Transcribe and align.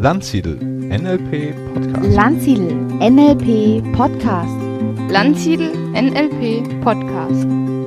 Landsiedel 0.00 0.56
NLP 0.90 1.54
Podcast. 1.74 2.14
Landsiedel 2.14 2.70
NLP 3.00 3.82
Podcast. 3.96 4.56
Landsiedel 5.10 5.70
NLP 5.94 6.62
Podcast. 6.82 7.77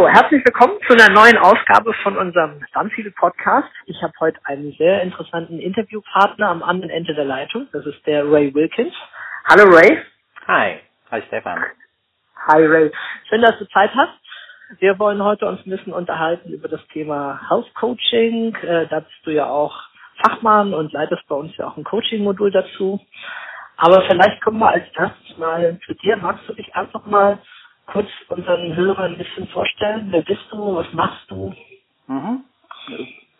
Hallo, 0.00 0.08
herzlich 0.08 0.42
willkommen 0.46 0.78
zu 0.86 0.94
einer 0.94 1.10
neuen 1.10 1.36
Ausgabe 1.36 1.92
von 2.02 2.16
unserem 2.16 2.64
Landsiedel 2.72 3.12
Podcast. 3.12 3.68
Ich 3.84 4.02
habe 4.02 4.14
heute 4.18 4.38
einen 4.44 4.72
sehr 4.78 5.02
interessanten 5.02 5.58
Interviewpartner 5.58 6.48
am 6.48 6.62
anderen 6.62 6.90
Ende 6.90 7.14
der 7.14 7.26
Leitung. 7.26 7.68
Das 7.72 7.84
ist 7.84 8.06
der 8.06 8.24
Ray 8.24 8.54
Wilkins. 8.54 8.94
Hallo 9.44 9.64
Ray. 9.64 9.98
Hi. 10.46 10.78
Hi 11.10 11.22
Stefan. 11.26 11.62
Hi 12.46 12.64
Ray. 12.64 12.90
Schön, 13.28 13.42
dass 13.42 13.58
du 13.58 13.68
Zeit 13.68 13.90
hast. 13.94 14.18
Wir 14.78 14.98
wollen 14.98 15.22
heute 15.22 15.46
uns 15.46 15.60
ein 15.66 15.70
bisschen 15.70 15.92
unterhalten 15.92 16.50
über 16.50 16.68
das 16.68 16.80
Thema 16.94 17.38
Health 17.50 17.74
Coaching. 17.74 18.54
Äh, 18.62 18.86
da 18.86 19.00
bist 19.00 19.20
du 19.24 19.32
ja 19.32 19.50
auch 19.50 19.82
Fachmann 20.22 20.72
und 20.72 20.94
leitest 20.94 21.28
bei 21.28 21.34
uns 21.34 21.54
ja 21.58 21.66
auch 21.66 21.76
ein 21.76 21.84
Coaching-Modul 21.84 22.50
dazu. 22.50 23.00
Aber 23.76 24.00
vielleicht 24.08 24.40
kommen 24.40 24.60
wir 24.60 24.70
als 24.70 24.86
erstes 24.94 25.36
mal 25.36 25.78
zu 25.84 25.92
dir. 25.92 26.16
Magst 26.16 26.48
du 26.48 26.54
dich 26.54 26.74
einfach 26.74 27.04
mal 27.04 27.38
kurz 27.92 28.08
unseren 28.28 28.74
Hörern 28.76 29.12
ein 29.12 29.18
bisschen 29.18 29.48
vorstellen? 29.48 30.08
Wer 30.10 30.22
bist 30.22 30.46
du? 30.50 30.76
Was 30.76 30.92
machst 30.92 31.30
du? 31.30 31.54
Mhm. 32.06 32.44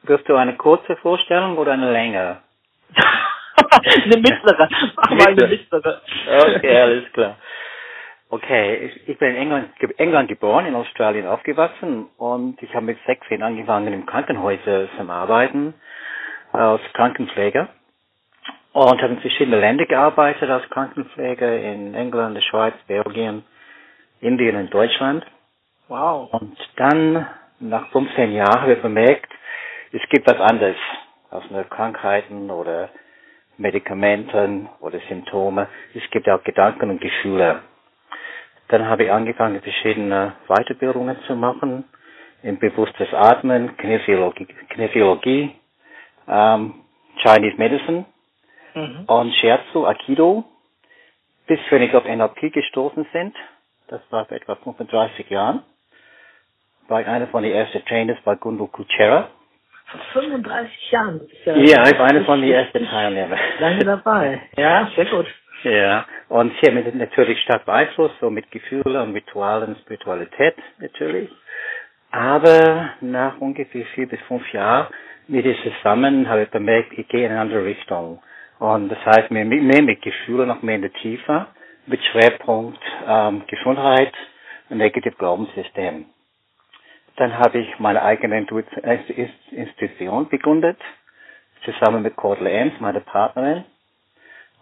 Wirst 0.03 0.29
du 0.29 0.37
eine 0.37 0.57
kurze 0.57 0.97
Vorstellung 0.97 1.59
oder 1.59 1.73
eine 1.73 1.93
längere? 1.93 2.39
eine 3.71 4.17
mittlere. 4.17 4.69
Mach 4.97 5.11
mal 5.11 5.29
eine 5.29 5.47
mittlere. 5.47 6.01
Okay, 6.57 6.81
alles 6.81 7.13
klar. 7.13 7.37
Okay, 8.33 8.93
ich, 9.07 9.19
bin 9.19 9.31
in 9.31 9.37
England, 9.37 9.71
England 9.97 10.29
geboren, 10.29 10.65
in 10.65 10.77
Australien 10.77 11.27
aufgewachsen 11.27 12.07
und 12.17 12.63
ich 12.63 12.73
habe 12.75 12.87
mit 12.87 12.99
16 13.05 13.43
angefangen 13.43 13.93
im 13.93 14.07
Krankenhäuser 14.07 14.89
zu 14.97 15.11
arbeiten 15.11 15.75
als 16.53 16.81
Krankenpfleger 16.93 17.69
und 18.73 19.03
habe 19.03 19.15
in 19.15 19.21
verschiedene 19.21 19.59
Länder 19.59 19.85
gearbeitet 19.87 20.49
als 20.49 20.69
Krankenpfleger 20.71 21.59
in 21.59 21.95
England, 21.95 22.37
der 22.37 22.43
Schweiz, 22.43 22.75
Belgien, 22.87 23.45
Indien 24.21 24.57
und 24.57 24.73
Deutschland. 24.73 25.25
Wow. 25.89 26.33
Und 26.33 26.57
dann, 26.77 27.27
nach 27.59 27.89
15 27.91 28.33
Jahren, 28.33 28.63
habe 28.63 28.75
ich 28.75 28.83
bemerkt, 28.83 29.33
es 29.93 30.03
gibt 30.11 30.27
was 30.27 30.39
anderes 30.41 30.77
als 31.31 31.51
nur 31.51 31.65
Krankheiten 31.65 32.51
oder 32.51 32.91
Medikamenten 33.57 34.69
oder 34.81 34.99
Symptome. 35.09 35.69
Es 35.95 36.09
gibt 36.11 36.29
auch 36.29 36.43
Gedanken 36.45 36.91
und 36.91 37.01
Gefühle. 37.01 37.63
Dann 38.69 38.87
habe 38.89 39.05
ich 39.05 39.13
angefangen, 39.13 39.61
verschiedene 39.61 40.35
Weiterbildungen 40.49 41.17
zu 41.27 41.35
machen 41.35 41.85
in 42.43 42.59
bewusstes 42.59 43.13
Atmen, 43.13 43.77
Kinesiologie, 43.77 44.47
Kinesiologie 44.71 45.55
ähm, 46.29 46.75
Chinese 47.23 47.57
Medicine 47.57 48.05
Mhm. 48.75 49.05
und 49.09 49.35
Scherzo, 49.35 49.85
Aikido, 49.87 50.45
bis 51.49 51.59
wir 51.71 51.81
nicht 51.81 51.95
auf 51.95 52.05
NLP 52.05 52.53
gestoßen 52.53 53.05
sind. 53.13 53.35
Das 53.91 54.01
war 54.11 54.25
vor 54.25 54.37
etwa 54.37 54.55
35 54.55 55.29
Jahren. 55.31 55.63
War 56.87 57.01
ich 57.01 57.09
einer 57.09 57.27
von 57.27 57.43
den 57.43 57.53
ersten 57.53 57.85
Trainers 57.87 58.19
bei 58.25 58.37
Gundul 58.37 58.69
Kuchera. 58.69 59.31
Vor 60.13 60.23
35 60.23 60.91
Jahren. 60.93 61.21
Ja, 61.45 61.57
Ja, 61.57 61.89
ich 61.89 61.99
war 61.99 62.07
einer 62.07 62.25
von 62.25 62.41
den 62.41 62.53
ersten 62.53 62.87
Teilnehmern. 62.87 63.39
Lange 63.59 63.85
dabei. 63.85 64.43
Ja, 64.57 64.89
sehr 64.95 65.07
gut. 65.07 65.27
Ja, 65.65 66.07
und 66.29 66.53
hier 66.61 66.71
mit 66.73 66.95
natürlich 66.95 67.41
stark 67.43 67.67
beeinflusst, 67.67 68.15
so 68.21 68.31
mit 68.31 68.49
Gefühlen 68.53 68.97
und 68.97 69.13
Ritualen, 69.13 69.77
Spiritualität 69.83 70.55
natürlich. 70.79 71.29
Aber 72.13 72.91
nach 73.01 73.39
ungefähr 73.41 73.85
vier 73.87 74.09
bis 74.09 74.21
fünf 74.29 74.51
Jahren 74.53 74.87
mit 75.27 75.45
ihr 75.45 75.57
zusammen 75.63 76.29
habe 76.29 76.45
ich 76.45 76.51
bemerkt, 76.51 76.93
ich 76.97 77.09
gehe 77.09 77.27
in 77.27 77.33
eine 77.33 77.41
andere 77.41 77.65
Richtung. 77.65 78.23
Und 78.61 78.89
das 78.89 79.05
heißt, 79.05 79.33
mehr, 79.33 79.45
mehr 79.45 79.83
mit 79.83 80.01
Gefühlen, 80.01 80.49
noch 80.49 80.63
mehr 80.63 80.77
in 80.77 80.83
der 80.83 80.93
Tiefe, 80.93 81.47
mit 81.87 82.03
Schwerpunkt 82.05 82.81
ähm, 83.07 83.43
Gesundheit 83.47 84.13
und 84.69 84.79
Negative 84.79 85.15
Glaubenssystem. 85.17 86.07
Dann 87.17 87.39
habe 87.39 87.59
ich 87.59 87.79
meine 87.79 88.03
eigene 88.03 88.39
Institution 88.39 90.29
begründet, 90.29 90.79
zusammen 91.65 92.03
mit 92.03 92.17
Cordel 92.17 92.47
Ems, 92.47 92.75
meine 92.81 93.01
Partnerin 93.01 93.65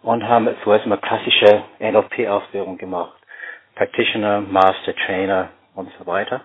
und 0.03 0.25
haben 0.27 0.49
zuerst 0.65 0.87
mal 0.87 0.99
klassische 0.99 1.65
NLP-Ausbildung 1.81 2.79
gemacht. 2.79 3.15
Practitioner, 3.75 4.41
Master, 4.41 4.95
Trainer 5.07 5.51
und 5.75 5.89
so 5.99 6.07
weiter. 6.07 6.41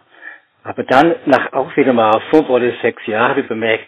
Aber 0.63 0.83
dann, 0.83 1.15
nach 1.25 1.51
auch 1.53 1.75
wieder 1.75 1.93
mal 1.93 2.21
fünf 2.29 2.47
oder 2.49 2.71
sechs 2.81 3.05
Jahren, 3.07 3.29
habe 3.31 3.41
ich 3.41 3.47
bemerkt, 3.47 3.85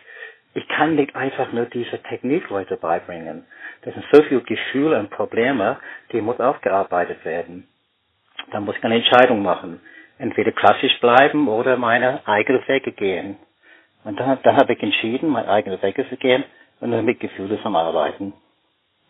ich 0.56 0.68
kann 0.70 0.96
nicht 0.96 1.16
einfach 1.16 1.52
nur 1.52 1.66
diese 1.66 2.02
Technik 2.04 2.50
Leute 2.50 2.78
beibringen. 2.78 3.46
Das 3.84 3.94
sind 3.94 4.06
so 4.12 4.24
viele 4.24 4.42
Gefühle 4.42 4.98
und 4.98 5.10
Probleme, 5.12 5.78
die 6.12 6.22
muss 6.22 6.40
aufgearbeitet 6.40 7.24
werden. 7.26 7.68
Dann 8.52 8.64
muss 8.64 8.78
ich 8.78 8.84
eine 8.84 8.96
Entscheidung 8.96 9.44
machen. 9.44 9.82
Entweder 10.18 10.54
klassisch 10.54 10.98
bleiben 11.02 11.50
oder 11.50 11.76
meine 11.76 12.26
eigene 12.26 12.66
Wege 12.68 12.94
gehen. 12.94 13.38
Und 14.06 14.18
dann, 14.18 14.40
dann 14.44 14.56
habe 14.56 14.74
ich 14.74 14.82
entschieden, 14.82 15.30
meine 15.30 15.50
eigene 15.50 15.82
Wege 15.84 16.08
zu 16.08 16.16
gehen 16.16 16.46
und 16.80 16.92
dann 16.92 17.04
mit 17.04 17.20
Gefühlen 17.20 17.60
zum 17.62 17.76
Arbeiten. 17.76 18.34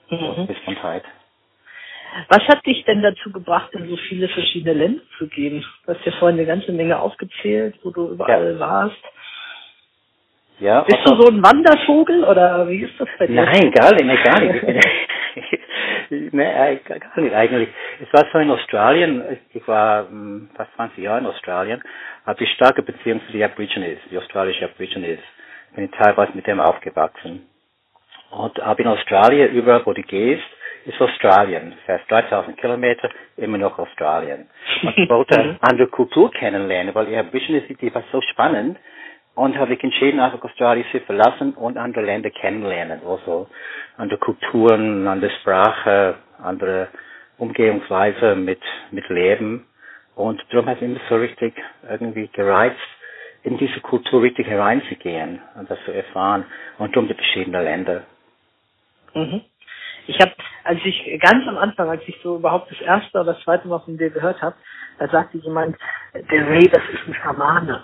Mhm. 0.09 0.47
Gesundheit. 0.47 1.03
Was 2.29 2.47
hat 2.47 2.65
dich 2.65 2.83
denn 2.85 3.01
dazu 3.03 3.31
gebracht, 3.31 3.73
in 3.73 3.87
so 3.89 3.97
viele 3.97 4.29
verschiedene 4.29 4.73
Länder 4.73 5.01
zu 5.17 5.27
gehen? 5.27 5.63
Du 5.85 5.93
hast 5.93 6.05
ja 6.05 6.11
vorhin 6.13 6.39
eine 6.39 6.47
ganze 6.47 6.71
Menge 6.71 6.99
aufgezählt, 6.99 7.75
wo 7.83 7.91
du 7.91 8.09
überall 8.09 8.53
Ja. 8.53 8.59
warst. 8.59 8.97
Ja, 10.59 10.81
Bist 10.81 10.99
du 11.05 11.15
so 11.15 11.27
ein 11.27 11.43
Wandervogel 11.43 12.23
oder 12.23 12.67
wie 12.67 12.83
ist 12.83 12.99
das 12.99 13.09
bei 13.19 13.27
dir? 13.27 13.35
Nein, 13.35 13.71
gar 13.71 13.91
nicht, 13.93 14.05
nee, 14.05 14.17
gar 14.23 14.39
nicht. 14.39 14.63
nee, 16.09 16.43
äh, 16.43 16.77
gar 16.77 17.19
nicht 17.19 17.35
eigentlich. 17.35 17.69
Es 18.01 18.11
war 18.13 18.25
so 18.31 18.39
in 18.39 18.51
Australien, 18.51 19.23
ich 19.53 19.67
war 19.67 20.07
hm, 20.07 20.49
fast 20.55 20.73
20 20.75 21.03
Jahre 21.03 21.19
in 21.19 21.25
Australien, 21.25 21.81
habe 22.25 22.43
ich 22.43 22.49
starke 22.51 22.81
Beziehung 22.81 23.21
zu 23.25 23.31
den 23.31 23.43
Aborigines, 23.43 23.99
die 24.09 24.17
australische 24.17 24.65
Aborigines. 24.65 25.19
Bin 25.75 25.91
teilweise 25.91 26.31
mit 26.33 26.47
dem 26.47 26.59
aufgewachsen. 26.61 27.47
Und 28.31 28.57
habe 28.59 28.81
in 28.81 28.87
Australien, 28.87 29.51
überall 29.53 29.85
wo 29.85 29.93
du 29.93 30.01
gehst, 30.01 30.43
ist 30.85 31.01
Australien. 31.01 31.73
Fährst 31.85 32.09
3000 32.09 32.57
Kilometer, 32.57 33.09
immer 33.37 33.57
noch 33.57 33.77
Australien. 33.77 34.47
Und 34.83 34.97
ich 34.97 35.09
wollte 35.09 35.43
Mhm. 35.43 35.57
andere 35.61 35.87
Kultur 35.87 36.31
kennenlernen, 36.31 36.95
weil 36.95 37.07
die 37.07 37.17
Aborigines, 37.17 37.63
die 37.81 37.93
war 37.93 38.03
so 38.11 38.21
spannend. 38.21 38.77
Und 39.35 39.57
habe 39.57 39.73
ich 39.73 39.83
entschieden, 39.83 40.19
einfach 40.19 40.41
Australien 40.43 40.85
zu 40.91 40.99
verlassen 41.01 41.53
und 41.53 41.77
andere 41.77 42.05
Länder 42.05 42.29
kennenlernen. 42.29 43.01
Also 43.05 43.47
andere 43.97 44.17
Kulturen, 44.17 45.07
andere 45.07 45.31
Sprache, 45.41 46.15
andere 46.41 46.87
Umgehungsweise 47.37 48.35
mit, 48.35 48.61
mit 48.91 49.07
Leben. 49.09 49.65
Und 50.15 50.41
darum 50.49 50.67
hat 50.67 50.77
es 50.77 50.83
immer 50.83 50.99
so 51.09 51.17
richtig 51.17 51.53
irgendwie 51.89 52.29
gereizt, 52.29 52.79
in 53.43 53.57
diese 53.57 53.81
Kultur 53.81 54.23
richtig 54.23 54.47
hereinzugehen 54.47 55.41
und 55.55 55.69
das 55.69 55.77
zu 55.83 55.91
erfahren. 55.91 56.45
Und 56.77 56.95
darum 56.95 57.09
die 57.09 57.13
verschiedenen 57.13 57.63
Länder. 57.63 58.03
Mhm. 59.13 59.41
Ich 60.07 60.17
habe, 60.19 60.31
als 60.63 60.79
ich 60.85 61.19
ganz 61.19 61.47
am 61.47 61.57
Anfang, 61.57 61.89
als 61.89 62.01
ich 62.07 62.15
so 62.23 62.37
überhaupt 62.37 62.71
das 62.71 62.79
erste 62.79 63.19
oder 63.19 63.33
das 63.33 63.43
zweite 63.43 63.67
Mal 63.67 63.79
von 63.79 63.97
dir 63.97 64.09
gehört 64.11 64.41
habe, 64.41 64.55
da 64.99 65.07
sagte 65.09 65.39
jemand, 65.39 65.77
der 66.13 66.47
Ray, 66.47 66.69
das 66.69 66.83
ist 66.93 67.07
ein 67.07 67.15
Schamane. 67.15 67.83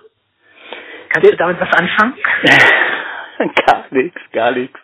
Kannst 1.12 1.32
du 1.32 1.36
damit 1.36 1.60
was 1.60 1.74
anfangen? 1.78 2.14
gar 3.68 3.86
nichts, 3.90 4.22
gar 4.32 4.52
nichts. 4.52 4.80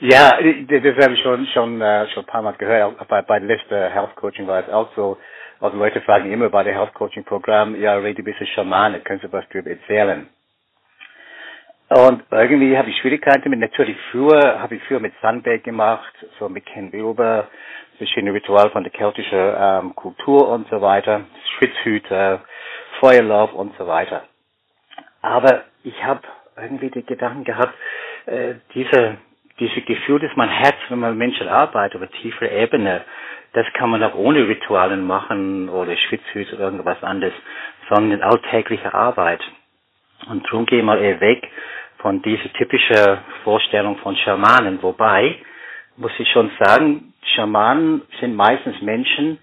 Ja, 0.00 0.30
das 0.40 1.04
habe 1.04 1.14
ich 1.14 1.22
schon 1.22 1.46
schon 1.46 1.80
äh, 1.80 2.08
schon 2.08 2.24
ein 2.24 2.26
paar 2.26 2.42
Mal 2.42 2.54
gehört. 2.54 2.96
Bei 3.08 3.22
bei 3.22 3.38
der 3.38 3.48
letzten 3.48 3.92
Health 3.92 4.16
Coaching 4.16 4.46
war 4.46 4.60
es 4.60 4.68
auch 4.72 4.88
so. 4.96 5.18
Also 5.60 5.76
Leute 5.76 6.00
fragen 6.00 6.32
immer 6.32 6.48
bei 6.48 6.64
der 6.64 6.74
Health 6.74 6.92
Coaching 6.94 7.22
Programm, 7.22 7.80
ja, 7.80 7.94
Ray, 7.94 8.14
du 8.14 8.24
bist 8.24 8.40
ein 8.40 8.48
Schamane, 8.48 8.98
kannst 8.98 9.22
du 9.22 9.32
was 9.32 9.44
darüber 9.52 9.70
erzählen? 9.70 10.28
Und 11.88 12.24
irgendwie 12.32 12.76
habe 12.76 12.90
ich 12.90 12.96
Schwierigkeiten 12.98 13.48
mit, 13.48 13.60
natürlich 13.60 13.96
früher 14.10 14.60
habe 14.60 14.74
ich 14.74 14.82
früher 14.84 14.98
mit 14.98 15.12
Sandberg 15.22 15.62
gemacht, 15.62 16.12
so 16.40 16.48
mit 16.48 16.66
Ken 16.66 16.90
Wilber, 16.90 17.46
verschiedene 17.98 18.32
Rituale 18.32 18.70
von 18.70 18.82
der 18.82 18.92
keltischen 18.92 19.54
ähm, 19.56 19.94
Kultur 19.94 20.48
und 20.48 20.68
so 20.68 20.80
weiter, 20.80 21.20
Schwitzhüter, 21.56 22.40
Feuerlauf 22.98 23.52
und 23.52 23.76
so 23.76 23.86
weiter. 23.86 24.24
Aber 25.22 25.62
ich 25.84 26.04
habe 26.04 26.20
irgendwie 26.56 26.90
den 26.90 27.06
Gedanken 27.06 27.44
gehabt, 27.44 27.74
äh, 28.26 28.54
diese, 28.74 29.16
diese 29.58 29.80
Gefühl, 29.82 30.20
dass 30.20 30.36
mein 30.36 30.50
Herz, 30.50 30.76
wenn 30.88 30.98
man 30.98 31.16
Menschen 31.16 31.48
arbeitet, 31.48 32.00
einer 32.00 32.10
tieferen 32.10 32.52
Ebene, 32.52 33.02
das 33.52 33.66
kann 33.74 33.90
man 33.90 34.02
auch 34.02 34.14
ohne 34.14 34.46
Ritualen 34.48 35.06
machen 35.06 35.68
oder 35.68 35.96
Schwitzhüte 35.96 36.56
oder 36.56 36.64
irgendwas 36.64 37.02
anderes, 37.02 37.34
sondern 37.88 38.18
in 38.18 38.22
alltäglicher 38.22 38.94
Arbeit. 38.94 39.40
Und 40.28 40.44
darum 40.46 40.66
gehe 40.66 40.78
ich 40.78 40.84
mal 40.84 41.00
eher 41.00 41.20
weg 41.20 41.48
von 41.98 42.22
dieser 42.22 42.52
typischen 42.54 43.18
Vorstellung 43.44 43.96
von 43.98 44.16
Schamanen. 44.16 44.82
Wobei, 44.82 45.36
muss 45.96 46.12
ich 46.18 46.30
schon 46.30 46.50
sagen, 46.58 47.12
Schamanen 47.34 48.02
sind 48.20 48.34
meistens 48.34 48.80
Menschen, 48.82 49.38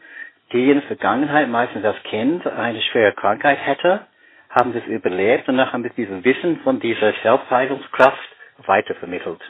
die 0.51 0.69
in 0.69 0.79
der 0.79 0.87
Vergangenheit, 0.87 1.47
meistens 1.47 1.85
als 1.85 2.01
Kind, 2.03 2.45
eine 2.47 2.81
schwere 2.81 3.13
Krankheit 3.13 3.59
hätte, 3.59 4.07
haben 4.49 4.73
das 4.73 4.83
überlebt 4.85 5.47
und 5.47 5.57
dann 5.57 5.71
haben 5.71 5.83
wir 5.83 5.91
dieses 5.91 6.23
Wissen 6.23 6.59
von 6.61 6.79
dieser 6.79 7.13
Selbstheilungskraft 7.21 8.17
weitervermittelt. 8.65 9.41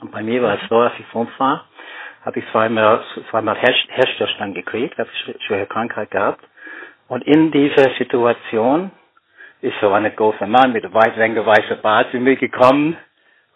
Und 0.00 0.12
bei 0.12 0.22
mir 0.22 0.42
war 0.42 0.54
es 0.62 0.68
so, 0.68 0.76
als 0.78 0.92
ich 0.98 1.06
fünf 1.06 1.30
war, 1.38 1.66
habe 2.24 2.38
ich 2.38 2.44
zweimal, 2.52 3.02
zweimal 3.30 3.56
Herzstillstand 3.56 4.54
gekriegt, 4.54 4.98
habe 4.98 5.08
schwere 5.46 5.66
Krankheit 5.66 6.10
gehabt. 6.10 6.44
Und 7.08 7.24
in 7.26 7.50
dieser 7.50 7.90
Situation 7.98 8.90
ist 9.62 9.74
so 9.80 9.90
ein 9.90 10.14
großer 10.14 10.46
Mann 10.46 10.72
mit 10.72 10.92
weit 10.92 11.16
länger 11.16 11.44
weißer 11.44 11.76
Bart 11.76 12.10
zu 12.10 12.18
mir 12.18 12.36
gekommen 12.36 12.96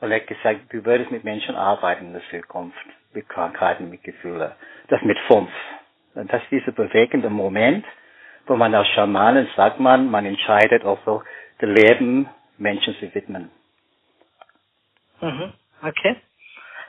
und 0.00 0.12
hat 0.12 0.26
gesagt, 0.26 0.60
du 0.72 0.84
würdest 0.84 1.10
mit 1.10 1.24
Menschen 1.24 1.54
arbeiten 1.54 2.06
in 2.06 2.12
der 2.14 2.22
Zukunft, 2.30 2.76
mit 3.12 3.28
Krankheiten, 3.28 3.90
mit 3.90 4.02
Gefühlen. 4.02 4.52
Das 4.88 5.00
mit 5.02 5.18
fünf. 5.28 5.50
Und 6.14 6.32
das 6.32 6.42
ist 6.42 6.50
dieser 6.50 6.72
bewegende 6.72 7.30
Moment, 7.30 7.84
wo 8.46 8.56
man 8.56 8.74
als 8.74 8.88
Schamanen 8.88 9.48
sagt 9.56 9.80
man, 9.80 10.10
man 10.10 10.26
entscheidet 10.26 10.84
also, 10.84 11.22
das 11.58 11.70
Leben 11.70 12.28
Menschen 12.58 12.94
zu 12.96 13.14
widmen. 13.14 13.50
Mhm. 15.20 15.52
Okay. 15.82 16.16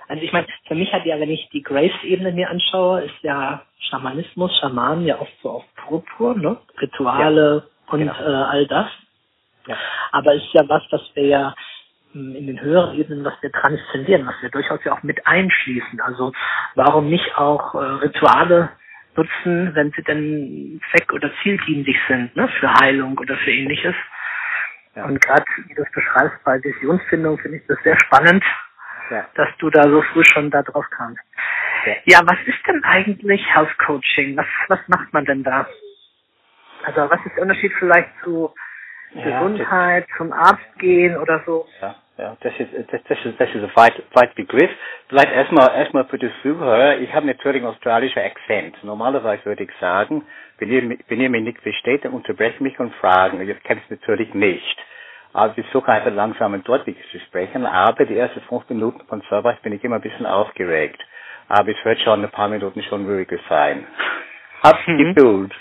Also 0.08 0.22
ich 0.24 0.32
meine, 0.32 0.48
für 0.68 0.76
mich 0.76 0.92
hat 0.94 1.06
ja, 1.06 1.20
wenn 1.20 1.32
ich 1.32 1.50
die 1.50 1.64
Grace-Ebene 1.64 2.32
mir 2.32 2.50
anschaue, 2.50 3.02
ist 3.02 3.24
ja 3.24 3.64
Schamanismus, 3.90 4.56
Schamanen 4.60 5.06
ja 5.06 5.20
oft 5.20 5.34
so 5.42 5.50
auf 5.50 5.64
Purpur, 5.76 6.36
ne? 6.36 6.58
Rituale 6.80 7.64
ja, 7.66 7.92
und 7.94 8.00
genau. 8.00 8.14
äh, 8.14 8.44
all 8.44 8.68
das. 8.68 8.88
Ja. 9.68 9.78
Aber 10.12 10.34
ist 10.36 10.54
ja 10.54 10.68
was, 10.68 10.84
was 10.92 11.02
wir 11.16 11.26
ja 11.26 11.56
hm, 12.12 12.36
in 12.36 12.46
den 12.48 12.62
höheren 12.62 13.00
Ebenen, 13.00 13.26
was 13.26 13.34
wir 13.42 13.52
transzendieren, 13.52 14.28
was 14.28 14.36
wir 14.42 14.50
durchaus 14.50 14.84
ja 14.84 14.94
auch 14.94 15.04
mit 15.04 15.26
einschließen. 15.26 16.00
Also 16.02 16.34
warum 16.76 17.10
nicht 17.10 17.36
auch 17.38 17.74
äh, 17.74 17.78
Rituale 17.78 18.70
nutzen, 19.18 19.74
wenn 19.76 19.92
sie 19.92 20.04
denn 20.04 20.82
zweck- 20.92 21.14
oder 21.14 21.32
zieldienlich 21.42 21.98
sind, 22.08 22.36
ne? 22.36 22.48
für 22.60 22.74
Heilung 22.74 23.18
oder 23.18 23.38
für 23.38 23.52
ähnliches. 23.52 23.96
Ja. 24.96 25.06
Und 25.06 25.22
gerade, 25.22 25.44
wie 25.68 25.74
du 25.74 25.84
es 25.84 25.92
beschreibst, 25.92 26.44
bei 26.44 26.62
Visionsfindung 26.64 27.38
finde 27.40 27.58
ich 27.58 27.68
das 27.68 27.78
sehr 27.84 28.00
spannend, 28.00 28.44
ja. 29.10 29.26
dass 29.36 29.50
du 29.60 29.70
da 29.70 29.84
so 29.84 30.02
früh 30.14 30.24
schon 30.24 30.50
da 30.52 30.64
drauf 30.64 30.86
kamst. 30.90 31.22
Ja. 31.86 31.94
ja, 32.06 32.20
was 32.26 32.38
ist 32.46 32.66
denn 32.68 32.84
eigentlich 32.84 33.46
Health 33.54 33.78
Coaching? 33.80 34.38
Was, 34.38 34.48
was 34.70 34.80
macht 34.88 35.14
man 35.14 35.26
denn 35.26 35.44
da? 35.44 35.68
Also 36.84 37.10
was 37.10 37.20
ist 37.26 37.36
der 37.36 37.44
Unterschied 37.44 37.74
vielleicht 37.80 38.10
zu 38.24 38.54
Gesundheit, 39.14 40.08
zum 40.18 40.32
Arzt 40.34 40.78
gehen 40.78 41.16
oder 41.18 41.42
so? 41.46 41.68
Ja, 41.82 41.96
ja, 42.18 42.38
das 42.40 42.54
ist, 42.60 42.70
das, 42.92 43.02
das 43.08 43.26
ist, 43.26 43.40
das 43.40 43.50
ist 43.50 43.64
ein 43.64 43.76
weit, 43.76 44.02
weit 44.14 44.36
Begriff. 44.36 44.70
Vielleicht 45.10 45.32
erstmal, 45.34 45.76
erstmal 45.76 46.06
für 46.06 46.18
die 46.18 46.32
Zuhörer. 46.42 46.98
Ich 47.00 47.14
habe 47.14 47.26
natürlich 47.26 47.62
einen 47.62 47.74
australischen 47.74 48.22
Akzent. 48.22 48.82
Normalerweise 48.84 49.44
würde 49.46 49.64
ich 49.64 49.72
sagen, 49.82 50.24
wenn 50.58 50.72
ihr, 50.72 50.98
wenn 51.10 51.20
ihr 51.20 51.30
mich 51.30 51.44
nicht 51.44 51.62
versteht, 51.62 52.06
dann 52.06 52.14
unterbrecht 52.14 52.62
mich 52.62 52.80
und 52.80 52.94
fragen. 52.96 53.42
Ich 53.42 53.64
kenne 53.64 53.82
es 53.84 53.90
natürlich 53.90 54.34
nicht. 54.34 54.78
Aber 55.34 55.54
ich 55.58 55.66
versuche 55.66 55.92
einfach 55.92 56.14
langsam 56.14 56.54
in 56.54 56.64
Deutsch 56.64 56.86
zu 57.12 57.20
sprechen. 57.20 57.66
Aber 57.66 58.06
die 58.06 58.18
ersten 58.18 58.40
fünf 58.42 58.70
Minuten 58.70 59.06
von 59.08 59.22
Service 59.24 59.58
bin 59.62 59.74
ich 59.74 59.84
immer 59.84 59.98
ein 59.98 60.02
bisschen 60.02 60.26
aufgeregt. 60.26 61.04
Aber 61.50 61.70
es 61.70 61.84
wird 61.84 62.00
schon 62.00 62.24
ein 62.24 62.32
paar 62.32 62.48
Minuten 62.48 62.82
schon 62.84 63.06
ruhiger 63.06 63.38
sein. 63.50 63.86
Hab's 64.64 64.88
mhm. 64.88 64.98
Geduld. 65.14 65.54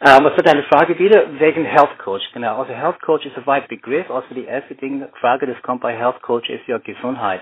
Ähm, 0.00 0.24
was 0.24 0.32
war 0.36 0.44
deine 0.44 0.62
Frage 0.64 0.96
wieder? 0.98 1.40
Wegen 1.40 1.64
Health 1.64 1.98
Coach, 1.98 2.22
genau. 2.32 2.60
Also 2.60 2.72
Health 2.72 3.00
Coach 3.00 3.26
ist 3.26 3.36
ein 3.36 3.46
weit 3.46 3.66
Begriff. 3.66 4.08
Also 4.10 4.32
die 4.32 4.44
erste 4.44 4.76
Ding, 4.76 5.04
Frage, 5.20 5.46
das 5.46 5.60
kommt 5.62 5.80
bei 5.80 5.92
Health 5.92 6.22
Coach, 6.22 6.48
ist 6.48 6.66
ja 6.68 6.78
Gesundheit. 6.78 7.40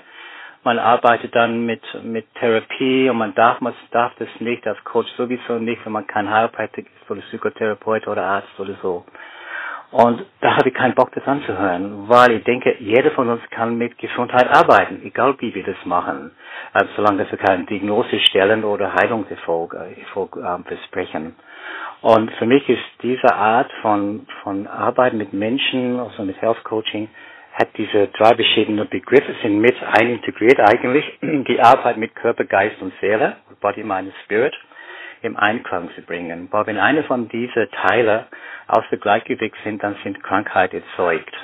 Man 0.65 0.79
arbeitet 0.79 1.35
dann 1.35 1.67
mit, 1.67 1.83
mit 2.03 2.27
Therapie 2.37 3.11
und 3.11 3.19
man 3.19 3.35
darf, 3.35 3.61
man 3.61 3.75
darf 3.91 4.13
das 4.19 4.29
nicht 4.41 4.67
als 4.67 4.83
Coach 4.85 5.09
sowieso 5.19 5.59
nicht, 5.59 5.85
wenn 5.85 5.93
man 5.93 6.07
kein 6.07 6.31
Heilpraktiker 6.31 6.89
ist 7.03 7.11
oder 7.11 7.21
Psychotherapeut 7.21 8.09
oder 8.09 8.23
Arzt 8.25 8.59
oder 8.59 8.75
so. 8.81 9.05
Und 9.93 10.25
da 10.41 10.57
habe 10.57 10.69
ich 10.69 10.75
keinen 10.75 10.95
Bock, 10.95 11.13
das 11.15 11.27
anzuhören, 11.27 12.09
weil 12.09 12.33
ich 12.33 12.45
denke, 12.45 12.77
jeder 12.81 13.13
von 13.13 13.29
uns 13.29 13.41
kann 13.51 13.79
mit 13.79 13.97
Gesundheit 13.99 14.49
arbeiten, 14.49 15.01
egal 15.05 15.37
wie 15.39 15.55
wir 15.55 15.63
das 15.63 15.77
machen, 15.85 16.33
also 16.73 16.91
solange 16.97 17.31
wir 17.31 17.39
keine 17.39 17.65
Diagnose 17.65 18.19
stellen 18.29 18.65
oder 18.65 18.93
Heilungserfolg 18.95 19.75
Erfolg, 19.75 20.37
äh, 20.37 20.69
versprechen. 20.69 21.37
Und 22.03 22.31
für 22.33 22.47
mich 22.47 22.69
ist 22.69 22.85
diese 23.03 23.33
Art 23.35 23.71
von, 23.81 24.27
von 24.43 24.67
Arbeit 24.67 25.15
mit 25.15 25.33
Menschen, 25.33 25.99
also 25.99 26.25
mit 26.25 26.41
Health 26.43 26.63
Coaching, 26.65 27.09
hat 27.55 27.69
diese 27.79 28.09
drei 28.09 28.35
verschiedene 28.35 28.85
Begriffe, 28.85 29.35
sind 29.43 29.59
mit 29.61 29.75
einintegriert 29.83 30.61
eigentlich, 30.61 31.05
die 31.23 31.61
Arbeit 31.61 31.97
mit 31.97 32.15
Körper, 32.15 32.45
Geist 32.45 32.83
und 32.83 32.93
Seele, 33.01 33.37
Body, 33.61 33.83
Mind, 33.83 34.13
Spirit, 34.25 34.55
im 35.23 35.37
Einklang 35.37 35.91
zu 35.95 36.03
bringen. 36.03 36.49
Weil 36.51 36.67
wenn 36.67 36.79
eine 36.79 37.05
von 37.05 37.29
diesen 37.29 37.69
Teile 37.71 38.27
außer 38.69 38.97
Gleichgewicht 38.97 39.55
sind, 39.65 39.83
dann 39.83 39.97
sind 40.03 40.23
Krankheit 40.23 40.75
erzeugt. 40.75 41.35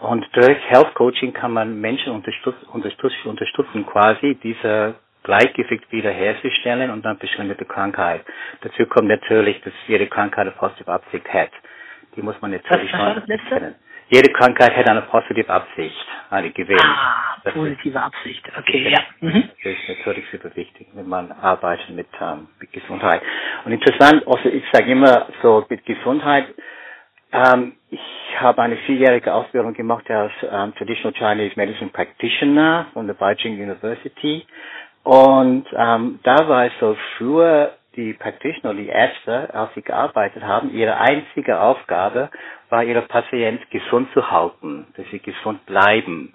Und 0.00 0.26
durch 0.32 0.58
Health 0.68 0.94
Coaching 0.94 1.32
kann 1.32 1.52
man 1.52 1.80
Menschen 1.80 2.12
unterstützen, 2.12 2.66
unterstützen, 2.72 3.28
unterstützen 3.28 3.86
quasi 3.86 4.34
diese 4.42 4.94
Gleichgewicht 5.22 5.90
wiederherzustellen 5.90 6.90
und 6.90 7.04
dann 7.04 7.16
verschwindet 7.16 7.60
die 7.60 7.64
Krankheit. 7.64 8.22
Dazu 8.60 8.84
kommt 8.86 9.08
natürlich, 9.08 9.60
dass 9.62 9.72
jede 9.86 10.06
Krankheit 10.06 10.42
eine 10.42 10.50
positive 10.50 10.92
Absicht 10.92 11.26
hat. 11.32 11.50
Die 12.16 12.22
muss 12.22 12.40
man 12.42 12.50
natürlich 12.50 12.90
schon 12.90 13.24
kennen. 13.48 13.74
Jede 14.08 14.32
Krankheit 14.32 14.76
hat 14.76 14.88
eine 14.88 15.02
positive 15.02 15.48
Absicht, 15.48 16.06
eine 16.30 16.50
Gewinn. 16.50 16.78
Ah, 16.80 17.36
das 17.42 17.54
positive 17.54 17.98
ist, 17.98 18.04
Absicht, 18.04 18.42
okay, 18.58 18.88
ja. 18.90 19.00
Mhm. 19.20 19.48
Das 19.62 19.72
ist 19.72 19.88
natürlich 19.98 20.24
super 20.30 20.54
wichtig, 20.54 20.88
wenn 20.94 21.08
man 21.08 21.32
arbeitet 21.32 21.90
mit, 21.90 22.06
ähm, 22.20 22.48
mit 22.60 22.72
Gesundheit. 22.72 23.22
Und 23.64 23.72
interessant, 23.72 24.26
also 24.26 24.48
ich 24.48 24.64
sage 24.72 24.90
immer 24.92 25.28
so 25.42 25.64
mit 25.68 25.84
Gesundheit, 25.86 26.46
ähm, 27.32 27.72
ich 27.90 28.00
habe 28.38 28.62
eine 28.62 28.76
vierjährige 28.78 29.32
Ausbildung 29.32 29.74
gemacht 29.74 30.08
als 30.10 30.32
ähm, 30.50 30.74
Traditional 30.76 31.12
Chinese 31.12 31.54
Medicine 31.56 31.90
Practitioner 31.90 32.86
von 32.92 33.06
der 33.06 33.14
Beijing 33.14 33.54
University. 33.54 34.46
Und 35.02 35.66
ähm, 35.76 36.20
da 36.22 36.48
war 36.48 36.66
es 36.66 36.72
so, 36.78 36.96
früher 37.18 37.74
die 37.96 38.12
Practitioner, 38.12 38.74
die 38.74 38.88
Ärzte, 38.88 39.52
als 39.54 39.72
sie 39.74 39.82
gearbeitet 39.82 40.42
haben, 40.42 40.72
ihre 40.74 40.96
einzige 40.96 41.60
Aufgabe 41.60 42.30
war, 42.70 42.84
ihre 42.84 43.02
Patienten 43.02 43.64
gesund 43.70 44.08
zu 44.12 44.30
halten, 44.30 44.86
dass 44.96 45.06
sie 45.10 45.18
gesund 45.20 45.64
bleiben. 45.66 46.34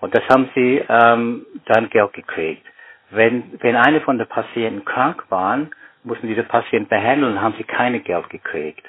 Und 0.00 0.14
das 0.14 0.22
haben 0.28 0.50
sie 0.54 0.82
ähm, 0.88 1.46
dann 1.66 1.88
Geld 1.90 2.12
gekriegt. 2.12 2.66
Wenn, 3.10 3.58
wenn 3.60 3.76
eine 3.76 4.00
von 4.00 4.18
den 4.18 4.26
Patienten 4.26 4.84
krank 4.84 5.24
waren, 5.28 5.70
mussten 6.04 6.26
diese 6.26 6.42
Patienten 6.42 6.88
behandeln, 6.88 7.40
haben 7.40 7.54
sie 7.58 7.64
keine 7.64 8.00
Geld 8.00 8.28
gekriegt. 8.30 8.84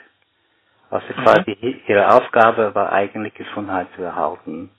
Also 0.89 1.07
mhm. 1.15 1.23
quasi 1.23 1.81
ihre 1.87 2.07
Aufgabe 2.15 2.73
war 2.75 2.91
eigentlich 2.91 3.33
Gesundheit 3.33 3.87
zu 3.95 4.03
erhalten. 4.03 4.69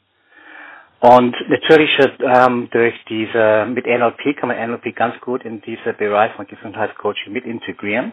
Und 1.01 1.37
natürlich 1.51 1.91
ähm, 2.21 2.69
durch 2.71 2.95
diese, 3.11 3.67
mit 3.69 3.85
NLP 3.87 4.37
kann 4.39 4.49
man 4.49 4.71
NLP 4.71 4.97
ganz 4.97 5.21
gut 5.21 5.45
in 5.45 5.61
diesen 5.61 5.95
Bereich 5.97 6.33
von 6.33 6.47
Gesundheitscoaching 6.47 7.31
mit 7.33 7.45
integrieren, 7.45 8.13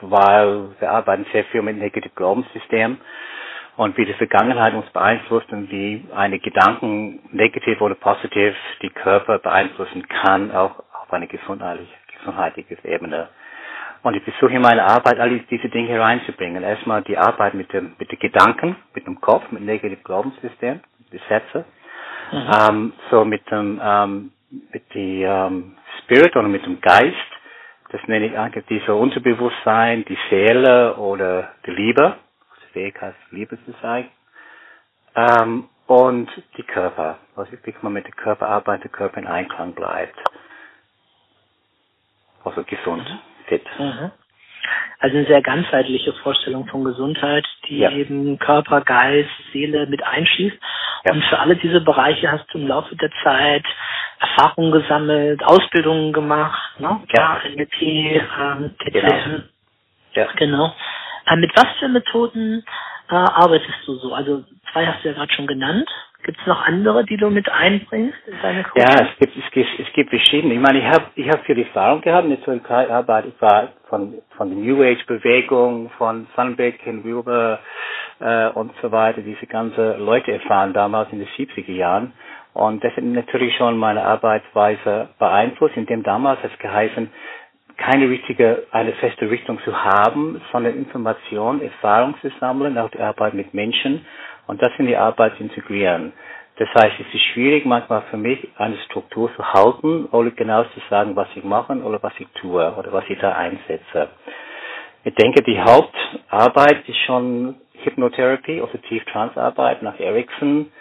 weil 0.00 0.70
wir 0.78 0.90
arbeiten 0.90 1.26
sehr 1.32 1.44
viel 1.46 1.62
mit 1.62 1.76
Negative 1.78 2.14
Glaubenssystem 2.14 2.98
und 3.76 3.96
wie 3.96 4.04
die 4.04 4.14
Vergangenheit 4.14 4.74
uns 4.74 4.88
beeinflusst 4.90 5.50
und 5.52 5.70
wie 5.70 6.04
eine 6.14 6.38
Gedanken, 6.38 7.20
negativ 7.32 7.80
oder 7.80 7.94
positiv, 7.94 8.54
die 8.82 8.90
Körper 8.90 9.38
beeinflussen 9.38 10.06
kann, 10.08 10.50
auch 10.52 10.78
auf 11.02 11.12
eine 11.12 11.26
gesundheitliche, 11.26 11.92
gesundheitliche 12.18 12.76
Ebene. 12.84 13.28
Und 14.02 14.14
ich 14.14 14.22
versuche 14.22 14.52
in 14.54 14.62
meine 14.62 14.84
Arbeit 14.84 15.18
all 15.18 15.38
diese 15.50 15.68
Dinge 15.68 15.98
reinzubringen. 16.00 16.62
Erstmal 16.62 17.02
die 17.02 17.18
Arbeit 17.18 17.54
mit 17.54 17.72
dem, 17.72 17.94
mit 17.98 18.10
den 18.12 18.18
Gedanken, 18.18 18.76
mit 18.94 19.06
dem 19.06 19.20
Kopf, 19.20 19.50
mit 19.50 19.62
Negative 19.62 20.00
Glaubenssystem, 20.02 20.80
die 21.12 21.20
Sätze 21.28 21.64
Mhm. 22.32 22.50
Ähm, 22.60 22.92
so 23.10 23.24
mit 23.24 23.50
dem 23.50 23.80
ähm, 23.82 24.30
mit 24.72 24.82
dem 24.94 25.22
ähm, 25.22 25.74
Spirit 26.02 26.34
oder 26.36 26.48
mit 26.48 26.64
dem 26.64 26.80
Geist, 26.80 27.14
das 27.90 28.00
nenne 28.06 28.26
ich 28.26 28.38
eigentlich 28.38 28.66
dieser 28.66 28.96
Unterbewusstsein, 28.96 30.04
die 30.04 30.18
Seele 30.30 30.96
oder 30.96 31.52
die 31.66 31.70
Liebe, 31.70 32.16
die 32.62 32.72
Fähigkeit, 32.72 33.14
Liebe 33.30 33.58
zu 33.64 33.74
sein. 33.82 34.08
Ähm, 35.14 35.68
und 35.86 36.28
die 36.58 36.62
Körper, 36.64 37.18
also 37.34 37.50
wie 37.52 37.74
man 37.80 37.94
mit 37.94 38.06
dem 38.06 38.14
Körper 38.14 38.46
arbeitet, 38.46 38.84
der 38.84 38.90
Körper 38.90 39.18
in 39.18 39.26
Einklang 39.26 39.72
bleibt. 39.72 40.18
Also 42.44 42.62
gesund, 42.64 43.08
mhm. 43.08 43.18
fit. 43.46 43.64
Mhm. 43.78 44.10
Also 45.00 45.16
eine 45.16 45.26
sehr 45.26 45.42
ganzheitliche 45.42 46.12
Vorstellung 46.12 46.66
von 46.66 46.84
Gesundheit, 46.84 47.46
die 47.68 47.78
ja. 47.78 47.90
eben 47.92 48.38
Körper, 48.38 48.80
Geist, 48.80 49.30
Seele 49.52 49.86
mit 49.86 50.02
einschließt. 50.02 50.56
Ja. 51.04 51.12
Und 51.12 51.24
für 51.24 51.38
alle 51.38 51.56
diese 51.56 51.80
Bereiche 51.80 52.30
hast 52.32 52.46
du 52.52 52.58
im 52.58 52.66
Laufe 52.66 52.96
der 52.96 53.10
Zeit 53.22 53.64
Erfahrungen 54.18 54.72
gesammelt, 54.72 55.44
Ausbildungen 55.44 56.12
gemacht, 56.12 56.80
ne? 56.80 57.00
Ja, 57.14 57.40
NLP, 57.48 57.82
ähm, 57.82 58.74
TCM. 58.78 58.92
Genau. 58.92 59.42
Ja. 60.14 60.28
genau. 60.36 60.74
Äh, 61.26 61.36
mit 61.36 61.54
was 61.54 61.66
für 61.78 61.88
Methoden 61.88 62.64
äh, 63.08 63.14
arbeitest 63.14 63.86
du 63.86 63.94
so? 63.96 64.12
Also 64.12 64.44
zwei 64.72 64.86
hast 64.86 65.04
du 65.04 65.08
ja 65.08 65.14
gerade 65.14 65.32
schon 65.32 65.46
genannt. 65.46 65.88
Gibt 66.28 66.42
es 66.42 66.46
noch 66.46 66.60
andere, 66.66 67.06
die 67.06 67.16
du 67.16 67.30
mit 67.30 67.50
einbringst 67.50 68.18
in 68.26 68.34
deine 68.42 68.62
Coaching? 68.62 68.82
Ja, 68.86 69.06
es 69.06 69.18
gibt, 69.18 69.34
es 69.34 69.50
gibt, 69.50 69.80
es 69.80 69.92
gibt 69.94 70.10
verschiedene. 70.10 70.52
Ich 70.52 70.60
meine, 70.60 70.80
ich 70.80 70.84
habe 70.84 71.04
ich 71.14 71.26
hab 71.26 71.42
viel 71.46 71.58
Erfahrung 71.58 72.02
gehabt 72.02 72.24
in 72.24 72.32
der 72.32 72.42
Türkei-Arbeit. 72.42 73.24
Ich 73.28 73.40
war 73.40 73.68
von, 73.88 74.12
von 74.36 74.50
der 74.50 74.58
New 74.58 74.82
Age-Bewegung, 74.82 75.88
von 75.96 76.26
Sunbeck, 76.36 76.80
Wilber 76.84 77.60
äh, 78.20 78.48
und 78.48 78.72
so 78.82 78.92
weiter, 78.92 79.22
diese 79.22 79.46
ganze 79.46 79.96
Leute 79.96 80.32
erfahren 80.32 80.74
damals 80.74 81.10
in 81.12 81.20
den 81.20 81.28
70er 81.28 81.72
Jahren. 81.72 82.12
Und 82.52 82.84
das 82.84 82.92
hat 82.94 83.04
natürlich 83.04 83.56
schon 83.56 83.78
meine 83.78 84.04
Arbeitsweise 84.04 85.08
beeinflusst, 85.18 85.78
indem 85.78 86.02
damals 86.02 86.40
es 86.42 86.58
geheißen, 86.58 87.08
keine 87.78 88.10
richtige, 88.10 88.64
eine 88.72 88.92
feste 88.94 89.30
Richtung 89.30 89.60
zu 89.64 89.74
haben, 89.82 90.42
sondern 90.52 90.76
Information, 90.76 91.62
Erfahrung 91.62 92.16
zu 92.20 92.28
sammeln, 92.38 92.76
auch 92.76 92.90
die 92.90 92.98
Arbeit 92.98 93.32
mit 93.32 93.54
Menschen 93.54 94.04
und 94.48 94.60
das 94.60 94.72
in 94.78 94.86
die 94.86 94.96
Arbeit 94.96 95.38
integrieren. 95.38 96.12
Das 96.56 96.68
heißt, 96.74 96.94
es 96.98 97.14
ist 97.14 97.22
schwierig 97.32 97.64
manchmal 97.64 98.02
für 98.10 98.16
mich, 98.16 98.48
eine 98.56 98.76
Struktur 98.86 99.30
zu 99.36 99.52
halten 99.52 100.06
oder 100.06 100.32
genau 100.32 100.64
zu 100.64 100.80
sagen, 100.90 101.14
was 101.14 101.28
ich 101.36 101.44
mache 101.44 101.74
oder 101.74 102.02
was 102.02 102.12
ich 102.18 102.26
tue 102.40 102.74
oder 102.76 102.92
was 102.92 103.04
ich 103.08 103.18
da 103.20 103.32
einsetze. 103.32 104.08
Ich 105.04 105.14
denke, 105.14 105.42
die 105.44 105.60
Hauptarbeit 105.60 106.88
ist 106.88 106.98
schon 107.06 107.54
Hypnotherapie, 107.84 108.60
also 108.60 108.76
Tief-Trans-Arbeit 108.78 109.82
nach 109.82 110.00
Erickson, 110.00 110.72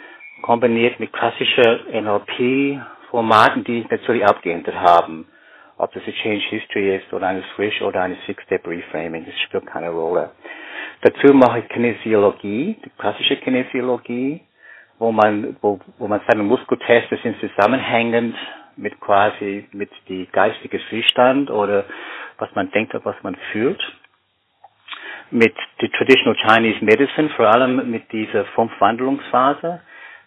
kombiniert 0.42 1.00
mit 1.00 1.14
klassischer 1.14 1.82
NLP-Formaten, 1.92 3.64
die 3.64 3.86
natürlich 3.90 4.26
abgeändert 4.26 4.76
haben. 4.76 5.28
Ob 5.78 5.94
das 5.94 6.02
eine 6.04 6.14
Change 6.14 6.44
History 6.50 6.96
ist 6.96 7.14
oder 7.14 7.28
eine 7.28 7.44
Switch 7.56 7.80
oder 7.84 8.02
eine 8.02 8.18
Six-Step 8.26 8.66
Reframing, 8.66 9.26
das 9.26 9.40
spielt 9.42 9.68
keine 9.68 9.92
Rolle. 9.92 10.32
Dazu 11.02 11.34
mache 11.34 11.60
ich 11.60 11.70
Kinesiologie, 11.70 12.78
die 12.84 12.90
klassische 12.98 13.38
Kinesiologie, 13.38 14.42
wo 15.00 15.12
man, 15.12 15.56
wo, 15.62 15.80
wo 16.00 16.08
man 16.08 16.22
seine 16.28 16.44
Muskelteste 16.44 17.18
sind 17.22 17.40
zusammenhängend 17.40 18.36
mit 18.78 19.00
quasi, 19.00 19.68
mit 19.72 19.90
die 20.08 20.28
geistige 20.32 20.80
Zustand 20.90 21.52
oder 21.52 21.86
was 22.38 22.54
man 22.56 22.72
denkt 22.72 22.96
oder 22.96 23.06
was 23.06 23.16
man 23.24 23.36
fühlt. 23.52 23.82
Mit 25.30 25.54
die 25.82 25.90
Traditional 25.90 26.36
Chinese 26.36 26.84
Medicine, 26.84 27.30
vor 27.32 27.48
allem 27.48 27.92
mit 27.92 28.12
dieser 28.12 28.46
Fünf-Wandlungsphase. 28.46 29.82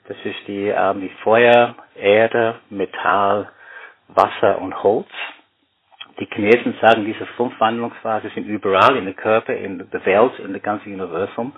Das 0.06 0.16
ist 0.24 0.46
die, 0.46 0.68
ähm, 0.68 1.00
die 1.00 1.12
Feuer, 1.22 1.74
Erde, 1.96 2.56
Metall, 2.68 3.48
Wasser 4.08 4.60
und 4.60 4.82
Holz. 4.82 5.08
Die 6.18 6.26
Chinesen 6.26 6.74
sagen, 6.80 7.04
diese 7.04 7.26
fünf 7.36 7.58
Wandlungsphasen 7.60 8.30
sind 8.34 8.46
überall 8.46 8.96
in 8.96 9.04
der 9.04 9.14
Körper, 9.14 9.54
in 9.54 9.78
der 9.78 10.06
Welt, 10.06 10.38
in 10.38 10.52
der 10.52 10.60
ganzen 10.60 10.92
Universum. 10.92 11.52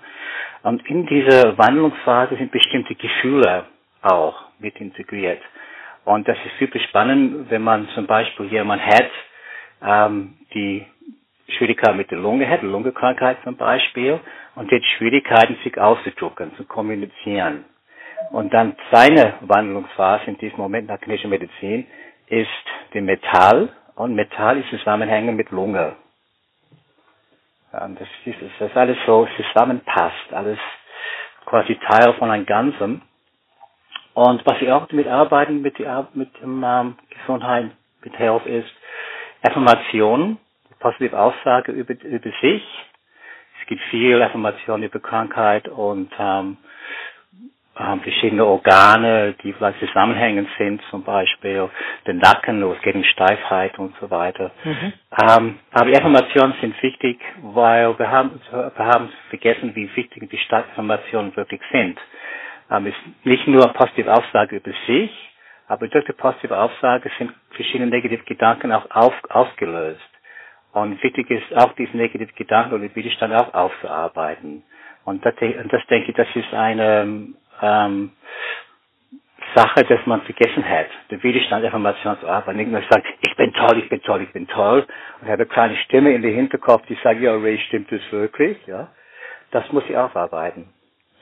Und 0.63 0.85
in 0.89 1.05
dieser 1.07 1.57
Wandlungsphase 1.57 2.35
sind 2.37 2.51
bestimmte 2.51 2.95
Gefühle 2.95 3.65
auch 4.01 4.35
mit 4.59 4.79
integriert. 4.79 5.41
Und 6.05 6.27
das 6.27 6.37
ist 6.45 6.59
super 6.59 6.79
spannend, 6.79 7.49
wenn 7.49 7.61
man 7.61 7.87
zum 7.95 8.05
Beispiel 8.07 8.47
jemand 8.47 8.81
hat, 8.85 9.09
ähm, 9.81 10.33
die 10.53 10.85
Schwierigkeiten 11.57 11.97
mit 11.97 12.11
der 12.11 12.17
Lunge 12.19 12.47
hat, 12.49 12.61
Lungenkrankheit 12.61 13.37
zum 13.43 13.55
Beispiel, 13.57 14.19
und 14.55 14.71
hat 14.71 14.83
Schwierigkeiten, 14.97 15.57
sich 15.63 15.77
auszudrücken, 15.77 16.55
zu 16.57 16.65
kommunizieren. 16.65 17.65
Und 18.31 18.53
dann 18.53 18.75
seine 18.91 19.33
Wandlungsphase 19.41 20.25
in 20.27 20.37
diesem 20.37 20.57
Moment 20.57 20.87
nach 20.87 20.99
chinesischer 21.01 21.27
Medizin 21.27 21.85
ist 22.27 22.47
die 22.93 23.01
Metall, 23.01 23.69
und 23.95 24.15
Metall 24.15 24.59
ist 24.59 24.69
zusammenhängend 24.69 25.37
mit 25.37 25.51
Lunge. 25.51 25.95
Und 27.71 27.99
das 27.99 28.07
ist, 28.25 28.37
das 28.59 28.75
alles 28.75 28.97
so 29.05 29.27
zusammenpasst, 29.35 30.31
alles 30.31 30.59
quasi 31.45 31.75
Teil 31.75 32.13
von 32.13 32.29
einem 32.29 32.45
Ganzen. 32.45 33.01
Und 34.13 34.45
was 34.45 34.61
ich 34.61 34.71
auch 34.71 34.87
damit 34.87 35.07
arbeiten, 35.07 35.61
mit, 35.61 35.77
die, 35.79 35.87
mit 36.13 36.29
dem 36.41 36.63
ähm, 36.63 36.95
Gesundheit, 37.09 37.71
mit 38.03 38.17
Health 38.17 38.45
ist 38.45 38.69
Affirmation, 39.41 40.37
positive 40.79 41.17
Aussage 41.19 41.71
über, 41.71 41.93
über 42.03 42.29
sich. 42.41 42.63
Es 43.61 43.67
gibt 43.67 43.81
viel 43.89 44.21
Affirmation 44.21 44.83
über 44.83 44.99
Krankheit 44.99 45.67
und 45.67 46.11
ähm, 46.19 46.57
ähm, 47.79 48.01
verschiedene 48.01 48.45
Organe, 48.45 49.33
die 49.43 49.53
vielleicht 49.53 49.79
zusammenhängend 49.79 50.47
sind, 50.57 50.81
zum 50.89 51.03
Beispiel 51.03 51.69
den 52.05 52.17
Nacken, 52.17 52.61
es 52.71 52.81
geht 52.83 52.95
um 52.95 53.03
Steifheit 53.03 53.77
und 53.79 53.95
so 53.99 54.09
weiter. 54.11 54.51
Mhm. 54.63 54.93
Ähm, 55.21 55.59
aber 55.71 55.89
Informationen 55.89 56.53
sind 56.61 56.81
wichtig, 56.83 57.19
weil 57.41 57.97
wir 57.97 58.11
haben, 58.11 58.39
wir 58.51 58.85
haben 58.85 59.09
vergessen, 59.29 59.75
wie 59.75 59.89
wichtig 59.95 60.29
die 60.29 60.39
Informationen 60.69 61.35
wirklich 61.35 61.61
sind. 61.71 61.99
Ähm, 62.69 62.87
es 62.87 62.93
ist 62.93 63.25
nicht 63.25 63.47
nur 63.47 63.67
positive 63.73 64.13
Aussage 64.13 64.57
über 64.57 64.71
sich, 64.87 65.11
aber 65.67 65.87
durch 65.87 66.05
die 66.05 66.13
positive 66.13 66.57
Aussage 66.57 67.09
sind 67.17 67.33
verschiedene 67.51 67.89
negative 67.89 68.23
Gedanken 68.23 68.71
auch 68.71 68.89
auf, 68.91 69.13
aufgelöst. 69.29 70.01
Und 70.73 71.01
wichtig 71.03 71.29
ist 71.29 71.55
auch 71.55 71.73
diese 71.73 71.95
negative 71.95 72.33
Gedanken 72.33 72.73
oder 72.75 72.95
Widerstand 72.95 73.33
auch 73.33 73.53
aufzuarbeiten. 73.53 74.63
Und 75.05 75.25
das, 75.25 75.33
und 75.39 75.71
das 75.71 75.85
denke 75.87 76.11
ich, 76.11 76.15
das 76.15 76.27
ist 76.35 76.53
eine, 76.53 77.27
ähm, 77.63 78.11
Sache, 79.55 79.83
dass 79.83 80.05
man 80.05 80.21
vergessen 80.23 80.67
hat, 80.67 80.87
den 81.11 81.21
Widerstand 81.21 81.63
Information 81.63 82.19
zu 82.19 82.27
arbeiten. 82.27 82.57
Nicht 82.57 82.71
nur 82.71 82.81
sagt, 82.89 83.05
ich 83.21 83.35
bin 83.35 83.53
toll, 83.53 83.79
ich 83.79 83.89
bin 83.89 84.01
toll, 84.01 84.23
ich 84.23 84.31
bin 84.31 84.47
toll, 84.47 84.85
und 85.21 85.27
habe 85.27 85.43
eine 85.43 85.45
kleine 85.45 85.75
Stimme 85.77 86.13
in 86.13 86.21
den 86.21 86.33
Hinterkopf, 86.33 86.85
die 86.87 86.97
sagt, 87.03 87.21
ja, 87.21 87.35
Ray, 87.35 87.59
stimmt 87.67 87.91
das 87.91 88.01
wirklich? 88.11 88.57
Ja, 88.67 88.89
das 89.51 89.71
muss 89.71 89.83
ich 89.87 89.95
aufarbeiten. 89.95 90.69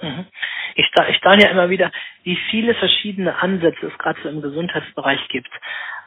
Mhm. 0.01 0.25
Ich, 0.75 0.89
ich 1.09 1.17
staune 1.17 1.43
ja 1.43 1.49
immer 1.49 1.69
wieder, 1.69 1.91
wie 2.23 2.37
viele 2.49 2.73
verschiedene 2.75 3.41
Ansätze 3.41 3.87
es 3.87 3.97
gerade 3.97 4.19
so 4.23 4.29
im 4.29 4.41
Gesundheitsbereich 4.41 5.27
gibt 5.27 5.51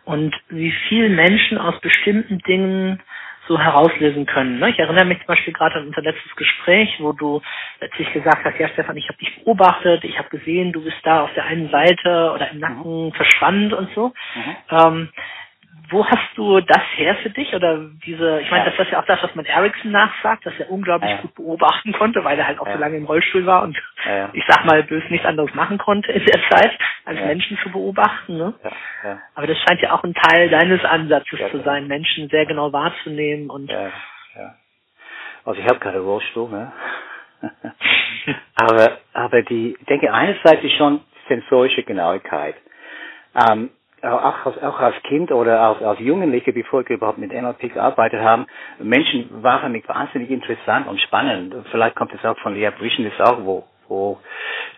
und 0.04 0.34
wie 0.48 0.72
viele 0.88 1.10
Menschen 1.10 1.58
aus 1.58 1.78
bestimmten 1.80 2.38
Dingen 2.40 3.02
so 3.46 3.58
herauslesen 3.58 4.26
können. 4.26 4.58
Ne? 4.58 4.70
Ich 4.70 4.78
erinnere 4.78 5.04
mich 5.04 5.18
zum 5.18 5.26
Beispiel 5.26 5.52
gerade 5.52 5.76
an 5.76 5.88
unser 5.88 6.02
letztes 6.02 6.34
Gespräch, 6.36 6.96
wo 6.98 7.12
du 7.12 7.42
letztlich 7.80 8.12
gesagt 8.12 8.44
hast, 8.44 8.58
ja 8.58 8.68
Stefan, 8.68 8.96
ich 8.96 9.08
habe 9.08 9.18
dich 9.18 9.44
beobachtet, 9.44 10.04
ich 10.04 10.18
habe 10.18 10.30
gesehen, 10.30 10.72
du 10.72 10.82
bist 10.82 10.96
da 11.02 11.22
auf 11.22 11.34
der 11.34 11.44
einen 11.44 11.70
Seite 11.70 12.32
oder 12.34 12.50
im 12.50 12.60
Nacken 12.60 13.06
mhm. 13.06 13.12
verschwand 13.12 13.72
und 13.72 13.90
so. 13.94 14.12
Mhm. 14.34 14.56
Ähm, 14.70 15.08
wo 15.90 16.04
hast 16.04 16.36
du 16.36 16.60
das 16.60 16.82
her 16.96 17.14
für 17.16 17.30
dich? 17.30 17.54
Oder 17.54 17.78
diese, 18.04 18.40
ich 18.40 18.50
meine, 18.50 18.70
das 18.70 18.78
ist 18.78 18.92
ja 18.92 19.00
auch 19.00 19.06
das, 19.06 19.22
was 19.22 19.34
man 19.34 19.44
Ericsson 19.44 19.90
nachsagt, 19.90 20.46
dass 20.46 20.54
er 20.58 20.70
unglaublich 20.70 21.10
ja. 21.10 21.18
gut 21.18 21.34
beobachten 21.34 21.92
konnte, 21.92 22.24
weil 22.24 22.38
er 22.38 22.46
halt 22.46 22.58
auch 22.58 22.66
ja. 22.66 22.74
so 22.74 22.78
lange 22.78 22.96
im 22.96 23.04
Rollstuhl 23.04 23.46
war 23.46 23.62
und 23.62 23.76
ja, 24.04 24.30
ich 24.32 24.44
sag 24.48 24.64
mal, 24.64 24.82
bös 24.82 25.04
nichts 25.10 25.26
anderes 25.26 25.54
machen 25.54 25.78
konnte 25.78 26.10
in 26.12 26.24
der 26.24 26.40
Zeit, 26.50 26.72
als 27.04 27.20
Menschen 27.20 27.58
zu 27.62 27.70
beobachten. 27.70 28.36
Ne? 28.36 28.54
Aber 29.34 29.46
das 29.46 29.58
scheint 29.58 29.80
ja 29.82 29.92
auch 29.92 30.02
ein 30.04 30.14
Teil 30.14 30.48
deines 30.48 30.84
Ansatzes 30.84 31.38
zu 31.50 31.60
sein, 31.62 31.86
Menschen 31.86 32.28
sehr 32.28 32.46
genau 32.46 32.72
wahrzunehmen 32.72 33.50
und 33.50 33.70
ja, 33.70 33.90
ja. 34.36 34.54
Also 35.44 35.60
ich 35.60 35.66
habe 35.68 35.78
keine 35.78 35.98
Rollstuhl, 35.98 36.50
ne? 36.50 36.72
aber 38.54 38.98
aber 39.12 39.42
die, 39.42 39.76
ich 39.78 39.86
denke 39.86 40.12
einerseits 40.12 40.64
ist 40.64 40.76
schon 40.76 41.02
sensorische 41.28 41.82
Genauigkeit. 41.82 42.56
Ähm, 43.34 43.70
auch 44.04 44.46
als, 44.46 44.62
auch 44.62 44.78
als 44.80 44.94
Kind 45.04 45.32
oder 45.32 45.60
als, 45.60 45.82
als 45.82 45.98
Jugendliche, 46.00 46.52
bevor 46.52 46.86
wir 46.88 46.96
überhaupt 46.96 47.18
mit 47.18 47.32
NLP 47.32 47.72
gearbeitet 47.74 48.20
haben, 48.20 48.46
Menschen 48.78 49.42
waren 49.42 49.72
mich 49.72 49.88
wahnsinnig 49.88 50.30
interessant 50.30 50.86
und 50.86 51.00
spannend. 51.00 51.54
Vielleicht 51.70 51.96
kommt 51.96 52.12
es 52.14 52.24
auch 52.24 52.38
von 52.38 52.54
Lea 52.54 52.70
Vision, 52.78 53.10
auch, 53.20 53.38
wo, 53.44 53.64
wo 53.88 54.18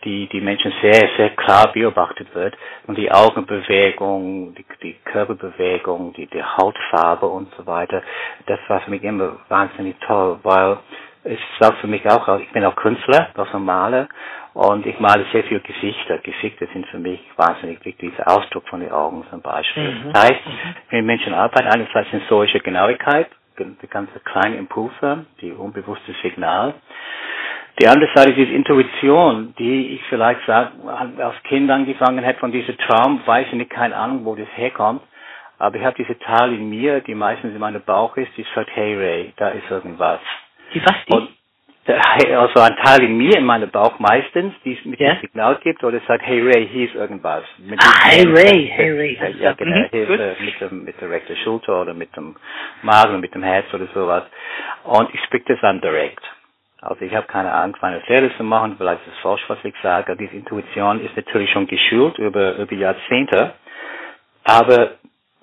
die, 0.05 0.29
die 0.29 0.41
Menschen 0.41 0.73
sehr, 0.81 1.09
sehr 1.17 1.31
klar 1.31 1.73
beobachtet 1.73 2.35
wird. 2.35 2.57
Und 2.87 2.97
die 2.99 3.11
Augenbewegung, 3.11 4.55
die, 4.55 4.65
die 4.83 4.97
Körperbewegung, 5.05 6.13
die, 6.15 6.27
die 6.27 6.43
Hautfarbe 6.43 7.27
und 7.27 7.53
so 7.57 7.67
weiter, 7.67 8.03
das 8.47 8.61
war 8.69 8.81
für 8.81 8.91
mich 8.91 9.03
immer 9.03 9.37
wahnsinnig 9.49 9.97
toll, 10.07 10.39
weil 10.43 10.79
es 11.25 11.33
ist 11.39 11.67
auch 11.69 11.75
für 11.79 11.89
mich 11.89 12.09
auch, 12.09 12.39
ich 12.39 12.53
bin 12.53 12.65
auch 12.65 12.77
Künstler, 12.77 13.29
also 13.37 13.59
Maler, 13.59 14.09
und 14.57 14.87
ich 14.87 14.99
male 14.99 15.27
sehr 15.33 15.45
viele 15.45 15.61
Gesichter. 15.61 16.17
Gesichter 16.19 16.67
sind 16.73 16.87
für 16.87 16.99
mich 16.99 17.21
wahnsinnig 17.37 17.85
wichtig, 17.85 18.11
dieser 18.13 18.27
Ausdruck 18.27 18.67
von 18.69 18.81
den 18.81 18.91
Augen 18.91 19.23
zum 19.29 19.43
Beispiel. 19.43 19.93
Mhm. 19.93 20.13
Das 20.15 20.23
heißt, 20.23 20.41
wenn 20.89 21.05
Menschen 21.05 21.35
arbeiten, 21.35 21.69
einerseits 21.69 22.11
sensorische 22.11 22.61
Genauigkeit, 22.61 23.29
die 23.59 23.87
ganze 23.87 24.19
kleine 24.21 24.57
Impulse, 24.57 25.27
die 25.43 25.53
unbewusste 25.53 26.15
Signal. 26.23 26.73
Die 27.79 27.87
andere 27.87 28.09
Seite 28.15 28.31
ist 28.41 28.51
Intuition, 28.51 29.55
die 29.59 29.97
ich 29.97 30.03
vielleicht 30.09 30.41
sage, 30.47 30.71
als 31.19 31.43
Kind 31.43 31.71
angefangen 31.71 32.25
hat 32.25 32.37
von 32.37 32.51
diesem 32.51 32.79
Traum, 32.79 33.21
weiß 33.27 33.49
ich 33.49 33.55
nicht, 33.55 33.71
keine 33.71 33.95
Ahnung, 33.95 34.25
wo 34.25 34.35
das 34.37 34.49
herkommt. 34.57 35.03
Aber 35.59 35.77
ich 35.77 35.85
habe 35.85 35.97
diese 35.99 36.19
Teil 36.19 36.55
in 36.55 36.71
mir, 36.71 37.01
die 37.03 37.15
meistens 37.15 37.53
in 37.53 37.61
meinem 37.61 37.83
Bauch 37.83 38.17
ist, 38.17 38.31
die 38.39 38.47
sagt, 38.55 38.71
hey 38.75 38.97
Ray, 38.97 39.33
da 39.37 39.51
ist 39.51 39.71
irgendwas. 39.71 40.21
Die 40.73 40.81
was? 40.83 40.95
Die? 41.09 41.15
Und 41.15 41.29
also 41.89 42.61
ein 42.61 42.77
Teil 42.77 43.05
in 43.05 43.17
mir, 43.17 43.37
in 43.39 43.45
meinem 43.45 43.71
Bauch 43.71 43.99
meistens, 43.99 44.55
die 44.65 44.75
es 44.75 44.85
mit 44.85 44.99
ja? 44.99 45.15
dem 45.15 45.21
Signal 45.21 45.57
gibt, 45.63 45.85
oder 45.85 46.01
sagt, 46.07 46.27
hey 46.27 46.41
Ray, 46.41 46.67
hier 46.67 46.87
ist 46.87 46.95
irgendwas. 46.95 47.45
Mit 47.59 47.81
ah, 47.81 48.05
hey 48.05 48.25
Ray, 48.27 48.67
hey 48.67 48.91
Ray. 48.93 49.15
Ja, 49.15 49.29
ja 49.29 49.53
genau, 49.53 49.77
mhm, 49.77 49.89
hier 49.91 50.11
ist, 50.11 50.41
mit, 50.41 50.61
dem, 50.61 50.85
mit 50.85 51.01
der 51.01 51.11
rechten 51.11 51.37
Schulter 51.37 51.83
oder 51.83 51.95
mit 51.95 52.15
dem 52.17 52.37
Magen, 52.83 53.21
mit 53.21 53.35
dem 53.35 53.43
Herz 53.43 53.73
oder 53.73 53.87
sowas. 53.95 54.25
Und 54.85 55.15
ich 55.15 55.21
spreche 55.25 55.55
das 55.55 55.63
an 55.63 55.81
direkt. 55.81 56.23
Also 56.81 57.05
ich 57.05 57.15
habe 57.15 57.27
keine 57.27 57.53
Angst, 57.53 57.81
meine 57.81 58.01
Fehler 58.03 58.31
zu 58.37 58.45
machen, 58.45 58.77
vielleicht 58.77 59.07
ist 59.07 59.15
es 59.15 59.19
falsch, 59.21 59.43
was 59.49 59.59
ich 59.65 59.75
sage. 59.83 60.17
Diese 60.17 60.35
Intuition 60.35 61.05
ist 61.05 61.17
natürlich 61.17 61.51
schon 61.51 61.67
geschult 61.67 62.19
über, 62.19 62.57
über 62.57 62.75
Jahrzehnte. 62.75 63.55
Aber 64.45 64.93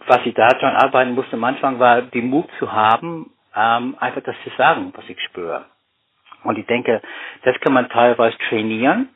was 0.07 0.19
ich 0.25 0.33
daran 0.33 0.75
arbeiten 0.75 1.15
musste 1.15 1.33
am 1.33 1.43
Anfang 1.43 1.79
war, 1.79 2.01
die 2.01 2.21
Mut 2.21 2.49
zu 2.59 2.71
haben, 2.71 3.31
ähm, 3.55 3.95
einfach 3.99 4.21
das 4.21 4.35
zu 4.43 4.49
sagen, 4.57 4.93
was 4.95 5.07
ich 5.07 5.19
spüre. 5.21 5.65
Und 6.43 6.57
ich 6.57 6.65
denke, 6.65 7.01
das 7.43 7.59
kann 7.61 7.73
man 7.73 7.89
teilweise 7.89 8.37
trainieren. 8.49 9.09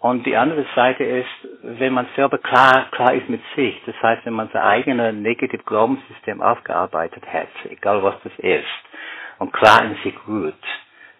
Und 0.00 0.24
die 0.24 0.36
andere 0.36 0.64
Seite 0.74 1.04
ist, 1.04 1.28
wenn 1.62 1.92
man 1.92 2.06
selber 2.16 2.38
klar, 2.38 2.88
klar 2.90 3.12
ist 3.12 3.28
mit 3.28 3.42
sich, 3.54 3.80
das 3.84 3.94
heißt, 4.02 4.24
wenn 4.24 4.32
man 4.32 4.48
sein 4.48 4.62
eigenes 4.62 5.14
Negative 5.14 5.62
Glaubenssystem 5.62 6.40
aufgearbeitet 6.40 7.22
hat, 7.30 7.48
egal 7.68 8.02
was 8.02 8.14
das 8.24 8.32
ist, 8.38 8.64
und 9.38 9.52
klar 9.52 9.84
in 9.84 9.96
sich 10.02 10.14
ruht, 10.26 10.54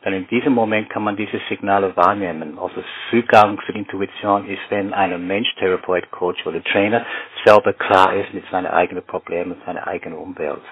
dann 0.03 0.15
in 0.15 0.27
diesem 0.29 0.55
Moment 0.55 0.89
kann 0.89 1.05
man 1.05 1.17
diese 1.17 1.39
Signale 1.51 1.95
wahrnehmen. 1.95 2.59
Also 2.59 2.83
Zugang 3.11 3.61
zur 3.67 3.75
Intuition 3.75 4.49
ist, 4.49 4.63
wenn 4.71 4.95
ein 4.95 5.27
Mensch, 5.27 5.55
Therapeut, 5.57 6.11
Coach 6.11 6.47
oder 6.47 6.65
Trainer 6.65 7.05
selber 7.45 7.75
klar 7.75 8.15
ist 8.15 8.33
mit 8.33 8.49
seinen 8.51 8.67
eigenen 8.67 9.05
Problemen, 9.05 9.61
seiner 9.67 9.87
eigenen 9.87 10.19
Umwelt. 10.19 10.63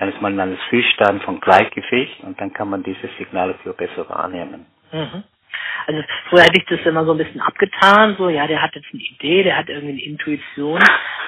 Dann 0.00 0.08
ist 0.08 0.20
man 0.22 0.32
in 0.32 0.40
einem 0.40 0.58
Zustand 0.70 1.22
von 1.24 1.40
Gleichgewicht 1.40 2.24
und 2.24 2.40
dann 2.40 2.54
kann 2.54 2.70
man 2.70 2.82
diese 2.82 3.06
Signale 3.18 3.54
viel 3.62 3.74
besser 3.74 4.08
wahrnehmen. 4.08 4.64
Mhm. 4.92 5.24
Also 5.86 6.02
früher 6.28 6.42
hätte 6.42 6.58
ich 6.58 6.66
das 6.66 6.80
immer 6.86 7.04
so 7.04 7.12
ein 7.12 7.18
bisschen 7.18 7.40
abgetan, 7.40 8.16
so 8.16 8.28
ja, 8.28 8.46
der 8.46 8.62
hat 8.62 8.74
jetzt 8.74 8.88
eine 8.92 9.02
Idee, 9.02 9.42
der 9.42 9.56
hat 9.56 9.68
irgendwie 9.68 9.92
eine 9.92 10.02
Intuition. 10.02 10.80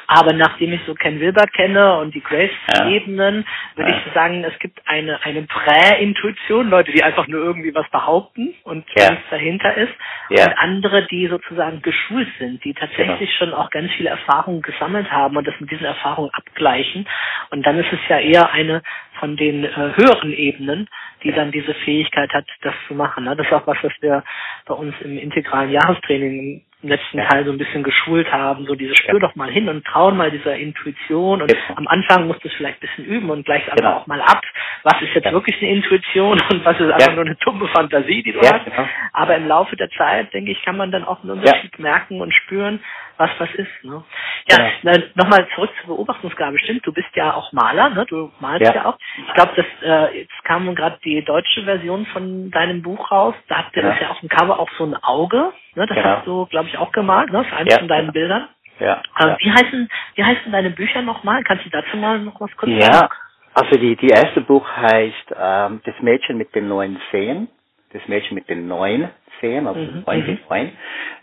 Aber 0.06 0.32
nachdem 0.32 0.72
ich 0.72 0.80
so 0.86 0.94
Ken 0.94 1.20
Wilber 1.20 1.46
kenne 1.46 1.98
und 1.98 2.14
die 2.14 2.22
Grace-Ebenen, 2.22 3.44
ja. 3.44 3.76
würde 3.76 3.90
ja. 3.92 3.96
ich 3.96 4.12
sagen, 4.12 4.44
es 4.44 4.58
gibt 4.58 4.80
eine, 4.86 5.22
eine 5.24 5.42
Prä-Intuition, 5.42 6.68
Leute, 6.68 6.92
die 6.92 7.02
einfach 7.02 7.26
nur 7.28 7.42
irgendwie 7.42 7.74
was 7.74 7.88
behaupten 7.90 8.54
und 8.64 8.84
ja. 8.96 9.10
nichts 9.10 9.24
dahinter 9.30 9.74
ist. 9.76 9.92
Und 10.28 10.58
andere, 10.58 11.06
die 11.06 11.28
sozusagen 11.28 11.82
geschult 11.82 12.28
sind, 12.38 12.64
die 12.64 12.74
tatsächlich 12.74 13.38
genau. 13.38 13.52
schon 13.52 13.54
auch 13.54 13.70
ganz 13.70 13.90
viele 13.92 14.10
Erfahrungen 14.10 14.62
gesammelt 14.62 15.10
haben 15.10 15.36
und 15.36 15.46
das 15.46 15.54
mit 15.60 15.70
diesen 15.70 15.86
Erfahrungen 15.86 16.30
abgleichen. 16.32 17.08
Und 17.50 17.64
dann 17.64 17.78
ist 17.78 17.92
es 17.92 18.00
ja 18.08 18.18
eher 18.18 18.50
eine 18.52 18.82
von 19.22 19.36
den 19.36 19.62
äh, 19.62 19.70
höheren 19.94 20.32
Ebenen, 20.32 20.88
die 21.22 21.30
dann 21.30 21.52
diese 21.52 21.74
Fähigkeit 21.74 22.32
hat, 22.32 22.44
das 22.62 22.74
zu 22.88 22.94
machen. 22.94 23.22
Ne? 23.22 23.36
Das 23.36 23.46
ist 23.46 23.52
auch 23.52 23.68
was, 23.68 23.78
was 23.82 23.92
wir 24.00 24.24
bei 24.66 24.74
uns 24.74 24.96
im 25.00 25.16
integralen 25.16 25.70
Jahrestraining 25.70 26.64
im 26.82 26.88
letzten 26.88 27.18
Teil 27.18 27.44
so 27.44 27.52
ein 27.52 27.58
bisschen 27.58 27.84
geschult 27.84 28.32
haben, 28.32 28.66
so 28.66 28.74
diese 28.74 28.96
spür 28.96 29.20
doch 29.20 29.36
mal 29.36 29.48
hin 29.48 29.68
und 29.68 29.84
trauen 29.84 30.16
mal 30.16 30.32
dieser 30.32 30.56
Intuition 30.56 31.40
und 31.40 31.46
genau. 31.46 31.76
am 31.76 31.86
Anfang 31.86 32.26
musst 32.26 32.42
du 32.42 32.48
es 32.48 32.54
vielleicht 32.54 32.78
ein 32.78 32.88
bisschen 32.88 33.04
üben 33.04 33.30
und 33.30 33.44
gleich 33.44 33.62
aber 33.70 33.76
genau. 33.76 33.96
auch 33.98 34.06
mal 34.08 34.20
ab, 34.20 34.42
was 34.82 35.00
ist 35.00 35.14
jetzt 35.14 35.26
ja. 35.26 35.32
wirklich 35.32 35.56
eine 35.62 35.70
Intuition 35.70 36.40
und 36.50 36.64
was 36.64 36.80
ist 36.80 36.90
einfach 36.90 37.06
ja. 37.06 37.14
nur 37.14 37.24
eine 37.24 37.36
dumme 37.36 37.68
Fantasie, 37.68 38.24
die 38.24 38.32
du 38.32 38.40
ja, 38.40 38.54
hast. 38.54 38.64
Genau. 38.64 38.88
Aber 39.12 39.36
im 39.36 39.46
Laufe 39.46 39.76
der 39.76 39.90
Zeit, 39.90 40.34
denke 40.34 40.50
ich, 40.50 40.60
kann 40.64 40.76
man 40.76 40.90
dann 40.90 41.04
auch 41.04 41.22
einen 41.22 41.38
Unterschied 41.38 41.78
merken 41.78 42.20
und 42.20 42.34
spüren, 42.34 42.80
was 43.16 43.30
was 43.38 43.50
ist. 43.54 43.70
Ne? 43.82 44.02
Ja, 44.48 44.70
ja. 44.82 44.98
nochmal 45.14 45.46
zurück 45.54 45.70
zur 45.80 45.94
Beobachtungsgabe. 45.94 46.58
Stimmt, 46.58 46.86
du 46.86 46.92
bist 46.92 47.08
ja 47.14 47.34
auch 47.34 47.52
Maler, 47.52 47.90
ne? 47.90 48.06
du 48.06 48.30
malst 48.40 48.62
ja, 48.62 48.74
ja 48.74 48.84
auch. 48.86 48.98
Ich 49.26 49.34
glaube, 49.34 49.52
das 49.56 49.66
äh, 49.82 50.20
jetzt 50.20 50.44
kam 50.44 50.74
gerade 50.74 50.98
die 51.04 51.22
deutsche 51.24 51.64
Version 51.64 52.06
von 52.06 52.50
deinem 52.50 52.82
Buch 52.82 53.10
raus. 53.10 53.34
Da 53.48 53.58
habt 53.58 53.76
ihr 53.76 53.82
ja. 53.82 53.90
das 53.90 54.00
ja 54.00 54.10
auch 54.10 54.22
im 54.22 54.28
Cover 54.28 54.58
auch 54.58 54.70
so 54.78 54.84
ein 54.84 54.96
Auge. 54.96 55.52
Ne? 55.74 55.86
Das 55.86 55.96
genau. 55.96 56.08
hast 56.08 56.26
du, 56.26 56.46
glaube 56.46 56.68
ich, 56.68 56.78
auch 56.78 56.92
gemalt, 56.92 57.30
ne? 57.32 57.38
Das 57.38 57.46
ist 57.46 57.52
eines 57.52 57.78
von 57.78 57.88
deinen 57.88 58.12
Bildern. 58.12 58.48
Ja, 58.78 59.02
äh. 59.18 59.36
Wie 59.38 59.50
heißen 59.50 59.88
wie 60.14 60.24
heißen 60.24 60.50
deine 60.50 60.70
Bücher 60.70 61.02
nochmal? 61.02 61.44
Kannst 61.44 61.64
du 61.64 61.70
dazu 61.70 61.96
mal 61.96 62.18
noch 62.18 62.40
was 62.40 62.50
kurz 62.56 62.72
ja. 62.72 62.92
sagen? 62.92 63.14
Also 63.54 63.78
die, 63.78 63.96
die 63.96 64.08
erste 64.08 64.40
Buch 64.40 64.66
heißt 64.68 65.34
ähm, 65.38 65.82
Das 65.84 65.94
Mädchen 66.00 66.38
mit 66.38 66.54
den 66.54 66.68
neuen 66.68 67.00
Zehen. 67.10 67.48
Das 67.92 68.06
Mädchen 68.08 68.34
mit 68.34 68.48
den 68.48 68.66
neuen 68.66 69.10
Zehen, 69.42 69.66
also 69.66 69.80
mhm. 69.80 70.04
neun 70.06 70.20
mhm. 70.20 70.38
neun 70.48 70.72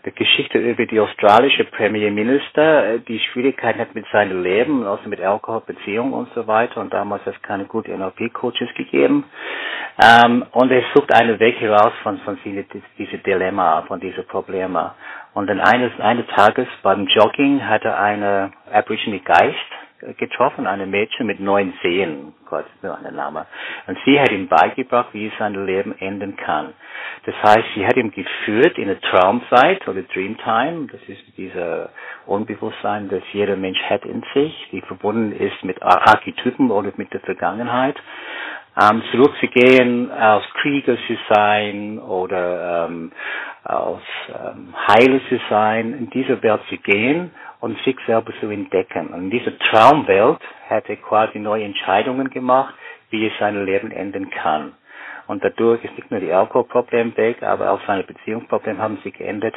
die 0.04 0.12
Geschichte 0.12 0.58
über 0.58 0.86
die 0.86 1.00
australische 1.00 1.64
Premierminister, 1.64 2.94
äh, 2.94 2.98
die 3.00 3.18
Schwierigkeiten 3.18 3.80
hat 3.80 3.94
mit 3.94 4.06
seinem 4.12 4.42
Leben, 4.42 4.86
also 4.86 5.08
mit 5.08 5.20
Alkohol, 5.20 5.62
Beziehung 5.66 6.12
und 6.12 6.28
so 6.34 6.46
weiter. 6.46 6.80
Und 6.80 6.92
damals 6.92 7.24
hat 7.26 7.34
es 7.34 7.42
keine 7.42 7.64
guten 7.64 7.92
NLP-Coaches 7.98 8.72
gegeben. 8.76 9.24
Ähm, 10.02 10.44
und 10.52 10.70
er 10.70 10.82
sucht 10.94 11.12
einen 11.14 11.38
Weg 11.40 11.60
heraus 11.60 11.92
von, 12.02 12.18
von 12.18 12.38
diese, 12.44 12.64
diese 12.98 13.18
Dilemma, 13.18 13.82
von 13.82 14.00
diesen 14.00 14.24
Problemen. 14.26 14.90
Und 15.34 15.48
dann 15.48 15.60
eines, 15.60 15.92
eines 16.00 16.26
Tages 16.28 16.66
beim 16.82 17.06
Jogging 17.06 17.66
hatte 17.66 17.96
eine 17.96 18.52
Aboriginal 18.72 19.20
Geist 19.20 19.79
getroffen, 20.18 20.66
eine 20.66 20.86
Mädchen 20.86 21.26
mit 21.26 21.40
neun 21.40 21.72
Seen, 21.82 22.32
Gott, 22.48 22.64
so 22.82 22.90
ein 22.90 23.14
Name. 23.14 23.46
Und 23.86 23.98
sie 24.04 24.18
hat 24.20 24.30
ihm 24.30 24.48
beigebracht, 24.48 25.08
wie 25.12 25.30
sein 25.38 25.66
Leben 25.66 25.96
enden 25.98 26.36
kann. 26.36 26.72
Das 27.26 27.34
heißt, 27.42 27.68
sie 27.74 27.86
hat 27.86 27.96
ihm 27.96 28.10
geführt 28.10 28.78
in 28.78 28.84
eine 28.84 29.00
Traumzeit 29.00 29.86
oder 29.88 30.02
Dreamtime. 30.02 30.88
Das 30.90 31.00
ist 31.06 31.22
dieser 31.36 31.90
Unbewusstsein, 32.26 33.08
das 33.08 33.22
jeder 33.32 33.56
Mensch 33.56 33.80
hat 33.82 34.04
in 34.04 34.22
sich, 34.34 34.68
die 34.72 34.80
verbunden 34.82 35.32
ist 35.32 35.62
mit 35.64 35.82
Archetypen 35.82 36.70
oder 36.70 36.92
mit 36.96 37.12
der 37.12 37.20
Vergangenheit. 37.20 37.96
Ähm, 38.80 39.02
zurückzugehen, 39.10 40.10
als 40.12 40.44
Krieger 40.62 40.96
zu 41.06 41.18
sein 41.28 41.98
oder 41.98 42.86
ähm, 42.88 43.12
als 43.64 44.00
ähm, 44.28 44.74
Heiler 44.88 45.20
zu 45.28 45.38
sein, 45.50 45.92
in 45.92 46.08
diese 46.10 46.42
Welt 46.42 46.60
zu 46.68 46.76
gehen 46.78 47.32
und 47.60 47.78
sich 47.82 47.96
selber 48.06 48.32
zu 48.40 48.48
entdecken. 48.50 49.08
Und 49.08 49.24
in 49.24 49.30
dieser 49.30 49.58
Traumwelt 49.58 50.40
hat 50.68 50.88
er 50.88 50.96
quasi 50.96 51.38
neue 51.38 51.64
Entscheidungen 51.64 52.30
gemacht, 52.30 52.74
wie 53.10 53.26
es 53.26 53.32
sein 53.38 53.64
Leben 53.64 53.90
enden 53.90 54.30
kann. 54.30 54.72
Und 55.26 55.44
dadurch 55.44 55.84
ist 55.84 55.96
nicht 55.96 56.10
nur 56.10 56.20
die 56.20 56.32
Alkoholproblem 56.32 57.16
weg, 57.16 57.42
aber 57.42 57.70
auch 57.70 57.80
seine 57.86 58.02
Beziehungsprobleme 58.02 58.78
haben 58.78 58.98
sich 59.04 59.14
geändert 59.14 59.54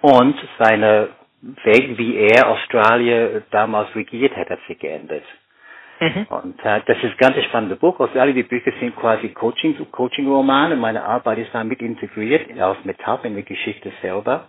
und 0.00 0.36
seine 0.58 1.08
Weg, 1.64 1.98
wie 1.98 2.16
er 2.16 2.48
Australien 2.48 3.42
damals 3.50 3.94
regiert 3.94 4.36
hat, 4.36 4.50
hat 4.50 4.58
sich 4.66 4.78
geändert. 4.78 5.24
Mhm. 6.00 6.26
Und 6.28 6.64
äh, 6.64 6.80
das 6.86 6.98
ist 6.98 7.04
ein 7.04 7.16
ganz 7.18 7.44
spannendes 7.44 7.78
Buch. 7.78 7.98
Also 8.00 8.18
alle 8.18 8.34
die 8.34 8.42
Bücher 8.42 8.72
sind 8.80 8.94
quasi 8.96 9.28
Coaching, 9.30 9.76
Coaching-Romane. 9.90 10.76
Meine 10.76 11.02
Arbeit 11.04 11.38
ist 11.38 11.50
damit 11.54 11.80
integriert 11.80 12.48
als 12.60 12.84
Metapher 12.84 13.24
in 13.24 13.36
die 13.36 13.44
Geschichte 13.44 13.92
selber. 14.02 14.48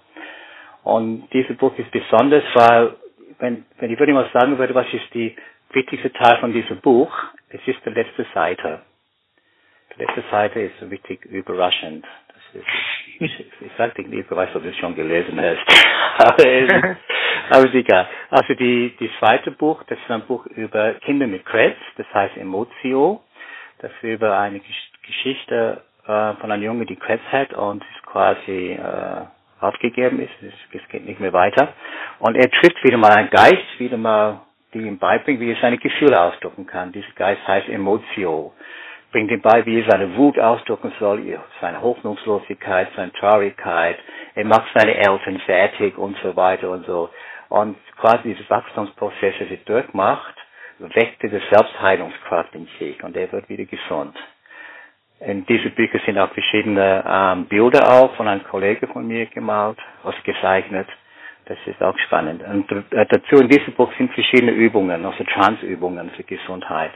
Und 0.87 1.27
dieses 1.33 1.57
Buch 1.57 1.77
ist 1.77 1.91
besonders, 1.91 2.45
weil, 2.53 2.95
wenn, 3.39 3.65
wenn 3.77 3.91
ich 3.91 3.99
würde 3.99 4.13
mal 4.13 4.29
sagen 4.31 4.57
würde, 4.57 4.73
was 4.73 4.87
ist 4.93 5.13
die 5.13 5.35
wichtigste 5.73 6.13
Teil 6.13 6.37
von 6.37 6.53
diesem 6.53 6.79
Buch, 6.79 7.11
es 7.49 7.59
ist 7.67 7.85
die 7.85 7.89
letzte 7.89 8.25
Seite. 8.33 8.83
Die 9.93 10.01
letzte 10.01 10.23
Seite 10.31 10.61
ist 10.61 10.79
so 10.79 10.85
richtig 10.87 11.25
überraschend. 11.25 12.05
Das 12.29 12.61
ist, 12.61 12.67
ich, 13.19 13.39
ich 13.59 13.71
sage 13.77 14.01
nicht, 14.01 14.29
ich 14.31 14.31
weiß, 14.33 14.55
ob 14.55 14.63
du 14.63 14.69
es 14.69 14.77
schon 14.77 14.95
gelesen 14.95 15.37
hast. 15.41 15.59
aber, 16.19 16.45
es, 16.47 16.71
aber 17.49 17.65
ist 17.65 17.75
egal. 17.75 18.07
Also 18.29 18.53
die, 18.53 18.95
die 18.97 19.11
zweite 19.19 19.51
Buch, 19.51 19.83
das 19.89 19.99
ist 19.99 20.09
ein 20.09 20.21
Buch 20.21 20.45
über 20.45 20.93
Kinder 21.01 21.27
mit 21.27 21.45
Krebs, 21.45 21.81
das 21.97 22.07
heißt 22.13 22.37
Emotio. 22.37 23.21
Das 23.79 23.91
ist 23.91 24.03
über 24.03 24.39
eine 24.39 24.61
Geschichte 25.05 25.83
äh, 26.05 26.33
von 26.35 26.49
einem 26.49 26.63
Junge, 26.63 26.85
die 26.85 26.95
Krebs 26.95 27.25
hat 27.29 27.51
und 27.53 27.83
ist 27.83 28.05
quasi 28.05 28.71
äh, 28.71 29.25
aufgegeben 29.59 30.19
ist, 30.19 30.31
es 30.71 30.89
geht 30.89 31.05
nicht 31.05 31.19
mehr 31.19 31.33
weiter. 31.33 31.73
Und 32.19 32.35
er 32.35 32.49
trifft 32.49 32.83
wieder 32.83 32.97
mal 32.97 33.11
einen 33.11 33.29
Geist, 33.29 33.79
wieder 33.79 33.97
mal, 33.97 34.41
die 34.73 34.79
ihm 34.79 34.97
beibringt, 34.97 35.39
wie 35.39 35.51
er 35.51 35.61
seine 35.61 35.77
Gefühle 35.77 36.19
ausdrücken 36.19 36.65
kann. 36.65 36.91
Dieser 36.91 37.11
Geist 37.15 37.47
heißt 37.47 37.69
Emotio. 37.69 38.53
Bringt 39.11 39.31
ihm 39.31 39.41
bei, 39.41 39.65
wie 39.65 39.79
er 39.79 39.89
seine 39.89 40.15
Wut 40.17 40.37
ausdrücken 40.37 40.91
soll, 40.99 41.39
seine 41.61 41.81
Hoffnungslosigkeit, 41.81 42.89
seine 42.95 43.13
Traurigkeit. 43.13 43.97
Er 44.35 44.45
macht 44.45 44.67
seine 44.75 44.95
Eltern 44.95 45.39
fertig 45.45 45.97
und 45.97 46.17
so 46.21 46.35
weiter 46.35 46.69
und 46.69 46.85
so. 46.85 47.09
Und 47.49 47.77
quasi 47.95 48.23
dieses 48.33 48.49
Wachstumsprozess, 48.49 49.35
das 49.39 49.49
er 49.49 49.57
durchmacht, 49.65 50.35
weckte 50.79 51.29
die 51.29 51.41
Selbstheilungskraft 51.49 52.53
in 52.53 52.67
sich 52.77 53.01
und 53.03 53.15
er 53.15 53.31
wird 53.31 53.49
wieder 53.49 53.65
gesund. 53.65 54.15
In 55.19 55.45
diese 55.47 55.71
Bücher 55.71 55.99
sind 56.05 56.17
auch 56.19 56.31
verschiedene 56.31 57.03
ähm, 57.07 57.45
Bilder 57.45 57.91
auch 57.91 58.15
von 58.15 58.27
einem 58.27 58.43
Kollegen 58.43 58.87
von 58.89 59.07
mir 59.07 59.25
gemalt, 59.25 59.79
ausgezeichnet. 60.03 60.87
Das 61.45 61.57
ist 61.65 61.81
auch 61.81 61.97
spannend. 61.99 62.43
Und 62.43 62.71
äh, 62.91 63.05
dazu 63.09 63.37
in 63.37 63.49
diesem 63.49 63.73
Buch 63.73 63.91
sind 63.97 64.13
verschiedene 64.13 64.51
Übungen, 64.51 65.05
also 65.05 65.23
Transübungen 65.23 66.11
für 66.11 66.23
Gesundheit 66.23 66.91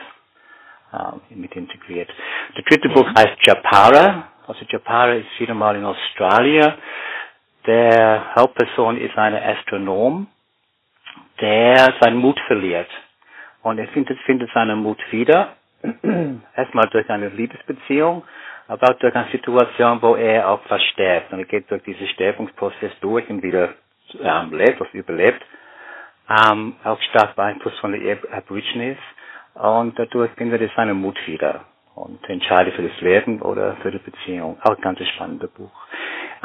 äh, 0.93 1.33
mit 1.35 1.55
integriert. 1.55 2.09
Der 2.55 2.63
dritte 2.63 2.89
Buch 2.89 3.07
heißt 3.17 3.37
Japara. 3.41 4.27
Also 4.45 4.65
Japara 4.69 5.13
ist 5.13 5.39
wieder 5.39 5.55
mal 5.55 5.75
in 5.75 5.85
Australien. 5.85 6.73
Der 7.65 8.35
Hauptperson 8.35 8.97
ist 8.97 9.17
ein 9.17 9.33
Astronom, 9.35 10.27
der 11.39 11.93
seinen 11.99 12.17
Mut 12.17 12.39
verliert. 12.45 12.89
Und 13.63 13.79
er 13.79 13.87
findet, 13.89 14.19
findet 14.21 14.51
seinen 14.51 14.79
Mut 14.79 14.99
wieder 15.11 15.55
erstmal 16.55 16.87
durch 16.89 17.09
eine 17.09 17.29
Liebesbeziehung, 17.29 18.23
aber 18.67 18.91
auch 18.91 18.99
durch 18.99 19.15
eine 19.15 19.29
Situation, 19.31 20.01
wo 20.01 20.15
er 20.15 20.49
auch 20.49 20.61
versterbt. 20.63 21.33
Und 21.33 21.39
er 21.39 21.45
geht 21.45 21.69
durch 21.71 21.83
diesen 21.83 22.07
Sterbungsprozess 22.09 22.91
durch 23.01 23.29
und 23.29 23.43
wieder 23.43 23.69
ähm, 24.21 24.53
lebt, 24.53 24.79
was 24.79 24.93
überlebt. 24.93 25.41
Ähm, 26.29 26.75
auch 26.83 27.01
stark 27.01 27.35
beeinflusst 27.35 27.79
von 27.79 27.91
den 27.91 28.17
Aborigines. 28.31 28.97
Und 29.55 29.97
dadurch 29.99 30.31
findet 30.33 30.61
er 30.61 30.69
seinen 30.75 30.97
Mut 31.01 31.17
wieder. 31.27 31.65
und 31.95 32.27
entscheide 32.29 32.71
für 32.71 32.83
das 32.83 33.01
Leben 33.01 33.41
oder 33.41 33.75
für 33.81 33.91
die 33.91 33.99
Beziehung. 33.99 34.57
Auch 34.63 34.75
ein 34.75 34.81
ganz 34.81 34.99
spannendes 35.15 35.49
Buch. 35.51 35.71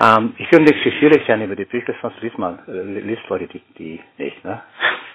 Ähm, 0.03 0.35
ich 0.39 0.51
will 0.53 0.61
nicht 0.61 0.75
viel 0.77 1.13
erklären 1.13 1.43
über 1.43 1.57
die 1.57 1.65
Bücher, 1.65 1.95
sonst 2.03 2.21
liest 2.21 2.39
man, 2.39 2.59
äh, 2.69 3.01
liest 3.01 3.27
Leute 3.29 3.47
die, 3.47 3.63
die 3.79 4.01
nicht, 4.19 4.45
ne? 4.45 4.61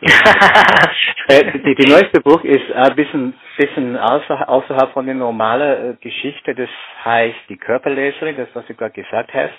Äh, 0.02 1.60
die, 1.60 1.76
die 1.76 1.90
neueste 1.90 2.22
Buch 2.22 2.44
ist 2.44 2.72
ein 2.74 2.96
bisschen, 2.96 3.34
bisschen 3.58 3.98
außer, 3.98 4.50
außerhalb 4.50 4.92
von 4.94 5.06
der 5.06 5.16
normalen 5.16 5.92
äh, 5.92 5.96
Geschichte. 6.02 6.56
Das 6.56 6.70
heißt 7.06 7.38
Die 7.50 7.58
Körperleserin, 7.58 8.36
das 8.38 8.50
was 8.54 8.66
du 8.66 8.74
gerade 8.74 8.94
gesagt 8.94 9.34
hast, 9.34 9.54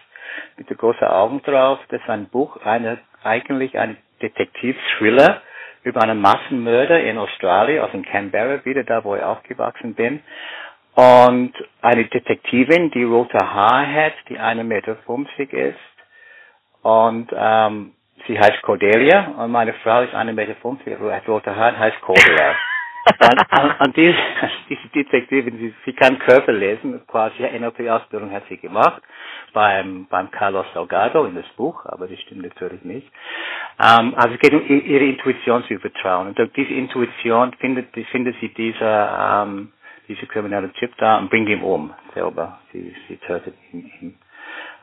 mit 0.56 0.68
den 0.68 0.76
großen 0.76 1.06
Augen 1.06 1.42
drauf. 1.42 1.78
Das 1.90 2.00
ist 2.00 2.08
ein 2.08 2.28
Buch, 2.28 2.56
eine, 2.64 2.98
eigentlich 3.22 3.78
ein 3.78 3.96
Detektiv-Thriller 4.20 5.42
über 5.84 6.02
einen 6.02 6.20
Massenmörder 6.20 7.00
in 7.02 7.18
Australien, 7.18 7.82
also 7.82 7.96
in 7.96 8.04
Canberra, 8.04 8.64
wieder 8.64 8.84
da, 8.84 9.04
wo 9.04 9.14
ich 9.16 9.22
aufgewachsen 9.22 9.94
bin. 9.94 10.22
Und 10.94 11.52
eine 11.80 12.04
Detektivin, 12.04 12.90
die 12.90 13.04
rote 13.04 13.38
Haar 13.38 13.86
hat, 13.92 14.12
die 14.28 14.38
1,50 14.38 14.62
Meter 14.64 14.96
ist. 15.52 15.78
Und 16.82 17.30
ähm, 17.34 17.92
sie 18.26 18.38
heißt 18.38 18.62
Cordelia 18.62 19.32
und 19.38 19.50
meine 19.50 19.72
Frau 19.74 20.02
ist 20.02 20.14
1,50 20.14 20.32
Meter, 20.32 21.14
hat 21.16 21.28
rote 21.28 21.54
Haar 21.54 21.70
und 21.70 21.78
heißt 21.78 22.00
Cordelia. 22.00 22.54
und, 23.20 23.58
und, 23.64 23.80
und 23.80 23.96
diese, 23.96 24.16
diese 24.68 24.88
Detektivin, 24.94 25.58
sie, 25.58 25.74
sie 25.84 25.92
kann 25.92 26.18
Körper 26.20 26.52
lesen, 26.52 27.00
quasi 27.06 27.42
NLP-Ausbildung 27.42 28.30
hat 28.32 28.44
sie 28.48 28.58
gemacht 28.58 29.02
beim, 29.52 30.06
beim 30.08 30.30
Carlos 30.30 30.66
Salgado 30.72 31.24
in 31.24 31.34
das 31.34 31.46
Buch, 31.56 31.84
aber 31.86 32.06
das 32.06 32.18
stimmt 32.20 32.42
natürlich 32.42 32.82
nicht. 32.84 33.10
Ähm, 33.80 34.14
also 34.16 34.34
es 34.34 34.40
geht 34.40 34.54
um 34.54 34.64
ihre 34.68 35.04
Intuition 35.04 35.64
zu 35.64 35.78
vertrauen. 35.78 36.28
Und 36.28 36.38
durch 36.38 36.52
diese 36.52 36.72
Intuition 36.72 37.52
findet, 37.54 37.88
findet 38.10 38.36
sie 38.40 38.48
dieser, 38.50 39.44
ähm, 39.46 39.72
diese 40.08 40.26
kriminelle 40.26 40.72
Typ 40.74 40.92
da 40.98 41.18
und 41.18 41.28
bringt 41.30 41.48
ihn 41.48 41.62
um 41.62 41.92
selber. 42.14 42.60
Sie, 42.72 42.94
sie 43.08 43.16
tötet 43.16 43.54
ihn, 43.72 43.90
ihn 44.00 44.14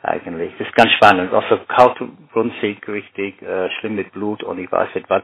eigentlich. 0.04 0.54
Das 0.58 0.68
ist 0.68 0.76
ganz 0.76 0.92
spannend. 0.94 1.34
Also 1.34 1.58
kalt, 1.68 1.98
runzig, 2.36 2.88
richtig, 2.88 3.42
äh, 3.42 3.70
schlimm 3.80 3.96
mit 3.96 4.12
Blut 4.12 4.44
und 4.44 4.60
ich 4.60 4.72
weiß 4.72 4.94
nicht 4.96 5.10
was. 5.10 5.24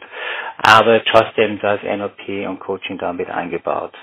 Aber 0.57 1.03
trotzdem 1.05 1.59
das 1.59 1.81
NLP 1.83 2.47
und 2.47 2.59
Coaching 2.59 2.97
damit 2.97 3.29
eingebaut. 3.29 3.93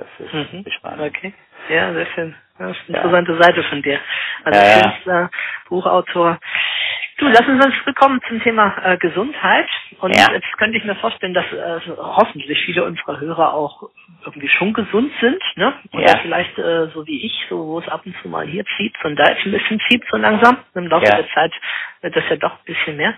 Das 0.00 0.26
ist 0.26 0.52
mhm. 0.52 0.64
spannend. 0.70 1.14
Okay. 1.14 1.34
Ja, 1.68 1.92
sehr 1.92 2.06
schön. 2.14 2.34
Das 2.58 2.70
ist 2.70 2.88
eine 2.88 2.98
ja. 2.98 3.04
interessante 3.04 3.42
Seite 3.42 3.62
von 3.64 3.82
dir. 3.82 3.98
Also 4.44 4.58
ja, 4.58 4.80
Künstler, 4.80 5.20
ja. 5.20 5.30
Buchautor. 5.68 6.38
Du, 7.18 7.28
lass 7.28 7.46
uns 7.46 7.62
dann 7.62 7.72
zurückkommen 7.80 8.20
zum 8.28 8.42
Thema 8.42 8.74
äh, 8.82 8.96
Gesundheit. 8.96 9.68
Und 10.00 10.16
ja. 10.16 10.32
jetzt 10.32 10.50
könnte 10.56 10.78
ich 10.78 10.84
mir 10.84 10.94
vorstellen, 10.96 11.34
dass 11.34 11.44
äh, 11.52 11.80
hoffentlich 11.98 12.58
viele 12.64 12.84
unserer 12.84 13.20
Hörer 13.20 13.52
auch 13.52 13.90
irgendwie 14.24 14.48
schon 14.48 14.72
gesund 14.72 15.12
sind, 15.20 15.42
ne? 15.56 15.74
Oder 15.92 16.06
ja. 16.06 16.18
vielleicht 16.22 16.58
äh, 16.58 16.86
so 16.94 17.06
wie 17.06 17.26
ich, 17.26 17.46
so 17.50 17.58
wo 17.66 17.78
es 17.78 17.88
ab 17.88 18.02
und 18.06 18.14
zu 18.22 18.28
mal 18.28 18.46
hier 18.46 18.64
zieht 18.76 18.94
und 19.04 19.16
da 19.16 19.24
jetzt 19.28 19.44
ein 19.44 19.52
bisschen 19.52 19.80
zieht 19.88 20.02
so 20.10 20.16
langsam. 20.16 20.58
Im 20.74 20.86
Laufe 20.86 21.04
der 21.04 21.28
Zeit 21.34 21.52
wird 22.00 22.16
das 22.16 22.24
ja 22.30 22.36
doch 22.36 22.52
ein 22.52 22.64
bisschen 22.64 22.96
mehr. 22.96 23.14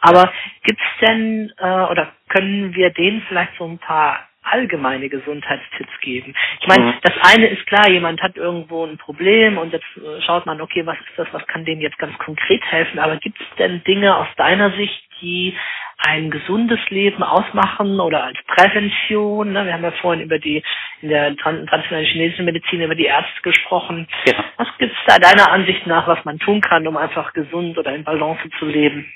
Aber 0.00 0.32
gibt's 0.62 0.82
denn 1.00 1.52
äh, 1.58 1.64
oder 1.64 2.12
können 2.28 2.74
wir 2.74 2.90
denen 2.90 3.22
vielleicht 3.28 3.56
so 3.58 3.66
ein 3.66 3.78
paar 3.78 4.29
allgemeine 4.50 5.08
Gesundheitstipps 5.08 6.00
geben. 6.00 6.34
Ich 6.60 6.66
meine, 6.66 6.84
mhm. 6.84 6.94
das 7.02 7.14
eine 7.22 7.46
ist 7.46 7.66
klar, 7.66 7.88
jemand 7.88 8.20
hat 8.22 8.36
irgendwo 8.36 8.84
ein 8.84 8.98
Problem 8.98 9.58
und 9.58 9.72
jetzt 9.72 9.86
äh, 9.96 10.20
schaut 10.22 10.46
man, 10.46 10.60
okay, 10.60 10.84
was 10.86 10.98
ist 10.98 11.16
das, 11.16 11.28
was 11.32 11.46
kann 11.46 11.64
dem 11.64 11.80
jetzt 11.80 11.98
ganz 11.98 12.16
konkret 12.18 12.62
helfen, 12.64 12.98
aber 12.98 13.16
gibt 13.16 13.40
es 13.40 13.46
denn 13.58 13.82
Dinge 13.84 14.16
aus 14.16 14.28
deiner 14.36 14.70
Sicht, 14.72 15.02
die 15.20 15.54
ein 16.02 16.30
gesundes 16.30 16.78
Leben 16.88 17.22
ausmachen 17.22 18.00
oder 18.00 18.24
als 18.24 18.38
Prävention? 18.46 19.52
Ne? 19.52 19.66
Wir 19.66 19.74
haben 19.74 19.84
ja 19.84 19.90
vorhin 19.92 20.22
über 20.22 20.38
die, 20.38 20.62
in 21.02 21.10
der 21.10 21.36
traditionellen 21.36 22.06
chinesischen 22.06 22.46
Medizin 22.46 22.80
über 22.80 22.94
die 22.94 23.04
Ärzte 23.04 23.42
gesprochen. 23.42 24.08
Genau. 24.24 24.44
Was 24.56 24.68
gibt 24.78 24.92
es 24.92 24.98
da 25.06 25.18
deiner 25.18 25.50
Ansicht 25.52 25.86
nach, 25.86 26.06
was 26.06 26.24
man 26.24 26.38
tun 26.38 26.60
kann, 26.60 26.86
um 26.86 26.96
einfach 26.96 27.32
gesund 27.32 27.76
oder 27.76 27.94
in 27.94 28.04
Balance 28.04 28.48
zu 28.58 28.66
leben? 28.66 29.06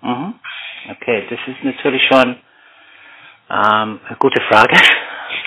Mhm. 0.00 0.34
Okay, 0.90 1.24
das 1.30 1.38
ist 1.46 1.62
natürlich 1.62 2.04
schon 2.06 2.36
ähm, 3.52 4.00
gute 4.18 4.40
Frage. 4.42 4.74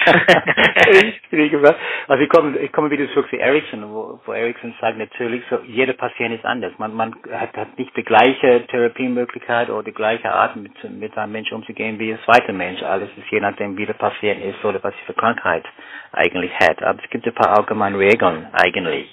also 2.07 2.23
ich 2.23 2.29
komme, 2.29 2.57
ich 2.59 2.71
komme 2.71 2.91
wieder 2.91 3.09
zurück 3.11 3.29
zu 3.29 3.37
Ericsson, 3.37 3.91
wo, 3.91 4.19
wo 4.25 4.33
Ericsson 4.33 4.73
sagt 4.79 4.97
natürlich, 4.97 5.43
so 5.49 5.59
jeder 5.65 5.93
Patient 5.93 6.35
ist 6.35 6.45
anders. 6.45 6.73
Man, 6.77 6.93
man 6.93 7.15
hat, 7.31 7.55
hat 7.57 7.77
nicht 7.77 7.95
die 7.97 8.03
gleiche 8.03 8.65
Therapiemöglichkeit 8.67 9.69
oder 9.69 9.83
die 9.83 9.93
gleiche 9.93 10.31
Art, 10.31 10.55
mit, 10.55 10.71
mit 10.91 11.17
einem 11.17 11.31
Mensch 11.31 11.51
umzugehen 11.51 11.97
wie 11.99 12.13
ein 12.13 12.19
zweiter 12.25 12.53
Mensch. 12.53 12.83
Alles 12.83 13.09
ist 13.17 13.29
je 13.31 13.39
nachdem, 13.39 13.77
wie 13.77 13.85
der 13.85 13.93
Patient 13.93 14.43
ist 14.43 14.63
oder 14.63 14.83
was 14.83 14.93
für 15.05 15.13
Krankheit 15.13 15.65
eigentlich 16.11 16.51
hat. 16.59 16.83
Aber 16.83 16.99
es 17.03 17.09
gibt 17.09 17.25
ein 17.25 17.33
paar 17.33 17.57
allgemeine 17.57 17.97
Regeln 17.97 18.47
eigentlich. 18.53 19.09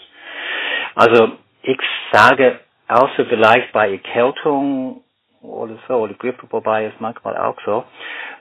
Also 0.95 1.33
ich 1.63 1.79
sage, 2.13 2.61
außer 2.89 3.25
vielleicht 3.27 3.73
bei 3.73 3.93
Erkältung 3.93 5.02
oder 5.43 5.77
so, 5.89 5.95
oder 5.95 6.15
Grippe, 6.15 6.47
wobei 6.51 6.87
es 6.87 6.95
manchmal 6.99 7.37
auch 7.37 7.57
so. 7.65 7.85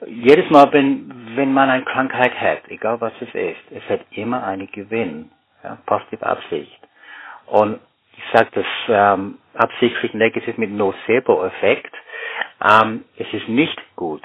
Jedes 0.06 0.48
Mal, 0.50 0.72
wenn, 0.72 1.36
wenn 1.36 1.52
man 1.52 1.70
eine 1.70 1.84
Krankheit 1.84 2.38
hat, 2.40 2.68
egal 2.68 3.00
was 3.00 3.12
es 3.20 3.34
ist, 3.34 3.60
es 3.70 3.88
hat 3.88 4.00
immer 4.12 4.44
einen 4.44 4.70
Gewinn, 4.70 5.30
ja, 5.62 5.78
positive 5.86 6.24
Absicht. 6.26 6.78
Und 7.46 7.80
ich 8.16 8.24
sage 8.32 8.50
das 8.54 8.66
ähm, 8.88 9.38
absichtlich 9.54 10.14
negativ 10.14 10.56
mit 10.58 10.70
Nocebo-Effekt. 10.70 11.94
Ähm, 12.62 13.04
es 13.16 13.32
ist 13.32 13.48
nicht 13.48 13.80
gut, 13.96 14.22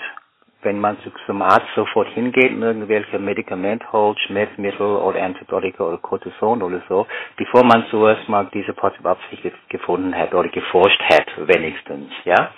wenn 0.68 0.82
man 0.82 0.98
zum 1.26 1.42
Arzt 1.42 1.68
sofort 1.76 2.10
hingeht 2.10 2.52
und 2.52 2.62
irgendwelche 2.62 3.18
Medikamente 3.18 3.90
holt, 3.94 4.20
Schmerzmittel 4.20 4.98
oder 4.98 5.24
Antibiotika 5.24 5.86
oder 5.86 5.98
Cortison 5.98 6.62
oder 6.62 6.82
so, 6.90 7.08
bevor 7.38 7.64
man 7.64 7.86
zuerst 7.90 8.28
mal 8.28 8.50
diese 8.54 8.74
positive 8.74 9.10
Absicht 9.10 9.44
gefunden 9.70 10.14
hat 10.14 10.34
oder 10.34 10.50
geforscht 10.50 11.02
hat, 11.04 11.28
wenigstens, 11.38 12.12
ja. 12.26 12.52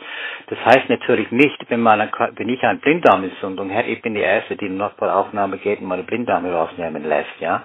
Das 0.47 0.57
heißt 0.65 0.89
natürlich 0.89 1.29
nicht, 1.29 1.69
wenn 1.69 1.81
man, 1.81 2.09
wenn 2.35 2.49
ich 2.49 2.63
eine 2.63 2.79
Blinddarmentzündung 2.79 3.69
hätte, 3.69 3.89
ich 3.89 4.01
bin 4.01 4.15
die 4.15 4.21
Erste, 4.21 4.55
die 4.55 4.65
in 4.65 4.77
Notfallaufnahme 4.77 5.59
geht 5.59 5.79
und 5.79 5.85
meine 5.85 6.01
Blinddarme 6.01 6.51
rausnehmen 6.51 7.07
lässt, 7.07 7.39
ja 7.39 7.63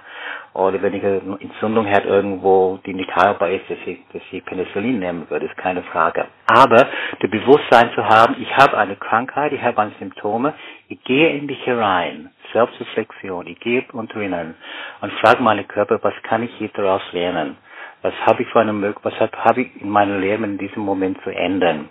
oder 0.54 0.80
wenn 0.82 0.94
ich 0.94 1.04
eine 1.04 1.20
Entzündung 1.40 1.86
hat 1.90 2.04
irgendwo, 2.04 2.78
die 2.86 2.94
nicht 2.94 3.14
heilbar 3.14 3.50
ist, 3.50 3.68
dass 3.68 3.78
ich, 3.86 3.98
dass 4.12 4.22
ich 4.30 4.44
Penicillin 4.44 5.00
nehmen 5.00 5.28
würde, 5.28 5.46
ist 5.46 5.56
keine 5.56 5.82
Frage. 5.82 6.26
Aber 6.46 6.76
das 6.76 7.30
Bewusstsein 7.30 7.90
zu 7.94 8.04
haben, 8.04 8.36
ich 8.38 8.56
habe 8.56 8.78
eine 8.78 8.94
Krankheit, 8.94 9.52
ich 9.52 9.60
habe 9.60 9.82
eine 9.82 9.92
Symptome, 10.34 10.54
ich 10.88 11.02
gehe 11.04 11.28
in 11.30 11.46
mich 11.46 11.64
herein, 11.64 12.30
Selbstreflexion, 12.52 13.46
ich 13.46 13.60
gehe 13.60 13.84
unter 13.92 14.20
ihnen 14.20 14.54
und 15.00 15.12
frage 15.14 15.42
meinen 15.42 15.66
Körper, 15.68 15.98
was 16.02 16.14
kann 16.24 16.42
ich 16.42 16.52
hier 16.58 16.70
daraus 16.74 17.02
lernen? 17.12 17.56
Was 18.02 18.14
habe 18.26 18.42
ich 18.42 18.48
für 18.48 18.60
eine 18.60 18.72
Möglichkeit, 18.72 19.32
was 19.32 19.44
habe 19.44 19.62
ich 19.62 19.80
in 19.80 19.88
meinem 19.88 20.20
Leben 20.20 20.44
in 20.44 20.58
diesem 20.58 20.82
Moment 20.82 21.18
zu 21.22 21.30
ändern? 21.30 21.88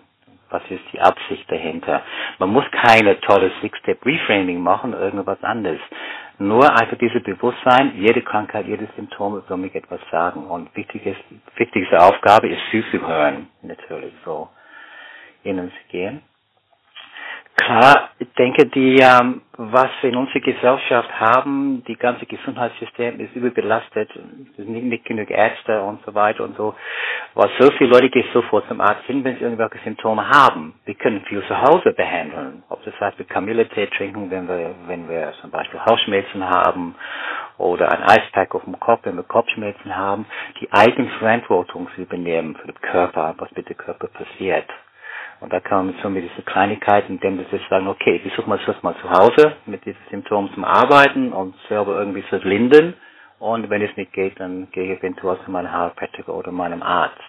Was 0.49 0.61
ist 0.69 0.83
die 0.91 0.99
Absicht 0.99 1.49
dahinter? 1.49 2.01
Man 2.37 2.49
muss 2.49 2.65
keine 2.71 3.19
tolle 3.21 3.51
Six-Step-Reframing 3.61 4.61
machen, 4.61 4.93
irgendwas 4.93 5.41
anderes. 5.43 5.79
Nur 6.37 6.69
einfach 6.69 6.97
dieses 6.97 7.23
Bewusstsein, 7.23 7.93
jede 7.95 8.21
Krankheit, 8.21 8.67
jedes 8.67 8.89
Symptom 8.95 9.41
soll 9.47 9.57
mich 9.57 9.73
etwas 9.73 9.99
sagen. 10.11 10.45
Und 10.45 10.75
wichtiges, 10.75 11.15
wichtigste 11.55 11.99
Aufgabe 11.99 12.49
ist 12.49 12.61
zuzuhören, 12.69 13.47
natürlich 13.63 14.13
so 14.25 14.49
ihnen 15.43 15.71
zu 15.71 15.89
gehen. 15.89 16.21
Klar, 17.55 18.09
ich 18.17 18.33
denke, 18.33 18.65
die, 18.65 18.97
ähm, 18.99 19.41
was 19.57 19.89
wir 20.01 20.09
in 20.09 20.15
unserer 20.15 20.39
Gesellschaft 20.39 21.09
haben, 21.19 21.83
die 21.87 21.95
ganze 21.95 22.25
Gesundheitssystem 22.25 23.19
ist 23.19 23.35
überbelastet, 23.35 24.09
es 24.15 24.55
sind 24.57 24.69
nicht, 24.69 24.85
nicht 24.85 25.05
genug 25.05 25.29
Ärzte 25.29 25.81
und 25.83 26.03
so 26.03 26.15
weiter 26.15 26.43
und 26.45 26.57
so. 26.57 26.73
Was 27.35 27.49
so 27.59 27.69
viele 27.77 27.91
Leute 27.91 28.09
gehen 28.09 28.25
sofort 28.33 28.67
zum 28.67 28.81
Arzt 28.81 29.03
hin, 29.05 29.23
wenn 29.23 29.35
sie 29.37 29.43
irgendwelche 29.43 29.77
Symptome 29.83 30.27
haben. 30.29 30.73
Wir 30.85 30.95
können 30.95 31.21
viel 31.25 31.43
zu 31.47 31.61
Hause 31.61 31.91
behandeln. 31.93 32.63
Ob 32.69 32.83
das 32.85 32.99
heißt, 32.99 33.19
wir 33.19 33.25
Kamilletee 33.25 33.85
trinken, 33.87 34.31
wenn 34.31 34.47
wir, 34.47 34.73
wenn 34.87 35.07
wir 35.07 35.33
zum 35.41 35.51
Beispiel 35.51 35.79
Hausschmerzen 35.85 36.43
haben 36.43 36.95
oder 37.59 37.91
ein 37.91 38.01
Eispack 38.01 38.55
auf 38.55 38.63
dem 38.63 38.79
Kopf, 38.79 39.01
wenn 39.03 39.15
wir 39.15 39.23
Kopfschmerzen 39.23 39.95
haben, 39.95 40.25
die 40.59 40.71
Eigenverantwortung 40.73 41.87
zu 41.95 42.01
übernehmen 42.01 42.55
für 42.55 42.67
den 42.67 42.81
Körper, 42.81 43.35
was 43.37 43.51
mit 43.55 43.69
dem 43.69 43.77
Körper 43.77 44.07
passiert. 44.07 44.65
Und 45.43 45.51
da 45.51 45.59
kann 45.59 45.87
man 45.87 45.95
so 46.01 46.09
mit 46.09 46.23
diesen 46.23 46.45
Kleinigkeiten, 46.45 47.15
indem 47.15 47.37
sie 47.51 47.59
sagen, 47.69 47.89
okay, 47.89 48.15
ich 48.15 48.21
versuche 48.31 48.47
mal 48.47 48.59
das 48.65 48.81
mal 48.81 48.95
zu 49.01 49.09
Hause 49.09 49.57
mit 49.65 49.83
diesen 49.85 49.99
Symptomen 50.09 50.49
zum 50.53 50.63
Arbeiten 50.63 51.33
und 51.33 51.53
selber 51.67 51.97
irgendwie 51.99 52.23
zu 52.29 52.37
lindern. 52.37 52.93
Und 53.39 53.69
wenn 53.69 53.81
es 53.81 53.95
nicht 53.97 54.13
geht, 54.13 54.39
dann 54.39 54.71
gehe 54.71 54.93
ich 54.93 54.99
eventuell 54.99 55.37
zu 55.43 55.51
meinem 55.51 55.69
Heilpraktiker 55.69 56.33
oder 56.33 56.53
meinem 56.53 56.81
Arzt. 56.81 57.19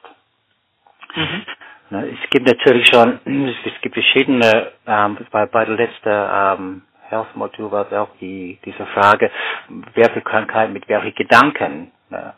Mhm. 1.16 1.42
Es 1.90 2.30
gibt 2.30 2.46
natürlich 2.46 2.86
schon, 2.86 3.18
es 3.66 3.80
gibt 3.82 3.94
verschiedene, 3.94 4.70
ähm, 4.86 5.18
bei, 5.32 5.46
bei 5.46 5.64
der 5.64 5.74
letzten 5.74 6.08
ähm, 6.08 6.82
Health 7.08 7.34
Module 7.34 7.72
war 7.72 7.86
es 7.90 7.92
auch 7.98 8.10
die, 8.20 8.60
diese 8.64 8.86
Frage, 8.86 9.28
welche 9.94 10.20
Krankheit 10.22 10.70
mit 10.70 10.88
welchen 10.88 11.14
Gedanken 11.16 11.90
ne, 12.10 12.32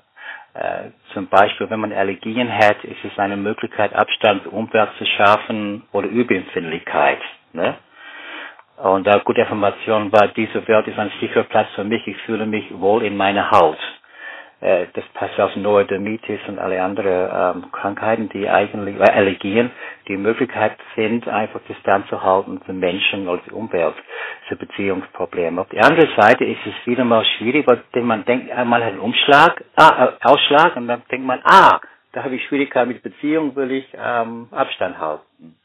äh, 0.58 0.90
zum 1.12 1.26
Beispiel, 1.28 1.68
wenn 1.70 1.80
man 1.80 1.92
Allergien 1.92 2.50
hat, 2.52 2.82
ist 2.84 3.04
es 3.04 3.18
eine 3.18 3.36
Möglichkeit, 3.36 3.94
Abstand 3.94 4.46
Umwelt 4.46 4.90
zu 4.98 5.04
schaffen 5.04 5.82
oder 5.92 6.08
Überempfindlichkeit. 6.08 7.18
Ne? 7.52 7.74
Und 8.78 9.06
da 9.06 9.18
gute 9.18 9.40
Information 9.42 10.10
war, 10.12 10.28
diese 10.28 10.66
Welt 10.68 10.86
ist 10.86 10.98
ein 10.98 11.10
sicherer 11.20 11.44
Platz 11.44 11.68
für 11.74 11.84
mich. 11.84 12.06
Ich 12.06 12.16
fühle 12.22 12.46
mich 12.46 12.64
wohl 12.78 13.02
in 13.04 13.16
meiner 13.16 13.50
Haut. 13.50 13.78
Äh, 14.60 14.86
das 14.94 15.04
passt 15.14 15.38
auf 15.38 15.54
Neurodermitis 15.54 16.40
und 16.48 16.58
alle 16.58 16.82
anderen 16.82 17.62
ähm, 17.62 17.72
Krankheiten, 17.72 18.28
die 18.30 18.48
eigentlich, 18.48 18.96
äh, 18.98 19.02
Allergien, 19.10 19.70
die 20.08 20.16
Möglichkeit 20.16 20.76
sind, 20.94 21.28
einfach 21.28 21.60
Distanz 21.68 22.08
zu 22.08 22.22
halten 22.22 22.60
zu 22.64 22.72
Menschen 22.72 23.28
oder 23.28 23.44
zur 23.44 23.58
Umwelt, 23.58 23.94
zu 24.48 24.56
Beziehungsproblemen. 24.56 25.58
Auf 25.58 25.68
der 25.68 25.84
anderen 25.84 26.10
Seite 26.16 26.44
ist 26.44 26.64
es 26.66 26.86
wieder 26.86 27.04
mal 27.04 27.24
schwierig, 27.36 27.66
weil 27.66 27.82
man 28.02 28.24
denkt, 28.24 28.48
man 28.48 28.82
hat 28.82 28.92
einen 28.92 29.00
Umschlag, 29.00 29.62
ah, 29.76 30.14
äh, 30.20 30.26
Ausschlag 30.26 30.74
und 30.76 30.88
dann 30.88 31.02
denkt 31.10 31.26
man, 31.26 31.40
ah, 31.44 31.80
da 32.12 32.24
habe 32.24 32.34
ich 32.36 32.44
Schwierigkeiten 32.46 32.88
mit 32.88 33.02
Beziehung, 33.02 33.54
will 33.56 33.70
ich 33.72 33.86
ähm, 33.94 34.48
Abstand 34.50 34.98
halten. 34.98 35.56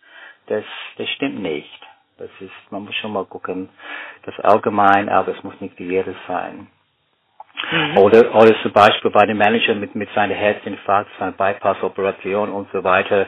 Das, 0.48 0.66
das 0.98 1.08
stimmt 1.12 1.40
nicht. 1.42 1.80
Das 2.18 2.30
ist, 2.42 2.52
man 2.72 2.84
muss 2.84 2.94
schon 2.96 3.14
mal 3.14 3.26
gucken, 3.26 3.70
das 4.24 4.38
allgemein, 4.42 5.08
aber 5.08 5.30
es 5.36 5.42
muss 5.44 5.60
nicht 5.62 5.78
für 5.78 5.84
jedes 5.84 6.16
sein. 6.28 6.68
Mhm. 7.72 7.98
Oder, 7.98 8.34
oder 8.36 8.54
zum 8.62 8.72
Beispiel 8.72 9.12
bei 9.12 9.26
dem 9.26 9.38
Manager 9.38 9.76
mit, 9.76 9.96
mit 9.96 10.10
seinem 10.14 10.36
Herzinfarkt, 10.36 11.10
seiner 11.20 11.32
Bypass-Operation 11.34 12.50
und 12.50 12.70
so 12.72 12.84
weiter, 12.84 13.28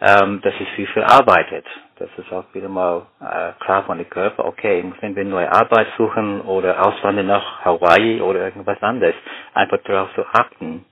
ähm, 0.00 0.40
dass 0.42 0.54
es 0.60 0.68
viel, 0.74 0.86
viel 0.88 1.02
arbeitet. 1.04 1.64
Das 1.98 2.08
ist 2.16 2.32
auch 2.32 2.44
wieder 2.52 2.68
mal 2.68 3.06
äh, 3.20 3.52
klar 3.64 3.84
von 3.84 3.98
dem 3.98 4.08
Körper, 4.08 4.44
okay, 4.44 4.84
wenn 5.00 5.16
wir 5.16 5.24
neue 5.24 5.50
Arbeit 5.50 5.88
suchen 5.96 6.40
oder 6.42 6.84
auswandern 6.86 7.26
nach 7.26 7.64
Hawaii 7.64 8.20
oder 8.20 8.40
irgendwas 8.44 8.80
anderes, 8.82 9.14
einfach 9.54 9.78
darauf 9.84 10.12
zu 10.14 10.24
achten. 10.32 10.84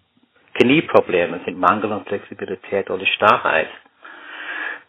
Knieprobleme 0.55 1.41
sind 1.45 1.59
Mangel 1.59 1.93
an 1.93 2.05
Flexibilität 2.07 2.91
oder 2.91 3.05
Starrheit. 3.07 3.69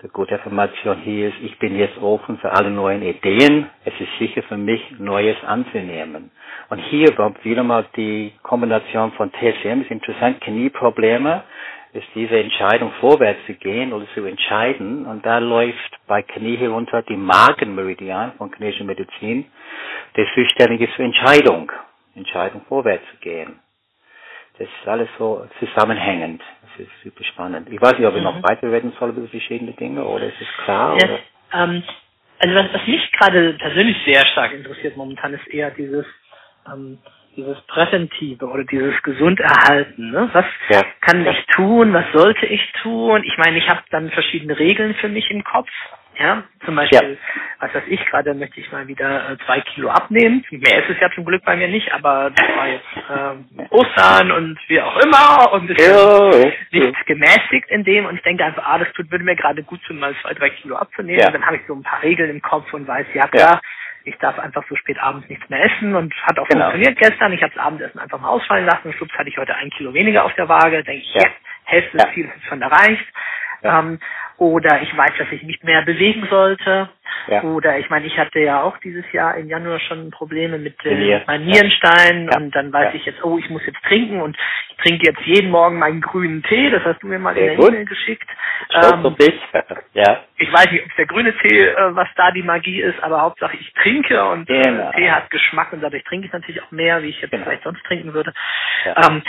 Die 0.04 0.10
gute 0.10 0.36
Information 0.36 1.00
hier 1.02 1.30
ist, 1.30 1.38
ich 1.42 1.58
bin 1.58 1.76
jetzt 1.76 1.98
offen 1.98 2.38
für 2.38 2.52
alle 2.52 2.70
neuen 2.70 3.02
Ideen. 3.02 3.68
Es 3.84 3.94
ist 4.00 4.10
sicher 4.20 4.44
für 4.44 4.56
mich, 4.56 4.80
Neues 5.00 5.38
anzunehmen. 5.44 6.30
Und 6.70 6.78
hier 6.78 7.16
kommt 7.16 7.44
wieder 7.44 7.64
mal 7.64 7.84
die 7.96 8.32
Kombination 8.44 9.12
von 9.14 9.32
TCM, 9.32 9.82
ist 9.82 9.90
interessant, 9.90 10.40
Knieprobleme, 10.42 11.42
ist 11.94 12.06
diese 12.14 12.38
Entscheidung 12.38 12.92
vorwärts 13.00 13.40
zu 13.48 13.56
gehen 13.56 13.92
oder 13.92 14.06
zu 14.14 14.24
entscheiden. 14.24 15.08
Und 15.08 15.26
da 15.26 15.40
läuft 15.40 15.98
bei 16.06 16.22
Knie 16.22 16.58
herunter 16.58 17.02
die 17.02 17.16
Magenmeridian 17.18 18.34
von 18.38 18.54
chinesischer 18.56 18.84
Medizin, 18.86 19.46
der 20.16 20.28
zuständig 20.36 20.82
ist 20.82 20.94
für 20.94 21.06
Entscheidung, 21.06 21.72
Entscheidung 22.14 22.62
vorwärts 22.70 23.04
zu 23.14 23.18
gehen. 23.22 23.60
Das 24.58 24.68
ist 24.68 24.88
alles 24.88 25.10
so 25.18 25.48
zusammenhängend. 25.60 26.42
Das 26.62 26.86
ist 26.86 26.92
super 27.04 27.24
spannend. 27.24 27.70
Ich 27.72 27.82
weiß 27.82 27.98
nicht, 27.98 28.08
ob 28.08 28.16
ich 28.16 28.24
noch 28.24 28.38
mhm. 28.38 28.44
weiter 28.44 28.72
reden 28.72 28.94
soll 29.00 29.10
über 29.10 29.28
verschiedene 29.28 29.74
Dinge 29.74 30.04
oder 30.04 30.26
ist 30.26 30.42
es 30.42 30.64
klar? 30.64 30.98
Ja, 31.00 31.64
ähm, 31.64 31.84
also 32.40 32.56
was, 32.56 32.74
was 32.74 32.88
mich 32.88 33.12
gerade 33.12 33.54
persönlich 33.54 33.98
sehr 34.06 34.26
stark 34.28 34.54
interessiert 34.54 34.98
momentan 34.98 35.34
ist 35.34 35.48
eher 35.48 35.72
dieses 35.72 36.06
ähm, 36.72 37.00
dieses 37.38 37.62
Präventive 37.68 38.46
oder 38.46 38.64
dieses 38.64 39.02
Gesunderhalten. 39.04 40.12
Ne? 40.12 40.30
Was 40.34 40.46
ja. 40.70 40.84
kann 41.02 41.26
ich 41.26 41.46
tun? 41.56 41.94
Was 41.94 42.06
sollte 42.12 42.48
ich 42.48 42.62
tun? 42.82 43.24
Ich 43.24 43.38
meine, 43.38 43.60
ich 43.60 43.70
habe 43.70 43.84
dann 43.92 44.10
verschiedene 44.10 44.58
Regeln 44.58 44.96
für 44.96 45.08
mich 45.08 45.30
im 45.30 45.44
Kopf. 45.44 45.70
Ja, 46.20 46.44
zum 46.66 46.76
Beispiel, 46.76 47.18
ja. 47.20 47.42
was 47.60 47.74
weiß 47.76 47.84
ich, 47.88 48.04
gerade 48.08 48.34
möchte 48.34 48.60
ich 48.60 48.72
mal 48.72 48.88
wieder 48.88 49.30
äh, 49.30 49.38
zwei 49.46 49.62
Kilo 49.62 49.90
abnehmen. 49.90 50.44
Mehr 50.50 50.84
ist 50.84 50.90
es 50.90 51.00
ja 51.00 51.12
zum 51.12 51.26
Glück 51.26 51.44
bei 51.46 51.56
mir 51.56 51.68
nicht, 51.68 51.94
aber 51.94 52.32
das 52.32 52.48
war 52.56 52.68
jetzt 52.68 52.86
äh, 53.10 53.64
Ostern 53.70 54.32
und 54.32 54.58
wie 54.68 54.82
auch 54.82 54.98
immer 54.98 55.54
und 55.54 55.70
es 55.70 55.86
ja, 55.86 56.30
ist 56.30 56.74
nicht 56.74 57.06
gemäßigt 57.06 57.70
in 57.70 57.84
dem 57.84 58.06
und 58.08 58.16
ich 58.16 58.24
denke 58.24 58.46
einfach, 58.46 58.66
ah, 58.66 58.80
das 58.80 58.92
tut, 58.94 59.12
würde 59.12 59.26
mir 59.26 59.36
gerade 59.36 59.62
gut 59.62 59.80
tun, 59.86 60.00
mal 60.00 60.16
zwei, 60.22 60.34
drei 60.34 60.50
Kilo 60.50 60.76
abzunehmen. 60.76 61.20
Ja. 61.20 61.28
Und 61.28 61.34
dann 61.34 61.46
habe 61.46 61.58
ich 61.58 61.62
so 61.68 61.76
ein 61.76 61.84
paar 61.84 62.02
Regeln 62.02 62.32
im 62.32 62.42
Kopf 62.42 62.74
und 62.74 62.88
weiß, 62.88 63.06
ja 63.14 63.28
klar, 63.28 63.62
ich 64.04 64.18
darf 64.18 64.40
einfach 64.40 64.64
so 64.70 64.76
spät 64.76 64.98
abends 65.00 65.30
nichts 65.30 65.48
mehr 65.50 65.64
essen 65.66 65.94
und 65.96 66.14
hat 66.24 66.40
auch 66.40 66.48
genau. 66.48 66.72
funktioniert 66.72 66.98
gestern. 66.98 67.34
Ich 67.34 67.44
habe 67.44 67.54
das 67.54 67.64
Abendessen 67.64 68.00
einfach 68.00 68.20
mal 68.20 68.30
ausfallen 68.30 68.66
lassen. 68.66 68.94
Schluss 68.94 69.12
hatte 69.18 69.30
ich 69.30 69.38
heute 69.38 69.54
ein 69.56 69.70
Kilo 69.70 69.94
weniger 69.94 70.24
auf 70.24 70.34
der 70.34 70.50
Waage. 70.50 70.84
Denke 70.84 71.04
ich, 71.04 71.14
ja. 71.14 71.30
Hälfte 71.66 71.98
des 71.98 72.14
Ziels 72.14 72.30
ist 72.38 72.46
schon 72.48 72.62
erreicht. 72.62 73.06
Ja. 73.64 73.80
Ähm, 73.80 74.00
oder 74.38 74.82
ich 74.82 74.96
weiß, 74.96 75.12
dass 75.18 75.32
ich 75.32 75.44
mich 75.44 75.64
mehr 75.64 75.82
bewegen 75.82 76.28
sollte. 76.30 76.90
Ja. 77.28 77.42
Oder 77.44 77.80
ich 77.80 77.90
meine, 77.90 78.06
ich 78.06 78.18
hatte 78.18 78.40
ja 78.40 78.62
auch 78.62 78.78
dieses 78.78 79.10
Jahr 79.12 79.36
im 79.36 79.48
Januar 79.48 79.80
schon 79.80 80.12
Probleme 80.12 80.58
mit 80.58 80.76
äh, 80.86 81.22
meinen 81.26 81.46
Nierensteinen 81.46 82.30
ja. 82.30 82.38
und 82.38 82.56
dann 82.56 82.72
weiß 82.72 82.94
ich 82.94 83.06
jetzt, 83.06 83.24
oh, 83.24 83.38
ich 83.38 83.50
muss 83.50 83.66
jetzt 83.66 83.82
trinken 83.84 84.22
und 84.22 84.38
ich 84.70 84.78
trinke 84.78 85.08
jetzt 85.08 85.22
jeden 85.22 85.50
Morgen 85.50 85.80
meinen 85.80 86.02
grünen 86.02 86.44
Tee, 86.44 86.70
das 86.70 86.84
hast 86.84 87.02
du 87.02 87.08
mir 87.08 87.20
mal 87.20 87.34
Sehr 87.34 87.54
in 87.54 87.60
der 87.60 87.70
E-Mail 87.70 87.86
geschickt. 87.86 88.30
Ähm, 88.74 89.16
ja. 89.94 90.24
Ich 90.38 90.54
weiß 90.54 90.72
nicht, 90.72 90.86
ob 90.86 90.96
der 90.96 91.06
grüne 91.08 91.36
Tee, 91.40 91.66
äh, 91.68 91.96
was 91.96 92.08
da 92.16 92.32
die 92.32 92.44
Magie 92.44 92.82
ist, 92.82 93.02
aber 93.02 93.22
Hauptsache 93.22 93.58
ich 93.58 93.74
trinke 93.74 94.24
und 94.30 94.50
äh, 94.50 94.62
genau. 94.62 94.92
Tee 94.92 95.10
hat 95.10 95.30
Geschmack 95.32 95.74
und 95.74 95.82
dadurch 95.82 96.04
trinke 96.04 96.28
ich 96.28 96.34
natürlich 96.34 96.62
auch 96.62 96.72
mehr, 96.72 97.02
wie 97.02 97.10
ich 97.10 97.22
jetzt 97.22 97.32
genau. 97.32 97.46
vielleicht 97.46 97.64
sonst 97.64 97.84
trinken 97.86 98.14
würde. 98.14 98.34
Ähm, 98.86 99.24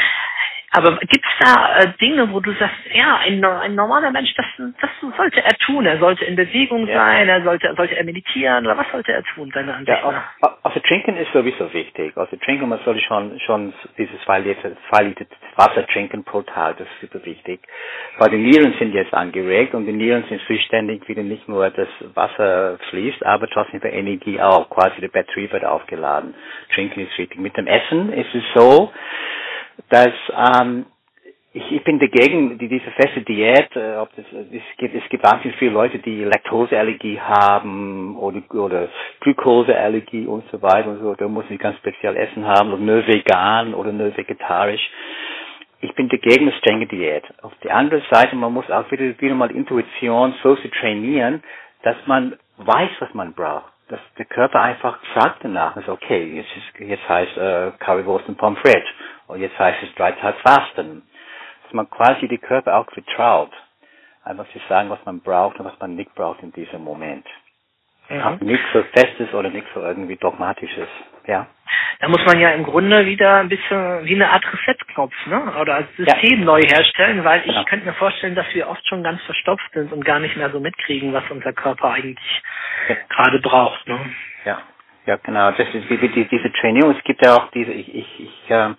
aber 0.70 0.98
gibt 0.98 1.24
es 1.24 1.46
da 1.46 1.80
äh, 1.80 1.92
Dinge, 1.98 2.30
wo 2.30 2.40
du 2.40 2.52
sagst, 2.52 2.76
ja, 2.92 3.20
ein, 3.24 3.42
ein 3.42 3.74
normaler 3.74 4.10
Mensch, 4.10 4.34
das, 4.34 4.46
das 4.80 4.90
sollte 5.16 5.42
er 5.42 5.56
tun. 5.58 5.86
Er 5.86 5.98
sollte 5.98 6.26
in 6.26 6.36
Bewegung 6.36 6.86
ja. 6.86 6.96
sein, 6.96 7.28
er 7.28 7.42
sollte, 7.42 7.74
sollte 7.74 7.96
er 7.96 8.04
meditieren 8.04 8.66
oder 8.66 8.76
was 8.76 8.86
sollte 8.92 9.12
er 9.12 9.22
tun, 9.22 9.50
seine 9.54 9.74
Ansicht 9.74 9.98
ja, 10.02 10.12
nach? 10.12 10.56
Also 10.62 10.80
Trinken 10.80 11.16
ist 11.16 11.32
sowieso 11.32 11.72
wichtig. 11.72 12.16
Also 12.16 12.36
Trinken, 12.36 12.68
man 12.68 12.80
sollte 12.84 13.00
schon, 13.00 13.40
schon 13.40 13.72
dieses 13.96 14.20
zwei 14.24 14.40
Liter, 14.40 14.72
zwei 14.90 15.04
Liter 15.04 15.24
Wasser 15.56 15.86
trinken 15.86 16.22
pro 16.22 16.42
Tag, 16.42 16.78
das 16.78 16.86
ist 16.86 17.10
super 17.10 17.24
wichtig. 17.24 17.60
Weil 18.18 18.30
die 18.30 18.36
Nieren 18.36 18.74
sind 18.78 18.92
jetzt 18.92 19.14
angeregt 19.14 19.74
und 19.74 19.86
die 19.86 19.92
Nieren 19.92 20.24
sind 20.28 20.40
zuständig, 20.46 21.08
wieder 21.08 21.22
nicht 21.22 21.48
nur 21.48 21.70
das 21.70 21.88
Wasser 22.14 22.78
fließt, 22.90 23.24
aber 23.24 23.48
trotzdem 23.48 23.80
für 23.80 23.88
Energie 23.88 24.40
auch. 24.40 24.68
Quasi 24.70 25.00
die 25.00 25.08
Batterie 25.08 25.50
wird 25.50 25.64
aufgeladen. 25.64 26.34
Trinken 26.74 27.00
ist 27.00 27.16
wichtig. 27.18 27.38
Mit 27.38 27.56
dem 27.56 27.66
Essen 27.66 28.12
ist 28.12 28.34
es 28.34 28.44
so, 28.54 28.92
dass 29.90 30.12
ähm, 30.34 30.86
ich, 31.52 31.72
ich 31.72 31.84
bin 31.84 31.98
dagegen, 31.98 32.58
die, 32.58 32.68
diese 32.68 32.90
feste 32.92 33.22
Diät, 33.22 33.74
äh, 33.74 33.96
ob 33.96 34.14
das, 34.16 34.24
es 34.52 34.62
gibt, 34.76 34.94
es 34.94 35.08
gibt 35.08 35.24
wahnsinnig 35.24 35.56
viele 35.58 35.72
Leute, 35.72 35.98
die 35.98 36.24
Laktoseallergie 36.24 37.20
haben 37.20 38.16
oder, 38.16 38.42
oder 38.54 38.88
Glukoseallergie 39.20 40.26
und 40.26 40.44
so 40.50 40.60
weiter 40.62 40.90
und 40.90 41.00
so, 41.00 41.14
da 41.14 41.26
muss 41.26 41.46
ich 41.48 41.58
ganz 41.58 41.76
speziell 41.78 42.16
essen 42.16 42.46
haben 42.46 42.72
oder 42.72 42.82
nur 42.82 43.06
vegan 43.06 43.74
oder 43.74 43.92
nur 43.92 44.16
vegetarisch. 44.16 44.90
Ich 45.80 45.94
bin 45.94 46.08
dagegen 46.08 46.48
eine 46.48 46.56
strenge 46.58 46.86
Diät. 46.86 47.24
Auf 47.42 47.52
der 47.62 47.74
anderen 47.76 48.02
Seite, 48.10 48.34
man 48.36 48.52
muss 48.52 48.68
auch 48.70 48.90
wieder, 48.90 49.18
wieder 49.20 49.34
mal 49.34 49.50
Intuition 49.50 50.34
so 50.42 50.56
zu 50.56 50.68
trainieren, 50.70 51.42
dass 51.82 51.96
man 52.06 52.36
weiß, 52.58 52.90
was 53.00 53.14
man 53.14 53.32
braucht 53.32 53.72
dass 53.88 54.00
der 54.18 54.26
Körper 54.26 54.60
einfach 54.60 54.98
sagt 55.14 55.38
danach, 55.42 55.74
ist 55.78 55.88
okay, 55.88 56.22
jetzt, 56.36 56.50
ist, 56.54 56.78
jetzt 56.88 57.08
heißt 57.08 57.38
äh, 57.38 57.70
Currywurst 57.78 58.28
und 58.28 58.36
Pommes 58.36 58.58
frites 58.60 58.84
und 59.28 59.40
jetzt 59.40 59.58
heißt 59.58 59.82
es 59.82 59.94
drei 59.94 60.12
Tage 60.12 60.38
Fasten. 60.38 61.02
Dass 61.64 61.72
man 61.74 61.88
quasi 61.90 62.28
die 62.28 62.38
Körper 62.38 62.76
auch 62.76 62.90
vertraut, 62.90 63.52
einfach 64.24 64.48
zu 64.52 64.58
sagen, 64.68 64.88
was 64.88 65.04
man 65.04 65.20
braucht 65.20 65.60
und 65.60 65.66
was 65.66 65.78
man 65.78 65.94
nicht 65.94 66.14
braucht 66.14 66.42
in 66.42 66.52
diesem 66.52 66.82
Moment. 66.82 67.26
Mhm. 68.08 68.38
Nichts 68.40 68.66
so 68.72 68.82
Festes 68.94 69.32
oder 69.34 69.50
nichts 69.50 69.68
so 69.74 69.82
irgendwie 69.82 70.16
Dogmatisches, 70.16 70.88
ja. 71.26 71.46
Da 72.00 72.08
muss 72.08 72.24
man 72.24 72.40
ja 72.40 72.50
im 72.50 72.64
Grunde 72.64 73.04
wieder 73.04 73.36
ein 73.40 73.48
bisschen 73.48 74.04
wie 74.04 74.14
eine 74.14 74.30
Art 74.30 74.44
Reset-Knopf, 74.50 75.12
ne? 75.26 75.52
Oder 75.60 75.74
als 75.74 75.88
System 75.96 76.38
ja. 76.38 76.44
neu 76.44 76.60
herstellen, 76.62 77.22
weil 77.24 77.40
ich 77.40 77.46
genau. 77.48 77.64
könnte 77.64 77.86
mir 77.86 77.94
vorstellen, 77.94 78.34
dass 78.34 78.46
wir 78.54 78.68
oft 78.68 78.86
schon 78.88 79.02
ganz 79.02 79.20
verstopft 79.24 79.70
sind 79.74 79.92
und 79.92 80.04
gar 80.04 80.20
nicht 80.20 80.36
mehr 80.36 80.50
so 80.50 80.60
mitkriegen, 80.60 81.12
was 81.12 81.24
unser 81.30 81.52
Körper 81.52 81.90
eigentlich 81.90 82.42
ja. 82.88 82.96
gerade 83.10 83.40
braucht, 83.40 83.86
ne? 83.86 83.98
Ja. 84.44 84.62
Ja, 85.08 85.16
genau. 85.22 85.50
Das 85.52 85.66
ist 85.72 85.88
wie, 85.88 86.02
wie 86.02 86.24
diese 86.26 86.52
Training. 86.52 86.90
Es 86.90 87.02
gibt 87.02 87.24
ja 87.24 87.34
auch 87.36 87.50
diese, 87.52 87.72
ich, 87.72 87.94
ich, 87.94 88.20
ich 88.20 88.50
ähm, 88.50 88.76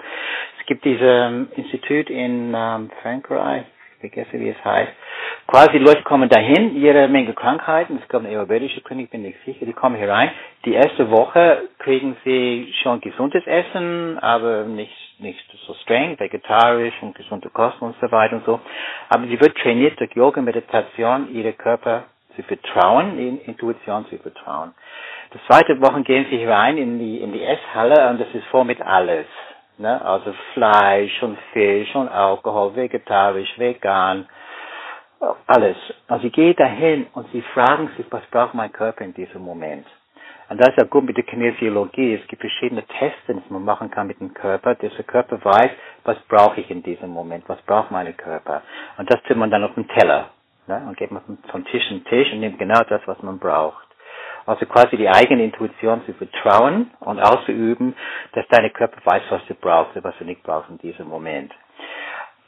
es 0.60 0.66
gibt 0.68 0.86
diese 0.86 1.04
ähm, 1.04 1.48
Institut 1.56 2.08
in 2.12 2.54
ähm, 2.56 2.92
Frankreich, 3.02 3.64
vergesse 4.00 4.34
wie 4.34 4.50
es 4.50 4.64
heißt. 4.64 4.92
Quasi 5.48 5.72
die 5.72 5.84
Leute 5.84 6.04
kommen 6.04 6.30
dahin, 6.30 6.76
jede 6.76 7.08
Menge 7.08 7.34
Krankheiten, 7.34 7.98
es 8.00 8.08
kommt 8.10 8.28
eine 8.28 8.38
ayurvedische 8.38 8.82
Klinik, 8.82 9.10
bin 9.10 9.26
ich 9.26 9.38
sicher, 9.44 9.66
die 9.66 9.74
kommen 9.74 9.96
hier 9.96 10.08
rein. 10.08 10.30
Die 10.66 10.74
erste 10.74 11.10
Woche 11.10 11.64
kriegen 11.80 12.16
sie 12.24 12.72
schon 12.84 13.02
gesundes 13.02 13.48
Essen, 13.48 14.20
aber 14.20 14.66
nicht, 14.66 14.94
nicht 15.18 15.44
so 15.66 15.74
streng, 15.82 16.20
vegetarisch 16.20 16.94
und 17.02 17.16
gesunde 17.16 17.50
Kosten 17.50 17.86
und 17.86 17.96
so 18.00 18.12
weiter 18.12 18.36
und 18.36 18.46
so. 18.46 18.60
Aber 19.10 19.26
sie 19.26 19.42
wird 19.42 19.58
trainiert 19.58 20.00
durch 20.00 20.12
Yoga, 20.14 20.44
Meditation, 20.44 21.34
ihre 21.34 21.54
Körper 21.54 22.04
zu 22.36 22.44
vertrauen, 22.44 23.18
in 23.18 23.42
Intuition 23.42 24.06
zu 24.10 24.18
vertrauen. 24.20 24.76
Das 25.32 25.42
zweite 25.46 25.80
Woche 25.82 26.02
gehen 26.02 26.26
sie 26.30 26.44
rein 26.46 26.78
in 26.78 26.98
die, 26.98 27.18
in 27.18 27.32
die 27.32 27.44
Esshalle 27.44 28.10
und 28.10 28.20
das 28.20 28.28
ist 28.34 28.46
voll 28.48 28.66
mit 28.66 28.82
alles. 28.82 29.28
Ne? 29.78 30.04
Also 30.04 30.34
Fleisch 30.54 31.22
und 31.22 31.38
Fisch 31.54 31.94
und 31.96 32.10
Alkohol, 32.10 32.76
vegetarisch, 32.76 33.58
vegan, 33.58 34.28
alles. 35.48 35.78
Also 36.08 36.24
sie 36.24 36.32
gehen 36.32 36.56
dahin 36.56 37.08
und 37.14 37.32
sie 37.32 37.42
fragen 37.54 37.90
sich, 37.96 38.06
was 38.10 38.26
braucht 38.32 38.54
mein 38.54 38.72
Körper 38.72 39.04
in 39.04 39.14
diesem 39.14 39.42
Moment? 39.42 39.86
Und 40.50 40.60
das 40.60 40.70
ist 40.70 40.78
ja 40.78 40.86
gut 40.86 41.04
mit 41.04 41.16
der 41.16 41.24
Kinesiologie. 41.24 42.16
Es 42.16 42.28
gibt 42.28 42.42
verschiedene 42.42 42.84
Tests, 42.84 43.20
die 43.28 43.40
man 43.50 43.64
machen 43.64 43.92
kann 43.92 44.08
mit 44.08 44.20
dem 44.20 44.34
Körper, 44.34 44.74
der 44.74 44.90
Körper 45.04 45.44
weiß, 45.46 45.70
was 46.06 46.18
brauche 46.28 46.60
ich 46.60 46.72
in 46.72 46.82
diesem 46.82 47.10
Moment, 47.12 47.48
was 47.48 47.62
braucht 47.62 47.92
mein 47.92 48.18
Körper. 48.18 48.64
Und 48.98 49.12
das 49.14 49.22
tut 49.24 49.38
man 49.38 49.52
dann 49.52 49.64
auf 49.64 49.76
den 49.76 49.88
Teller. 49.90 50.30
Ne? 50.66 50.84
Und 50.88 50.98
geht 50.98 51.12
man 51.12 51.22
von 51.52 51.66
Tisch 51.66 51.88
zu 51.88 52.00
Tisch 52.06 52.34
und 52.34 52.40
nimmt 52.40 52.58
genau 52.58 52.82
das, 52.90 53.02
was 53.06 53.22
man 53.22 53.38
braucht. 53.38 53.89
Also 54.50 54.66
quasi 54.66 54.98
die 54.98 55.08
eigene 55.08 55.44
Intuition 55.44 56.04
zu 56.08 56.14
vertrauen 56.14 56.90
und 57.02 57.20
auszuüben, 57.20 57.96
dass 58.34 58.48
deine 58.48 58.72
Körper 58.72 59.00
weiß, 59.06 59.22
was 59.30 59.46
du 59.46 59.54
brauchst 59.54 59.96
und 59.96 60.04
was 60.04 60.18
du 60.18 60.26
nicht 60.26 60.42
brauchst 60.42 60.72
in 60.72 60.80
diesem 60.80 61.08
Moment. 61.08 61.54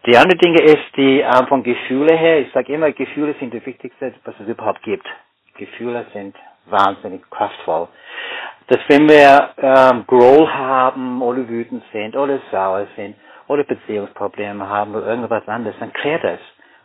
Die 0.08 0.18
andere 0.18 0.40
Dinge 0.40 0.64
ist 0.64 0.98
die 0.98 1.20
ähm, 1.20 1.46
von 1.48 1.62
Gefühle 1.62 2.18
her. 2.18 2.40
Ich 2.40 2.52
sage 2.54 2.74
immer, 2.74 2.92
Gefühle 2.92 3.36
sind 3.40 3.54
das 3.54 3.64
Wichtigste, 3.68 4.16
was 4.26 4.34
es 4.40 4.48
überhaupt 4.48 4.82
gibt. 4.82 5.06
Gefühle 5.58 6.08
sind 6.12 6.36
wahnsinnig 6.66 7.22
kraftvoll. 7.30 7.88
Dass 8.66 8.80
wenn 8.88 9.08
wir 9.08 9.52
ähm, 9.60 10.06
Groll 10.08 10.52
haben 10.52 11.22
oder 11.22 11.48
wütend 11.48 11.84
sind 11.94 12.16
oder 12.16 12.40
sauer 12.52 12.88
sind 12.96 13.16
oder 13.48 13.64
Beziehungsprobleme 13.64 14.68
haben 14.68 14.96
oder 14.96 15.06
irgendwas 15.06 15.48
anderes, 15.48 15.76
dann 15.80 15.94
klärt 15.94 16.24
das. 16.24 16.40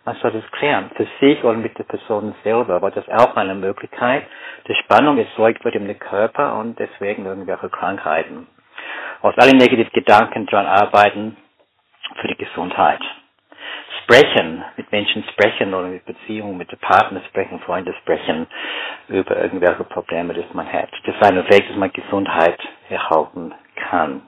Man 0.06 0.14
soll 0.22 0.30
das 0.30 0.48
klären, 0.52 0.88
für 0.94 1.06
sich 1.20 1.42
oder 1.42 1.58
mit 1.58 1.76
der 1.76 1.84
Person 1.84 2.32
selber. 2.44 2.76
Aber 2.76 2.92
das 2.92 3.04
ist 3.04 3.12
auch 3.12 3.34
eine 3.36 3.56
Möglichkeit. 3.56 4.24
Die 4.68 4.74
Spannung 4.84 5.18
erzeugt 5.18 5.64
wird 5.64 5.74
im 5.74 5.98
Körper 5.98 6.58
und 6.58 6.78
deswegen 6.78 7.26
irgendwelche 7.26 7.68
Krankheiten. 7.68 8.46
Aus 9.20 9.34
allen 9.36 9.58
negativen 9.58 9.90
Gedanken 9.92 10.46
dran 10.46 10.66
arbeiten 10.66 11.36
für 12.20 12.28
die 12.28 12.36
Gesundheit 12.36 13.00
sprechen, 14.04 14.64
mit 14.76 14.92
Menschen 14.92 15.24
sprechen 15.32 15.74
oder 15.74 15.88
mit 15.88 16.04
Beziehungen, 16.04 16.56
mit 16.56 16.70
dem 16.70 16.78
Partner 16.78 17.20
sprechen, 17.28 17.58
Freunde 17.60 17.92
sprechen 18.02 18.46
über 19.08 19.36
irgendwelche 19.36 19.82
Probleme, 19.82 20.34
die 20.34 20.44
man 20.52 20.72
hat. 20.72 20.90
Das 21.04 21.16
ist 21.16 21.22
ein 21.22 21.36
Weg, 21.50 21.66
dass 21.66 21.76
man 21.76 21.92
Gesundheit 21.92 22.60
erhalten 22.88 23.52
kann. 23.74 24.22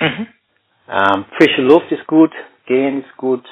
Mhm. 0.00 0.26
Ähm, 0.88 1.24
frische 1.36 1.62
Luft 1.62 1.92
ist 1.92 2.06
gut, 2.08 2.32
gehen 2.66 3.04
ist 3.04 3.16
gut, 3.16 3.46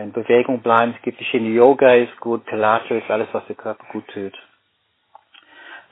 in 0.00 0.12
Bewegung 0.12 0.60
bleiben, 0.60 0.94
es 0.96 1.02
gibt 1.02 1.18
verschiedene 1.18 1.50
Yoga 1.50 1.94
ist 1.94 2.18
gut, 2.20 2.44
Pilates 2.46 2.90
ist 2.90 3.10
alles, 3.10 3.28
was 3.32 3.46
der 3.46 3.56
Körper 3.56 3.84
gut 3.92 4.06
tut. 4.08 4.34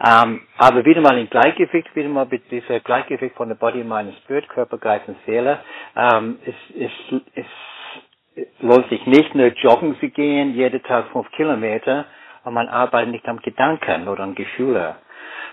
Ähm, 0.03 0.43
aber 0.57 0.85
wieder 0.87 1.03
mal 1.03 1.19
in 1.19 1.29
Gleichgewicht, 1.29 1.95
wieder 1.95 2.09
mal 2.09 2.27
mit 2.31 2.51
dieser 2.51 2.81
Gleichgewicht 2.81 3.37
von 3.37 3.49
der 3.49 3.57
Body, 3.57 3.85
Mind, 3.85 4.15
Spirit, 4.23 4.49
Körper, 4.49 4.79
Geist 4.79 5.07
und 5.09 5.17
Seele. 5.27 5.59
Ähm, 5.95 6.39
es, 6.47 6.55
es, 6.75 7.21
es 7.35 8.47
lohnt 8.61 8.89
sich 8.89 9.05
nicht 9.07 9.35
nur 9.35 9.49
joggen 9.49 9.99
zu 10.01 10.09
gehen, 10.09 10.55
jeden 10.55 10.83
Tag 10.85 11.09
fünf 11.13 11.31
Kilometer, 11.33 12.07
aber 12.43 12.53
man 12.53 12.69
arbeitet 12.69 13.11
nicht 13.11 13.29
am 13.29 13.41
Gedanken 13.41 14.09
oder 14.09 14.23
an 14.25 14.35
Gefühle. 14.35 14.97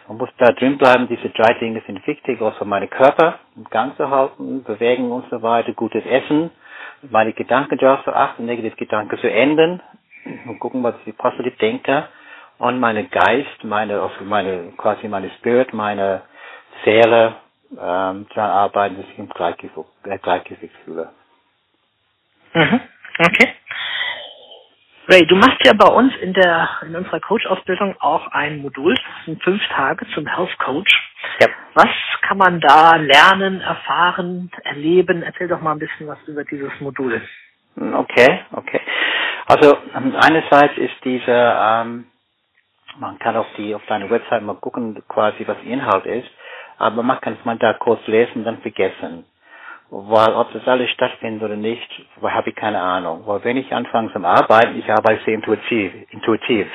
Man 0.07 0.17
muss 0.17 0.29
da 0.37 0.53
drin 0.53 0.77
bleiben, 0.77 1.09
diese 1.09 1.29
drei 1.29 1.53
Dinge 1.55 1.81
sind 1.85 2.05
wichtig, 2.07 2.41
auch 2.41 2.57
für 2.57 2.63
meinen 2.63 2.89
Körper 2.89 3.39
im 3.57 3.65
Gang 3.65 3.97
zu 3.97 4.09
halten, 4.09 4.63
bewegen 4.63 5.11
und 5.11 5.29
so 5.29 5.41
weiter, 5.41 5.73
gutes 5.73 6.05
Essen, 6.05 6.51
meine 7.01 7.33
Gedanken 7.33 7.77
darauf 7.77 8.03
zu 8.03 8.13
achten, 8.13 8.45
negative 8.45 8.75
Gedanken 8.75 9.17
zu 9.19 9.29
ändern 9.29 9.81
und 10.45 10.59
gucken, 10.59 10.83
was 10.83 10.95
ich 11.05 11.17
positiv 11.17 11.57
denke 11.57 12.07
und 12.57 12.79
meine 12.79 13.05
Geist, 13.05 13.63
meine, 13.63 14.01
also 14.01 14.23
meine, 14.23 14.73
quasi 14.77 15.07
meine 15.07 15.29
Spirit, 15.31 15.73
meine 15.73 16.23
Seele 16.83 17.35
ähm, 17.71 18.27
daran 18.33 18.51
arbeiten, 18.51 18.97
dass 18.97 19.05
ich 19.11 19.19
im 19.19 19.29
Gleichgewicht, 19.29 20.63
äh, 20.63 20.83
fühle. 20.83 21.09
Mhm. 22.53 22.79
Okay. 23.19 23.53
Ray, 25.09 25.25
du 25.25 25.35
machst 25.35 25.63
ja 25.65 25.73
bei 25.73 25.87
uns 25.87 26.13
in 26.17 26.33
der 26.33 26.69
in 26.81 26.95
unserer 26.95 27.19
Coach-Ausbildung 27.19 27.95
auch 28.01 28.27
ein 28.27 28.61
Modul, 28.61 28.97
sind 29.25 29.41
fünf 29.41 29.65
Tage 29.69 30.05
zum 30.13 30.27
Health 30.27 30.57
Coach. 30.59 31.06
Ja. 31.39 31.47
Was 31.75 31.89
kann 32.21 32.37
man 32.37 32.59
da 32.59 32.95
lernen, 32.95 33.61
erfahren, 33.61 34.51
erleben? 34.63 35.23
Erzähl 35.23 35.47
doch 35.47 35.61
mal 35.61 35.73
ein 35.73 35.79
bisschen 35.79 36.07
was 36.07 36.19
über 36.27 36.43
dieses 36.43 36.71
Modul. 36.79 37.21
Okay, 37.75 38.41
okay. 38.53 38.81
Also 39.45 39.77
einerseits 39.93 40.77
ist 40.77 40.95
diese 41.03 41.31
ähm, 41.31 42.05
man 42.99 43.19
kann 43.19 43.35
auf 43.35 43.47
die, 43.57 43.75
auf 43.75 43.85
deine 43.87 44.09
Website 44.09 44.43
mal 44.43 44.55
gucken, 44.55 45.01
quasi 45.07 45.47
was 45.47 45.57
Inhalt 45.63 46.05
ist, 46.05 46.29
aber 46.77 47.03
man 47.03 47.21
kann 47.21 47.37
es 47.39 47.45
mal 47.45 47.57
da 47.57 47.73
kurz 47.73 48.05
lesen 48.07 48.37
und 48.39 48.43
dann 48.45 48.61
vergessen. 48.61 49.25
Weil 49.89 50.33
ob 50.33 50.51
das 50.53 50.67
alles 50.67 50.89
stattfindet 50.91 51.43
oder 51.43 51.55
nicht, 51.55 51.89
habe 52.21 52.49
ich 52.49 52.55
keine 52.55 52.81
Ahnung. 52.81 53.23
Weil 53.25 53.43
wenn 53.45 53.57
ich 53.57 53.71
anfange 53.73 54.11
zum 54.11 54.25
Arbeiten, 54.25 54.79
ich 54.79 54.91
arbeite 54.91 55.23
sehr 55.23 55.35
intuitiv, 55.35 55.93
intuitiv. 56.11 56.67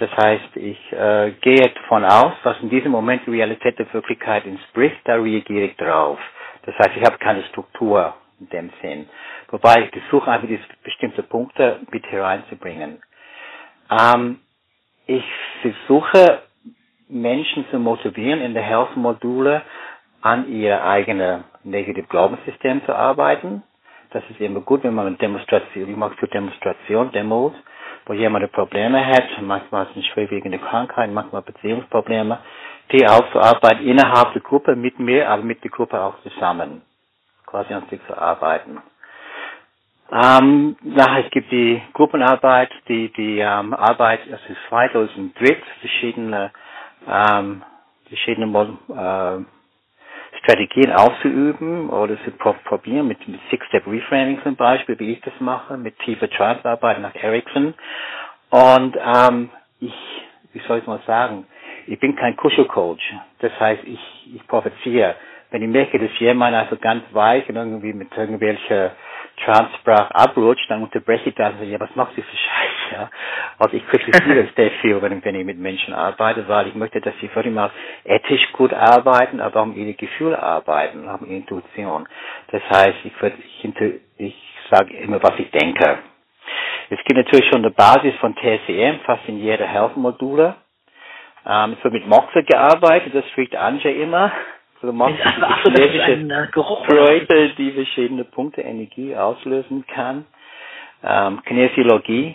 Das 0.00 0.10
heißt, 0.16 0.56
ich 0.56 0.92
äh, 0.92 1.32
gehe 1.42 1.68
davon 1.74 2.06
aus, 2.06 2.32
was 2.42 2.58
in 2.62 2.70
diesem 2.70 2.90
Moment 2.90 3.26
die 3.26 3.32
Realität 3.32 3.78
der 3.78 3.92
Wirklichkeit 3.92 4.46
entspricht, 4.46 4.96
da 5.04 5.16
reagiere 5.16 5.66
ich 5.66 5.76
drauf. 5.76 6.18
Das 6.64 6.74
heißt, 6.78 6.96
ich 6.96 7.04
habe 7.04 7.18
keine 7.18 7.42
Struktur 7.44 8.14
in 8.40 8.48
dem 8.48 8.70
Sinn. 8.80 9.10
Wobei 9.50 9.82
ich 9.84 9.90
versuche 9.90 10.30
einfach 10.30 10.48
diese 10.48 10.62
bestimmte 10.82 11.22
Punkte 11.22 11.80
mit 11.90 12.06
hereinzubringen. 12.10 13.02
Ähm, 13.90 14.40
ich 15.06 15.24
versuche 15.60 16.44
Menschen 17.10 17.66
zu 17.70 17.78
motivieren, 17.78 18.40
in 18.40 18.54
der 18.54 18.62
Health-Module 18.62 19.60
an 20.22 20.48
ihr 20.50 20.82
eigenes 20.82 21.42
Negative 21.62 22.06
Glaubenssystem 22.06 22.82
zu 22.86 22.94
arbeiten. 22.94 23.62
Das 24.12 24.22
ist 24.30 24.40
immer 24.40 24.60
gut, 24.60 24.82
wenn 24.82 24.94
man 24.94 25.08
eine 25.08 25.16
Demonstration, 25.16 25.90
ich 25.90 25.96
mache 25.96 26.16
für 26.16 26.28
Demonstration, 26.28 27.12
Demos, 27.12 27.52
wo 28.06 28.12
jemand 28.14 28.50
Probleme 28.52 29.04
hat, 29.06 29.24
manchmal 29.42 29.86
sind 29.94 30.04
schwerwiegende 30.06 30.58
Krankheiten, 30.58 31.14
manchmal 31.14 31.42
Beziehungsprobleme, 31.42 32.38
die 32.92 33.06
aufzuarbeiten 33.06 33.86
innerhalb 33.86 34.32
der 34.32 34.42
Gruppe 34.42 34.74
mit 34.76 34.98
mir, 34.98 35.28
aber 35.30 35.42
mit 35.42 35.62
der 35.62 35.70
Gruppe 35.70 36.00
auch 36.00 36.20
zusammen, 36.22 36.82
quasi 37.46 37.72
an 37.74 37.86
sich 37.88 38.00
zu 38.06 38.16
arbeiten. 38.16 38.78
Ähm, 40.12 40.76
nachher 40.82 41.24
es 41.24 41.30
gibt 41.30 41.52
die 41.52 41.80
Gruppenarbeit, 41.92 42.70
die 42.88 43.12
die 43.12 43.38
ähm, 43.38 43.72
Arbeit, 43.74 44.20
es 44.26 44.40
ist 44.50 44.58
es 45.02 45.14
sind 45.14 45.38
dritt 45.38 45.62
verschiedene 45.80 46.50
ähm, 47.08 47.62
verschiedene 48.08 48.46
äh, 48.88 49.59
Strategien 50.42 50.92
auszuüben 50.92 51.90
oder 51.90 52.16
zu 52.24 52.30
probieren 52.64 53.08
mit, 53.08 53.26
mit 53.28 53.40
Six-Step 53.50 53.86
Reframing 53.86 54.42
zum 54.42 54.56
Beispiel, 54.56 54.98
wie 54.98 55.12
ich 55.12 55.20
das 55.20 55.34
mache, 55.38 55.76
mit 55.76 55.98
tiefer 56.00 56.30
Trance-Arbeit 56.30 57.00
nach 57.00 57.14
Ericsson. 57.14 57.74
Und 58.50 58.96
ähm, 59.04 59.50
ich, 59.80 59.94
wie 60.52 60.60
soll 60.60 60.78
ich 60.78 60.86
mal 60.86 61.00
sagen, 61.06 61.46
ich 61.86 61.98
bin 62.00 62.16
kein 62.16 62.36
Kuschelcoach. 62.36 63.00
Das 63.40 63.52
heißt, 63.58 63.82
ich, 63.84 64.00
ich 64.34 64.46
provoziere. 64.46 65.16
Wenn 65.50 65.62
ich 65.62 65.68
merke, 65.68 65.98
dass 65.98 66.16
jemand 66.18 66.54
also 66.54 66.76
ganz 66.76 67.02
weich 67.12 67.48
und 67.48 67.56
irgendwie 67.56 67.92
mit 67.92 68.08
irgendwelchen 69.40 69.70
Transprach 69.84 70.10
abrutscht, 70.10 70.70
dann 70.70 70.82
unterbreche 70.82 71.30
ich 71.30 71.34
das 71.34 71.52
und 71.52 71.58
sage, 71.58 71.70
ja, 71.70 71.80
was 71.80 71.94
machst 71.94 72.16
du 72.16 72.22
für 72.22 72.36
Scheiß, 72.36 72.92
ja? 72.92 73.10
Also 73.58 73.76
ich 73.76 73.86
kritisiere 73.88 74.40
es 74.48 74.54
sehr 74.54 74.70
viel, 74.82 75.00
wenn, 75.02 75.24
wenn 75.24 75.34
ich 75.34 75.44
mit 75.44 75.58
Menschen 75.58 75.94
arbeite, 75.94 76.46
weil 76.48 76.68
ich 76.68 76.74
möchte, 76.74 77.00
dass 77.00 77.14
sie 77.20 77.34
wirklich 77.34 77.54
mal 77.54 77.70
ethisch 78.04 78.52
gut 78.52 78.72
arbeiten, 78.72 79.40
aber 79.40 79.62
auch 79.62 79.66
mit 79.66 79.76
ihren 79.76 79.96
Gefühlen 79.96 80.36
arbeiten, 80.36 81.08
auch 81.08 81.20
mit 81.20 81.30
Intuition. 81.30 82.08
Das 82.50 82.62
heißt, 82.70 82.96
ich, 83.04 83.12
ich, 83.62 84.00
ich 84.18 84.36
sage 84.70 84.94
immer, 84.96 85.22
was 85.22 85.38
ich 85.38 85.50
denke. 85.50 85.98
Es 86.90 86.98
gibt 87.04 87.16
natürlich 87.16 87.46
schon 87.46 87.64
eine 87.64 87.70
Basis 87.70 88.14
von 88.16 88.34
TCM, 88.34 89.00
fast 89.04 89.28
in 89.28 89.38
jeder 89.38 89.66
Health-Module. 89.66 90.56
Ähm, 91.46 91.76
es 91.78 91.84
wird 91.84 91.94
mit 91.94 92.06
Moxe 92.06 92.42
gearbeitet, 92.42 93.14
das 93.14 93.28
spricht 93.30 93.56
Anja 93.56 93.90
immer. 93.90 94.32
Also 94.82 94.96
so, 94.96 95.04
ein 95.04 96.30
äh, 96.30 96.46
Geruch. 96.52 96.86
Freude, 96.86 97.50
die 97.58 97.72
verschiedene 97.72 98.24
Punkte 98.24 98.62
Energie 98.62 99.14
auslösen 99.14 99.84
kann. 99.86 100.24
Ähm, 101.02 101.42
Kinesiologie, 101.44 102.34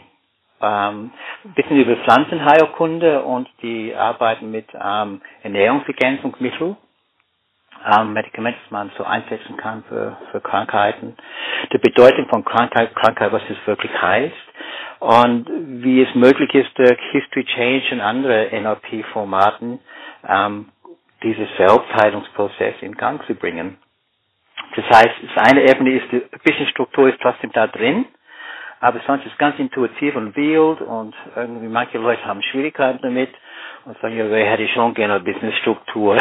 ähm, 0.61 1.11
ein 1.43 1.53
bisschen 1.55 1.77
über 1.77 1.95
Pflanzenheilkunde 1.97 3.23
und 3.23 3.47
die 3.61 3.93
arbeiten 3.95 4.51
mit 4.51 4.65
ähm, 4.73 5.21
Ernährungsergänzungsmitteln, 5.43 6.75
ähm, 7.95 8.13
Medikamente, 8.13 8.59
das 8.63 8.71
man 8.71 8.91
so 8.97 9.03
einsetzen 9.03 9.57
kann 9.57 9.83
für, 9.89 10.17
für 10.31 10.41
Krankheiten, 10.41 11.15
die 11.73 11.77
Bedeutung 11.77 12.27
von 12.29 12.43
Krankheit, 12.43 12.95
Krankheit, 12.95 13.31
was 13.31 13.43
es 13.49 13.57
wirklich 13.67 13.91
heißt 14.01 14.33
und 14.99 15.45
wie 15.83 16.01
es 16.01 16.15
möglich 16.15 16.53
ist, 16.55 16.77
durch 16.77 16.99
History 17.11 17.45
Change 17.45 17.85
und 17.91 18.01
andere 18.01 18.49
NLP-Formaten 18.51 19.79
ähm, 20.27 20.69
dieses 21.25 21.47
Selbstheilungsprozess 21.57 22.75
in 22.81 22.95
Gang 22.95 23.25
zu 23.25 23.33
bringen. 23.35 23.77
Das 24.75 24.85
heißt, 24.85 25.15
das 25.35 25.47
eine 25.49 25.63
Ebene 25.63 25.93
ist, 25.99 26.13
ein 26.13 26.21
bisschen 26.43 26.67
Struktur 26.67 27.09
ist 27.09 27.19
trotzdem 27.21 27.51
da 27.51 27.67
drin, 27.67 28.05
aber 28.79 28.99
sonst 29.07 29.25
ist 29.25 29.31
es 29.31 29.37
ganz 29.37 29.57
intuitiv 29.57 30.15
und 30.15 30.35
wild 30.35 30.81
und 30.81 31.15
irgendwie 31.35 31.67
manche 31.67 31.97
Leute 31.97 32.23
haben 32.25 32.41
Schwierigkeiten 32.43 32.99
damit 33.01 33.33
und 33.85 33.97
sagen, 33.99 34.15
ja, 34.17 34.25
hätte 34.25 34.63
ich 34.63 34.73
schon 34.73 34.93
gerne 34.93 35.15
ein 35.15 35.23
bisschen 35.23 35.51
Struktur. 35.53 36.17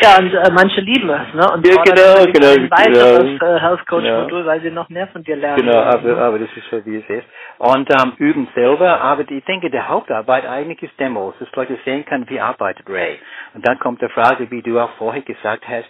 Ja, 0.00 0.18
und 0.18 0.32
äh, 0.32 0.50
manche 0.52 0.80
lieben 0.80 1.10
es, 1.10 1.34
ne? 1.34 1.50
Und 1.52 1.66
ja, 1.66 1.82
genau, 1.82 2.32
genau. 2.32 2.52
Ein 2.52 2.70
weiteres 2.70 3.38
genau. 3.38 3.56
äh, 3.56 3.60
Health 3.60 3.86
Coach. 3.86 4.04
Modul, 4.04 4.46
weil 4.46 4.60
sie 4.60 4.70
noch 4.70 4.88
mehr 4.88 5.08
von 5.08 5.24
dir 5.24 5.36
lernen. 5.36 5.64
Genau, 5.64 5.78
aber, 5.78 6.08
ne? 6.08 6.16
aber 6.18 6.38
das 6.38 6.48
ist 6.56 6.70
so, 6.70 6.84
wie 6.86 6.96
es 6.96 7.08
ist. 7.08 7.26
Und 7.58 7.88
ähm, 7.90 8.12
üben 8.18 8.48
selber, 8.54 9.00
aber 9.00 9.28
ich 9.28 9.44
denke, 9.44 9.70
der 9.70 9.88
Hauptarbeit 9.88 10.46
eigentlich 10.46 10.82
ist 10.82 10.98
Demos, 11.00 11.34
dass 11.40 11.48
Leute 11.56 11.78
sehen 11.84 12.04
können, 12.04 12.28
wie 12.28 12.40
arbeitet 12.40 12.88
Ray. 12.88 13.18
Und 13.54 13.66
dann 13.66 13.78
kommt 13.78 14.00
die 14.02 14.08
Frage, 14.08 14.50
wie 14.50 14.62
du 14.62 14.78
auch 14.78 14.90
vorher 14.98 15.22
gesagt 15.22 15.66
hast, 15.68 15.88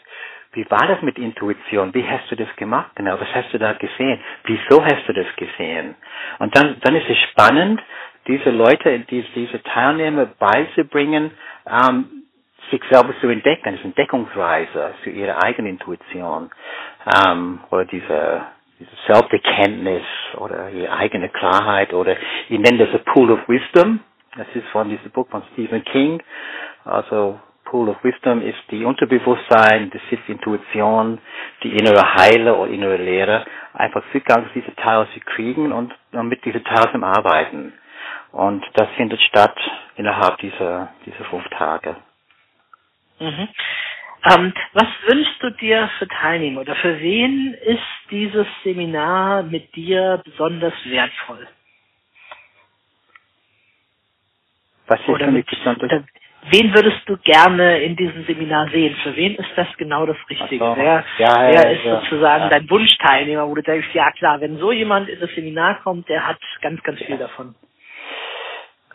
wie 0.53 0.69
war 0.71 0.87
das 0.87 1.03
mit 1.03 1.19
Intuition? 1.19 1.93
Wie 1.93 2.05
hast 2.09 2.31
du 2.31 2.37
das 2.37 2.49
gemacht? 2.57 2.93
Genau, 2.95 3.21
was 3.21 3.29
hast 3.35 3.53
du 3.53 3.59
da 3.59 3.75
gesehen? 3.75 4.19
Wieso 4.45 4.83
hast 4.83 5.07
du 5.07 5.13
das 5.13 5.27
gesehen? 5.37 5.95
Und 6.39 6.57
dann, 6.57 6.77
dann 6.81 6.97
ist 6.97 7.09
es 7.09 7.19
spannend, 7.31 7.83
diese 8.27 8.51
Leute, 8.51 8.99
diese, 9.11 9.29
diese 9.35 9.63
Teilnehmer 9.63 10.27
beizubringen, 10.39 11.33
ähm, 11.67 12.18
sich 12.71 12.83
selber 12.91 13.15
zu 13.21 13.29
entdecken, 13.29 13.65
das 13.65 13.75
ist 13.75 13.85
Entdeckungsreise 13.85 14.95
für 15.03 15.11
ihre 15.11 15.43
eigene 15.43 15.69
Intuition 15.71 16.51
ähm, 17.27 17.61
oder 17.71 17.85
diese, 17.85 18.43
diese 18.79 18.91
Selbsterkenntnis 19.07 20.03
oder 20.37 20.71
ihre 20.71 20.93
eigene 20.93 21.29
Klarheit 21.29 21.93
oder 21.95 22.17
ich 22.49 22.59
nenne 22.59 22.87
das 22.87 22.95
a 22.95 23.13
Pool 23.13 23.31
of 23.33 23.41
Wisdom. 23.49 24.01
Das 24.37 24.47
ist 24.55 24.67
von 24.69 24.89
diesem 24.89 25.11
Buch 25.11 25.29
von 25.29 25.43
Stephen 25.53 25.83
King. 25.85 26.23
Also 26.85 27.41
Pool 27.65 27.89
of 27.91 28.03
Wisdom 28.03 28.41
ist 28.41 28.59
die 28.71 28.85
Unterbewusstsein, 28.85 29.91
das 29.91 30.01
ist 30.11 30.23
die 30.27 30.33
Intuition, 30.33 31.19
die 31.63 31.77
innere 31.77 32.15
Heile 32.15 32.55
oder 32.57 32.71
innere 32.71 32.97
Lehre. 32.97 33.45
Einfach 33.75 34.03
Zugang 34.13 34.47
zu 34.49 34.61
diesen 34.61 34.75
Teile 34.77 35.07
zu 35.13 35.21
kriegen 35.21 35.73
und, 35.73 35.93
mit 36.13 36.45
diesen 36.45 36.65
Teilen 36.65 37.05
arbeiten. 37.05 37.73
Und 38.33 38.65
das 38.75 38.89
findet 38.97 39.21
statt 39.23 39.57
innerhalb 39.97 40.39
dieser, 40.39 40.89
dieser 41.05 41.25
fünf 41.25 41.47
Tage. 41.51 41.97
Mhm. 43.21 43.49
Ähm, 44.25 44.55
was 44.75 44.87
wünschst 45.07 45.43
du 45.43 45.51
dir 45.51 45.89
für 45.99 46.09
Teilnehmer 46.09 46.63
oder 46.63 46.75
für 46.77 47.01
wen 47.01 47.55
ist 47.55 47.83
dieses 48.11 48.47
Seminar 48.65 49.45
mit 49.45 49.75
dir 49.77 50.21
besonders 50.25 50.75
wertvoll? 50.85 51.47
Was 54.87 55.01
ist 55.01 55.09
Oder 55.09 55.29
mit, 55.29 55.47
besonders? 55.47 55.85
oder 55.93 56.05
wen 56.51 56.75
würdest 56.75 57.03
du 57.07 57.17
gerne 57.19 57.79
in 57.81 57.97
diesem 57.97 58.25
Seminar 58.25 58.69
sehen? 58.71 58.97
Für 59.03 59.15
wen 59.17 59.37
ist 59.37 59.51
das 59.57 59.69
genau 59.77 60.07
das 60.07 60.17
Richtige? 60.29 60.65
So. 60.65 60.77
Wer, 60.77 61.05
Ja, 61.19 61.43
wer 61.43 61.53
ja, 61.53 61.63
ist 61.63 61.85
ja. 61.85 62.01
sozusagen 62.01 62.51
dein 62.51 62.69
Wunschteilnehmer, 62.71 63.49
wo 63.49 63.55
du 63.55 63.63
denkst, 63.63 63.89
ja 63.95 64.11
klar, 64.13 64.41
wenn 64.41 64.59
so 64.59 64.73
jemand 64.73 65.09
in 65.09 65.21
das 65.21 65.31
Seminar 65.35 65.81
kommt, 65.83 66.09
der 66.09 66.27
hat 66.27 66.39
ganz, 66.63 66.83
ganz 66.83 67.01
viel 67.03 67.19
davon. 67.19 67.55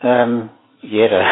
Ähm, 0.02 0.50
jeder. 0.82 1.24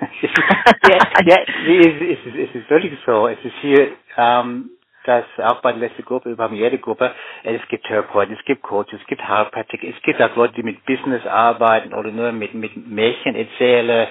Ja, 0.00 0.98
ja, 1.26 1.36
es, 1.46 1.86
ist, 1.86 2.00
es, 2.02 2.26
ist, 2.26 2.36
es 2.50 2.54
ist 2.54 2.70
wirklich 2.70 2.98
so. 3.06 3.28
Es 3.28 3.38
ist 3.44 3.54
hier, 3.60 3.92
ähm, 4.16 4.70
dass 5.04 5.24
auch 5.38 5.60
bei 5.62 5.72
der 5.72 5.80
letzten 5.88 6.04
Gruppe, 6.04 6.36
haben 6.38 6.54
jede 6.54 6.78
Gruppe, 6.78 7.14
es 7.42 7.60
gibt 7.68 7.86
Therapeuten, 7.86 8.36
es 8.38 8.44
gibt 8.44 8.62
Coaches, 8.62 9.00
es 9.00 9.06
gibt 9.06 9.26
Heilpraktiker, 9.26 9.88
es 9.88 10.00
gibt 10.02 10.20
auch 10.20 10.34
Leute, 10.36 10.54
die 10.54 10.62
mit 10.62 10.84
Business 10.84 11.24
arbeiten 11.26 11.94
oder 11.94 12.10
nur 12.10 12.32
mit, 12.32 12.54
mit 12.54 12.76
Märchen 12.88 13.34
erzählen, 13.34 14.08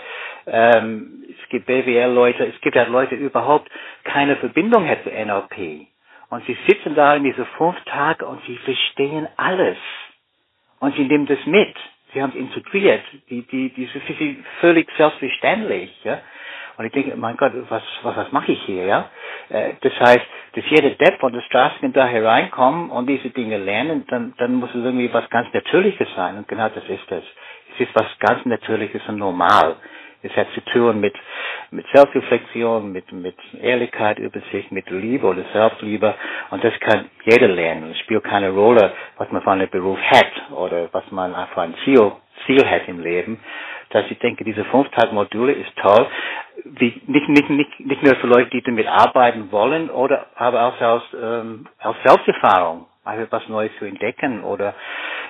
ähm, 0.48 1.24
es 1.30 1.50
gibt 1.50 1.68
BWL-Leute, 1.68 2.46
es 2.46 2.60
gibt 2.62 2.76
halt 2.76 2.90
Leute, 2.90 3.18
die 3.18 3.24
überhaupt 3.24 3.70
keine 4.04 4.36
Verbindung 4.38 4.88
hat 4.88 5.04
zu 5.04 5.10
NLP. 5.10 5.88
Und 6.30 6.46
sie 6.46 6.58
sitzen 6.68 6.96
da 6.96 7.16
in 7.16 7.24
diese 7.24 7.46
fünf 7.58 7.76
Tage 7.86 8.26
und 8.26 8.44
sie 8.46 8.58
verstehen 8.58 9.28
alles. 9.38 9.78
Und 10.80 10.96
sie 10.96 11.04
nehmen 11.06 11.26
das 11.26 11.44
mit. 11.46 11.76
Sie 12.14 12.22
haben 12.22 12.32
es 12.32 12.36
integriert. 12.36 13.04
Die, 13.30 13.44
die, 13.44 13.70
die, 13.70 13.86
sie 13.88 14.44
völlig 14.62 14.90
selbstverständlich, 14.98 15.92
ja. 16.04 16.20
Und 16.78 16.86
ich 16.86 16.94
denke, 16.94 17.16
mein 17.18 17.36
Gott, 17.36 17.52
was, 17.70 17.84
was, 18.04 18.16
was 18.16 18.32
mache 18.32 18.54
ich 18.54 18.62
hier, 18.64 18.86
ja? 18.86 19.10
Äh, 19.50 19.74
Das 19.82 19.94
heißt, 20.00 20.26
dass 20.54 20.64
jeder 20.70 20.92
Depp 20.92 21.20
von 21.20 21.34
der 21.34 21.42
Straße 21.42 21.90
da 21.92 22.06
hereinkommen 22.08 22.90
und 22.90 23.08
diese 23.08 23.30
Dinge 23.32 23.58
lernen, 23.58 24.06
dann, 24.08 24.34
dann 24.38 24.56
muss 24.56 24.70
es 24.70 24.84
irgendwie 24.84 25.14
was 25.14 25.30
ganz 25.30 25.52
Natürliches 25.54 26.08
sein. 26.16 26.38
Und 26.38 26.48
genau 26.48 26.70
das 26.70 26.84
ist 26.86 27.12
es. 27.12 27.24
Es 27.76 27.82
ist 27.82 27.96
was 27.96 28.08
ganz 28.20 28.46
Natürliches 28.46 29.02
und 29.08 29.18
normal. 29.18 29.76
Es 30.22 30.36
hat 30.36 30.48
zu 30.54 30.62
tun 30.66 31.00
mit, 31.00 31.16
mit 31.72 31.86
Selbstreflexion, 31.94 32.92
mit, 32.92 33.10
mit 33.14 33.38
Ehrlichkeit 33.62 34.20
über 34.20 34.42
sich, 34.52 34.70
mit 34.70 34.90
Liebe 34.90 35.26
oder 35.26 35.44
Selbstliebe. 35.54 36.14
Und 36.50 36.62
das 36.62 36.78
kann 36.82 37.10
jeder 37.24 37.48
lernen. 37.48 37.92
Es 37.92 38.00
spielt 38.00 38.26
keine 38.26 38.50
Rolle, 38.50 38.92
was 39.18 39.32
man 39.32 39.42
für 39.42 39.52
einen 39.52 39.70
Beruf 39.70 40.00
hat 40.12 40.52
oder 40.52 40.90
was 40.92 41.10
man 41.12 41.34
für 41.54 41.62
ein 41.62 41.74
Ziel, 41.86 42.12
Ziel 42.46 42.70
hat 42.70 42.88
im 42.88 43.00
Leben. 43.00 43.40
Dass 43.92 44.12
ich 44.12 44.20
denke, 44.20 44.44
diese 44.44 44.66
fünf 44.66 44.90
Tage 44.90 45.14
Module 45.16 45.54
ist 45.54 45.74
toll. 45.78 46.06
Wie, 46.66 47.02
nicht, 47.08 47.30
nicht, 47.30 47.50
nicht, 47.50 47.80
nicht 47.80 48.04
nur 48.04 48.16
für 48.18 48.28
Leute, 48.28 48.50
die 48.50 48.62
damit 48.62 48.88
arbeiten 48.88 49.52
wollen, 49.52 49.90
oder 49.90 50.28
aber 50.36 50.66
auch 50.66 50.82
aus, 50.82 51.04
ähm, 51.20 51.66
aus 51.82 51.96
Selbsterfahrung, 52.04 52.88
einfach 53.06 53.28
was 53.32 53.48
Neues 53.48 53.72
zu 53.80 53.86
entdecken. 53.86 54.44
Oder 54.44 54.76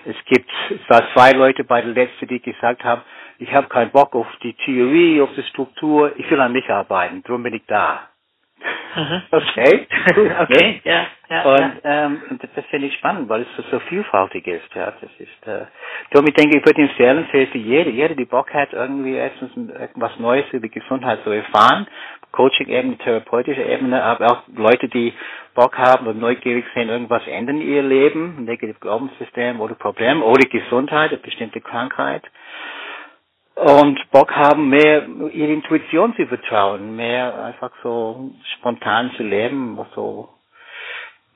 es 0.06 0.16
gibt, 0.26 0.50
es 0.72 0.90
war 0.90 1.04
zwei 1.14 1.32
Leute 1.38 1.64
bei 1.64 1.82
der 1.82 1.92
letzten, 1.92 2.28
die 2.28 2.42
gesagt 2.42 2.84
haben, 2.84 3.04
ich 3.40 3.54
habe 3.54 3.68
keinen 3.68 3.92
Bock 3.92 4.14
auf 4.16 4.28
die 4.44 4.54
Theorie, 4.54 5.22
auf 5.22 5.30
die 5.36 5.44
Struktur, 5.44 6.14
ich 6.18 6.30
will 6.30 6.42
an 6.42 6.52
mich 6.52 6.70
arbeiten, 6.70 7.24
darum 7.24 7.44
bin 7.44 7.54
ich 7.54 7.66
da. 7.68 8.10
Mhm. 8.96 9.22
Okay. 9.32 9.88
okay, 10.42 10.82
ja, 10.84 11.06
ja. 11.30 11.44
Und 11.44 11.74
ähm, 11.84 12.22
das, 12.42 12.50
das 12.56 12.66
finde 12.66 12.88
ich 12.88 12.96
spannend, 12.96 13.30
weil 13.30 13.42
es 13.44 13.48
so, 13.56 13.64
so 13.72 13.80
vielfältig 13.82 14.48
ist. 14.48 14.74
Ja, 14.76 14.92
das 15.00 15.10
ist. 15.20 15.48
Äh, 15.48 15.66
darum 16.12 16.28
ich 16.28 16.34
denke, 16.34 16.58
ich 16.58 16.66
würde 16.66 16.82
empfehlen 16.82 17.28
für, 17.32 17.48
für 17.48 17.58
jede, 17.58 17.90
jede, 17.92 18.16
die 18.16 18.26
Bock 18.26 18.54
hat, 18.54 18.74
irgendwie 18.74 19.14
erstens 19.14 19.52
etwas 19.72 20.18
Neues 20.20 20.46
über 20.52 20.68
Gesundheit 20.68 21.24
zu 21.24 21.30
erfahren, 21.30 21.88
Coaching-Ebene, 22.32 22.98
therapeutische 22.98 23.64
Ebene, 23.64 24.04
aber 24.04 24.32
auch 24.32 24.42
Leute, 24.56 24.88
die 24.90 25.14
Bock 25.56 25.78
haben 25.78 26.08
und 26.08 26.20
neugierig 26.20 26.66
sind, 26.74 26.90
irgendwas 26.90 27.26
ändern 27.28 27.62
in 27.62 27.68
ihr 27.68 27.84
Leben, 27.84 28.36
ein 28.40 28.46
negatives 28.46 28.80
Glaubenssystem 28.80 29.62
oder 29.62 29.76
Problem 29.76 30.22
oder 30.22 30.48
Gesundheit, 30.48 31.12
eine 31.12 31.20
bestimmte 31.20 31.62
Krankheit 31.62 32.24
und 33.60 34.00
Bock 34.12 34.32
haben, 34.36 34.70
mehr 34.70 35.06
ihre 35.34 35.52
Intuition 35.52 36.16
zu 36.16 36.26
vertrauen, 36.28 36.96
mehr 36.96 37.44
einfach 37.44 37.72
so 37.84 38.32
spontan 38.58 39.12
zu 39.18 39.24
leben, 39.24 39.78
was 39.78 39.88
so 39.94 40.30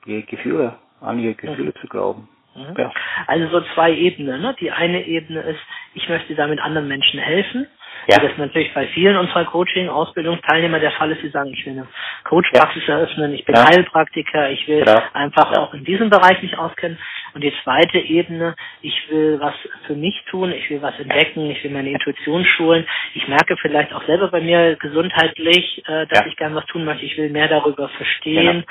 ihre 0.06 0.22
Gefühle, 0.22 0.74
an 1.00 1.18
ihre 1.18 1.34
Gefühle 1.34 1.74
zu 1.74 1.86
glauben. 1.86 2.28
Mhm. 2.54 2.74
Ja. 2.78 2.92
Also 3.26 3.48
so 3.48 3.60
zwei 3.74 3.92
Ebenen. 3.92 4.40
Ne? 4.40 4.56
Die 4.60 4.70
eine 4.70 5.04
Ebene 5.06 5.40
ist, 5.40 5.60
ich 5.94 6.08
möchte 6.08 6.34
damit 6.34 6.60
anderen 6.60 6.88
Menschen 6.88 7.20
helfen. 7.20 7.66
Ja. 8.06 8.18
Das 8.18 8.32
ist 8.32 8.38
natürlich 8.38 8.72
bei 8.74 8.86
vielen 8.88 9.16
unserer 9.16 9.44
Coaching-Ausbildungsteilnehmer 9.46 10.78
der 10.78 10.92
Fall 10.92 11.10
ist, 11.12 11.22
die 11.22 11.30
sagen, 11.30 11.50
ich 11.52 11.64
will 11.64 11.72
eine 11.72 11.86
Coach-Praxis 12.24 12.86
eröffnen, 12.86 13.32
ich 13.32 13.44
bin 13.44 13.54
Ja. 13.54 13.66
Heilpraktiker, 13.66 14.50
ich 14.50 14.66
will 14.68 14.84
einfach 15.14 15.52
Ja. 15.52 15.62
auch 15.62 15.74
in 15.74 15.84
diesem 15.84 16.10
Bereich 16.10 16.42
mich 16.42 16.56
auskennen. 16.58 16.98
Und 17.34 17.42
die 17.42 17.52
zweite 17.64 17.98
Ebene, 17.98 18.54
ich 18.80 19.10
will 19.10 19.38
was 19.40 19.54
für 19.86 19.94
mich 19.94 20.22
tun, 20.30 20.52
ich 20.52 20.70
will 20.70 20.80
was 20.82 20.98
entdecken, 21.00 21.50
ich 21.50 21.62
will 21.64 21.72
meine 21.72 21.90
Intuition 21.90 22.44
schulen. 22.44 22.86
Ich 23.14 23.26
merke 23.26 23.56
vielleicht 23.56 23.92
auch 23.92 24.04
selber 24.04 24.28
bei 24.28 24.40
mir 24.40 24.76
gesundheitlich, 24.76 25.82
äh, 25.88 26.06
dass 26.06 26.20
Ja. 26.20 26.26
ich 26.26 26.36
gern 26.36 26.54
was 26.54 26.66
tun 26.66 26.84
möchte. 26.84 27.04
Ich 27.04 27.18
will 27.18 27.30
mehr 27.30 27.48
darüber 27.48 27.88
verstehen. 27.88 28.64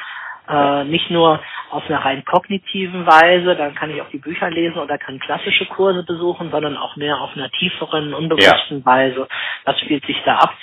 Äh, 0.49 0.83
nicht 0.85 1.09
nur 1.09 1.41
auf 1.69 1.89
einer 1.89 1.99
rein 2.03 2.25
kognitiven 2.25 3.05
Weise, 3.05 3.55
dann 3.55 3.75
kann 3.75 3.89
ich 3.91 4.01
auch 4.01 4.09
die 4.09 4.17
Bücher 4.17 4.49
lesen 4.49 4.77
oder 4.77 4.97
kann 4.97 5.19
klassische 5.19 5.65
Kurse 5.67 6.03
besuchen, 6.03 6.51
sondern 6.51 6.75
auch 6.75 6.97
mehr 6.97 7.21
auf 7.21 7.35
einer 7.35 7.49
tieferen, 7.49 8.13
unbewussten 8.13 8.85
Weise. 8.85 9.27
Was 9.63 9.79
spielt 9.79 10.05
sich 10.05 10.21
da 10.25 10.35
ab? 10.39 10.53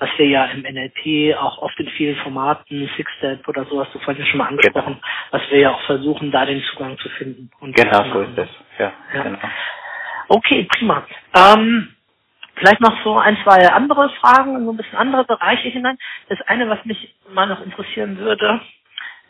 Was 0.00 0.10
wir 0.18 0.28
ja 0.28 0.46
im 0.46 0.62
NLP 0.62 1.36
auch 1.38 1.58
oft 1.60 1.80
in 1.80 1.88
vielen 1.90 2.16
Formaten, 2.18 2.90
Six-Step 2.96 3.48
oder 3.48 3.66
so, 3.66 3.80
hast 3.84 3.94
du 3.94 4.00
vorhin 4.00 4.26
schon 4.26 4.38
mal 4.40 4.48
angesprochen, 4.48 5.00
was 5.32 5.42
wir 5.50 5.60
ja 5.60 5.72
auch 5.72 5.82
versuchen, 5.82 6.32
da 6.32 6.46
den 6.46 6.62
Zugang 6.64 6.98
zu 6.98 7.10
finden. 7.10 7.50
Genau, 7.62 8.04
so 8.12 8.22
ist 8.22 8.38
das. 8.38 8.50
Ja, 8.78 8.92
Ja. 9.14 9.24
genau. 9.24 9.40
Okay, 10.28 10.64
prima. 10.70 11.06
Ähm, 11.36 11.96
vielleicht 12.56 12.80
noch 12.82 13.02
so 13.04 13.18
ein, 13.18 13.38
zwei 13.44 13.68
andere 13.70 14.10
Fragen 14.10 14.56
in 14.56 14.66
so 14.66 14.72
ein 14.72 14.78
bisschen 14.78 14.98
andere 14.98 15.24
Bereiche 15.26 15.70
hinein. 15.70 15.98
Das 16.28 16.40
eine, 16.42 16.68
was 16.70 16.84
mich 16.86 17.14
mal 17.30 17.46
noch 17.48 17.62
interessieren 17.62 18.18
würde, 18.18 18.60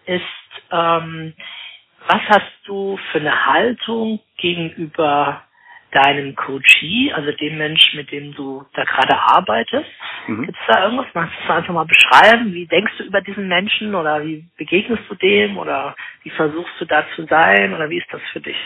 ist, 0.07 0.25
ähm, 0.73 1.35
was 2.09 2.23
hast 2.29 2.53
du 2.67 2.99
für 3.13 3.21
eine 3.21 3.47
Haltung 3.47 4.21
gegenüber 4.39 5.45
deinem 5.95 6.35
Coachee, 6.37 7.13
also 7.13 7.33
dem 7.33 7.59
Menschen, 7.59 7.99
mit 7.99 8.11
dem 8.13 8.35
du 8.35 8.65
da 8.75 8.85
gerade 8.85 9.19
arbeitest? 9.19 9.91
Mhm. 10.27 10.47
Gibt 10.47 10.59
es 10.59 10.67
da 10.67 10.85
irgendwas? 10.85 11.07
Magst 11.15 11.35
du 11.37 11.49
das 11.49 11.57
einfach 11.57 11.75
mal 11.75 11.87
beschreiben? 11.87 12.53
Wie 12.53 12.67
denkst 12.67 12.93
du 12.99 13.05
über 13.05 13.21
diesen 13.21 13.49
Menschen 13.49 13.95
oder 13.95 14.25
wie 14.25 14.45
begegnest 14.57 15.03
du 15.09 15.15
dem 15.15 15.59
oder 15.59 15.97
wie 16.23 16.31
versuchst 16.31 16.75
du 16.81 16.85
da 16.85 17.05
zu 17.17 17.27
sein 17.27 17.75
oder 17.75 17.91
wie 17.91 17.99
ist 17.99 18.13
das 18.13 18.23
für 18.33 18.41
dich? 18.41 18.59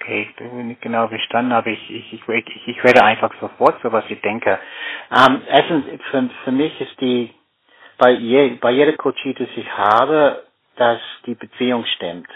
Okay, 0.00 0.28
ich 0.30 0.36
bin 0.36 0.68
nicht 0.68 0.80
genau 0.80 1.08
verstanden, 1.08 1.52
aber 1.52 1.68
ich, 1.68 1.90
ich, 1.90 2.12
ich, 2.12 2.22
ich, 2.28 2.68
ich 2.68 2.84
werde 2.84 3.04
einfach 3.04 3.32
sofort 3.40 3.80
so, 3.82 3.92
was 3.92 4.04
ich 4.08 4.20
denke. 4.20 4.58
Ähm, 5.10 5.42
erstens, 5.48 5.84
für, 6.10 6.30
für 6.44 6.52
mich 6.52 6.80
ist 6.80 7.00
die, 7.00 7.30
bei, 7.98 8.12
je, 8.12 8.50
bei 8.60 8.70
jeder 8.70 8.92
Coachie, 8.94 9.34
das 9.34 9.48
ich 9.56 9.70
habe, 9.76 10.44
dass 10.76 11.00
die 11.26 11.34
Beziehung 11.34 11.84
stimmt. 11.96 12.28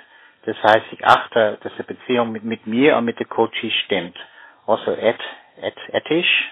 Das 0.45 0.57
heißt, 0.63 0.87
ich 0.93 1.05
achte, 1.05 1.59
dass 1.63 1.73
die 1.77 1.83
Beziehung 1.85 2.33
mit, 2.33 2.45
mit 2.45 2.67
mir 2.67 2.97
und 2.97 3.05
mit 3.05 3.19
der 3.19 3.27
Coachie 3.27 3.71
stimmt. 3.85 4.17
Also 4.67 4.93
et, 4.93 5.19
et, 5.61 5.75
ethisch, 5.93 6.51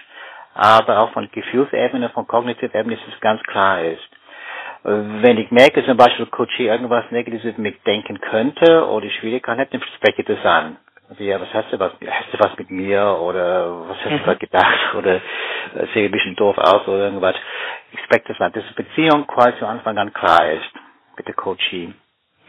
aber 0.53 0.99
auch 0.99 1.11
von 1.11 1.29
Gefühlsebene, 1.31 2.09
von 2.09 2.27
kognitiver 2.27 2.75
Ebene, 2.75 2.95
dass 2.97 3.13
es 3.13 3.19
ganz 3.21 3.41
klar 3.43 3.81
ist. 3.81 4.07
Wenn 4.83 5.37
ich 5.37 5.51
merke, 5.51 5.85
zum 5.85 5.97
Beispiel 5.97 6.25
Coachie 6.27 6.65
irgendwas 6.67 7.05
Negatives 7.11 7.57
mit 7.57 7.85
denken 7.85 8.19
könnte 8.19 8.87
oder 8.89 9.09
Schwierigkeiten 9.09 9.61
hat, 9.61 9.73
dann 9.73 9.81
spreche 9.97 10.21
ich 10.21 10.27
das 10.27 10.43
an. 10.45 10.77
Also, 11.09 11.23
ja, 11.23 11.39
was 11.39 11.53
hast 11.53 11.71
du 11.71 11.79
was, 11.79 11.91
hast 11.93 12.33
du 12.33 12.39
was 12.39 12.57
mit 12.57 12.71
mir 12.71 13.17
oder 13.21 13.89
was 13.89 13.97
hast 13.97 14.05
du 14.05 14.15
Mhm. 14.15 14.23
gerade 14.23 14.39
gedacht 14.39 14.95
oder 14.95 15.15
äh, 15.15 15.21
sehe 15.93 16.05
ein 16.05 16.11
bisschen 16.11 16.35
doof 16.35 16.57
aus 16.57 16.87
oder 16.87 17.03
irgendwas. 17.05 17.35
Ich 17.91 17.99
spreche 18.01 18.23
das 18.29 18.39
an, 18.41 18.53
dass 18.53 18.63
die 18.69 18.73
Beziehung 18.83 19.27
quasi 19.27 19.57
zu 19.59 19.67
Anfang 19.67 19.97
an 19.97 20.13
klar 20.13 20.49
ist. 20.51 20.69
mit 21.17 21.27
der 21.27 21.35
Coachie. 21.35 21.93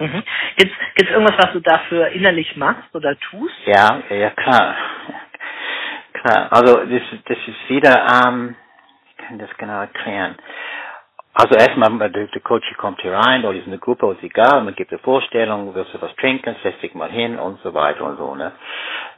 Mhm. 0.02 0.22
Gibt's, 0.56 0.74
gibt's 0.96 1.12
irgendwas, 1.12 1.38
was 1.38 1.52
du 1.52 1.60
dafür 1.60 2.08
innerlich 2.08 2.56
machst 2.56 2.94
oder 2.94 3.16
tust? 3.18 3.54
Ja, 3.66 4.02
ja, 4.10 4.30
klar. 4.30 4.74
klar. 6.12 6.48
Also 6.50 6.84
das, 6.84 7.02
das 7.24 7.38
ist 7.46 7.68
wieder, 7.68 8.06
ähm, 8.26 8.56
ich 9.06 9.16
kann 9.26 9.38
das 9.38 9.50
genau 9.58 9.80
erklären. 9.80 10.36
Also 11.34 11.54
erstmal, 11.54 11.96
der, 12.10 12.26
der 12.26 12.42
Coach 12.42 12.66
kommt 12.76 13.00
hier 13.00 13.14
rein, 13.14 13.44
oder 13.44 13.56
ist 13.56 13.66
eine 13.66 13.78
Gruppe, 13.78 14.12
ist 14.12 14.22
egal, 14.22 14.62
man 14.64 14.74
gibt 14.74 14.92
eine 14.92 14.98
Vorstellung, 14.98 15.74
willst 15.74 15.94
du 15.94 16.02
was 16.02 16.14
trinken, 16.16 16.56
setz 16.62 16.78
dich 16.80 16.94
mal 16.94 17.10
hin 17.10 17.38
und 17.38 17.60
so 17.62 17.72
weiter 17.72 18.04
und 18.04 18.18
so, 18.18 18.34
ne. 18.34 18.52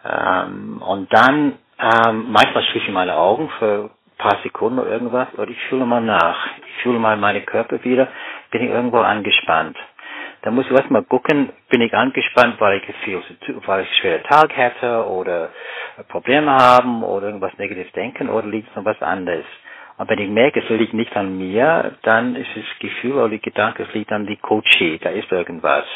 Ähm, 0.05 0.81
und 0.81 1.13
dann, 1.13 1.59
ähm, 1.81 2.27
manchmal 2.29 2.63
schließe 2.65 2.87
ich 2.87 2.93
meine 2.93 3.17
Augen 3.17 3.51
für 3.59 3.91
ein 3.91 4.19
paar 4.19 4.39
Sekunden 4.45 4.79
oder 4.79 4.91
irgendwas, 4.91 5.29
oder 5.35 5.51
ich 5.51 5.61
fühle 5.65 5.87
mal 5.87 6.03
nach. 6.03 6.47
Ich 6.69 6.83
fühle 6.85 7.01
mal 7.01 7.17
meine 7.17 7.41
Körper 7.41 7.83
wieder, 7.83 8.07
bin 8.53 8.63
ich 8.63 8.71
irgendwo 8.71 8.99
angespannt. 8.99 9.77
Da 10.45 10.51
muss 10.51 10.67
ich 10.67 10.73
erstmal 10.73 11.03
gucken, 11.05 11.49
bin 11.71 11.81
ich 11.81 11.95
angespannt, 11.95 12.61
weil 12.61 12.77
ich 12.77 12.95
viel, 12.97 13.19
weil 13.65 13.87
ich 13.91 14.05
einen 14.05 14.23
Tag 14.25 14.55
hätte 14.55 15.07
oder 15.07 15.49
Probleme 16.09 16.51
haben 16.51 17.03
oder 17.03 17.29
irgendwas 17.29 17.57
Negatives 17.57 17.91
denken 17.93 18.29
oder 18.29 18.47
liegt 18.47 18.69
es 18.69 18.77
noch 18.77 18.85
was 18.85 19.01
anderes. 19.01 19.47
Und 19.97 20.11
wenn 20.11 20.19
ich 20.19 20.29
merke, 20.29 20.61
es 20.61 20.69
liegt 20.69 20.93
nicht 20.93 21.17
an 21.17 21.39
mir, 21.39 21.93
dann 22.03 22.37
ist 22.37 22.51
das 22.55 22.79
Gefühl 22.79 23.13
oder 23.15 23.31
die 23.31 23.41
Gedanke, 23.41 23.85
es 23.85 23.95
liegt 23.95 24.13
an 24.13 24.27
die 24.27 24.37
Coachie, 24.37 24.99
da 24.99 25.09
ist 25.09 25.33
irgendwas. 25.33 25.87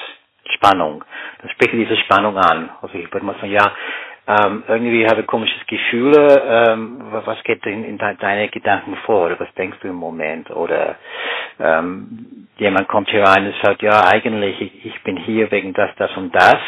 Spannung. 0.55 1.05
Dann 1.43 1.51
spreche 1.51 1.77
ich 1.77 1.87
diese 1.87 2.01
Spannung 2.05 2.39
an. 2.39 2.71
Also 2.81 2.97
ich 2.97 3.13
würde 3.13 3.27
mal 3.27 3.35
sagen, 3.35 3.53
ja, 3.53 3.71
ähm, 4.29 4.65
irgendwie 4.69 5.07
habe 5.09 5.23
ich 5.23 5.27
komisches 5.27 5.67
Gefühl, 5.67 6.15
ähm, 6.47 7.01
was 7.11 7.43
geht 7.45 7.65
in, 7.67 7.85
in 7.85 7.99
de 7.99 8.15
deine 8.21 8.49
Gedanken 8.51 8.97
vor? 9.07 9.27
Oder 9.27 9.41
was 9.41 9.53
denkst 9.55 9.79
du 9.83 9.89
im 9.89 9.97
Moment? 9.97 10.51
Oder 10.51 10.97
ähm, 11.59 12.49
jemand 12.59 12.89
kommt 12.89 13.11
hier 13.11 13.25
rein 13.25 13.47
und 13.47 13.55
sagt, 13.63 13.83
ja 13.83 14.05
eigentlich, 14.05 14.61
ich, 14.61 14.87
ich 14.87 15.03
bin 15.05 15.17
hier 15.17 15.51
wegen 15.51 15.73
das, 15.73 15.91
das 15.97 16.15
und 16.17 16.35
das. 16.35 16.59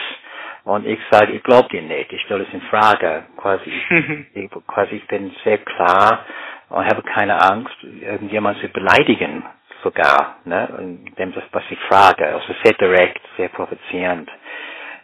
Und 0.64 0.86
ich 0.86 0.98
sage, 1.10 1.32
ich 1.32 1.42
glaube 1.42 1.68
dir 1.70 1.82
nicht, 1.82 2.12
ich 2.12 2.22
stelle 2.22 2.44
es 2.48 2.54
in 2.54 2.62
Frage, 2.62 3.24
quasi, 3.36 3.70
ich, 4.34 4.50
quasi 4.66 4.96
ich 4.96 5.06
bin 5.08 5.32
sehr 5.44 5.58
klar 5.58 6.24
und 6.70 6.86
habe 6.86 7.02
keine 7.02 7.40
Angst, 7.42 7.76
irgendjemand 8.02 8.58
zu 8.60 8.68
beleidigen 8.68 9.44
sogar, 9.82 10.36
ne, 10.44 10.68
indem 10.78 11.32
das, 11.34 11.44
was 11.52 11.64
ich 11.70 11.78
frage, 11.80 12.26
also 12.26 12.54
sehr 12.64 12.74
direkt, 12.74 13.20
sehr 13.36 13.48
provozierend 13.48 14.30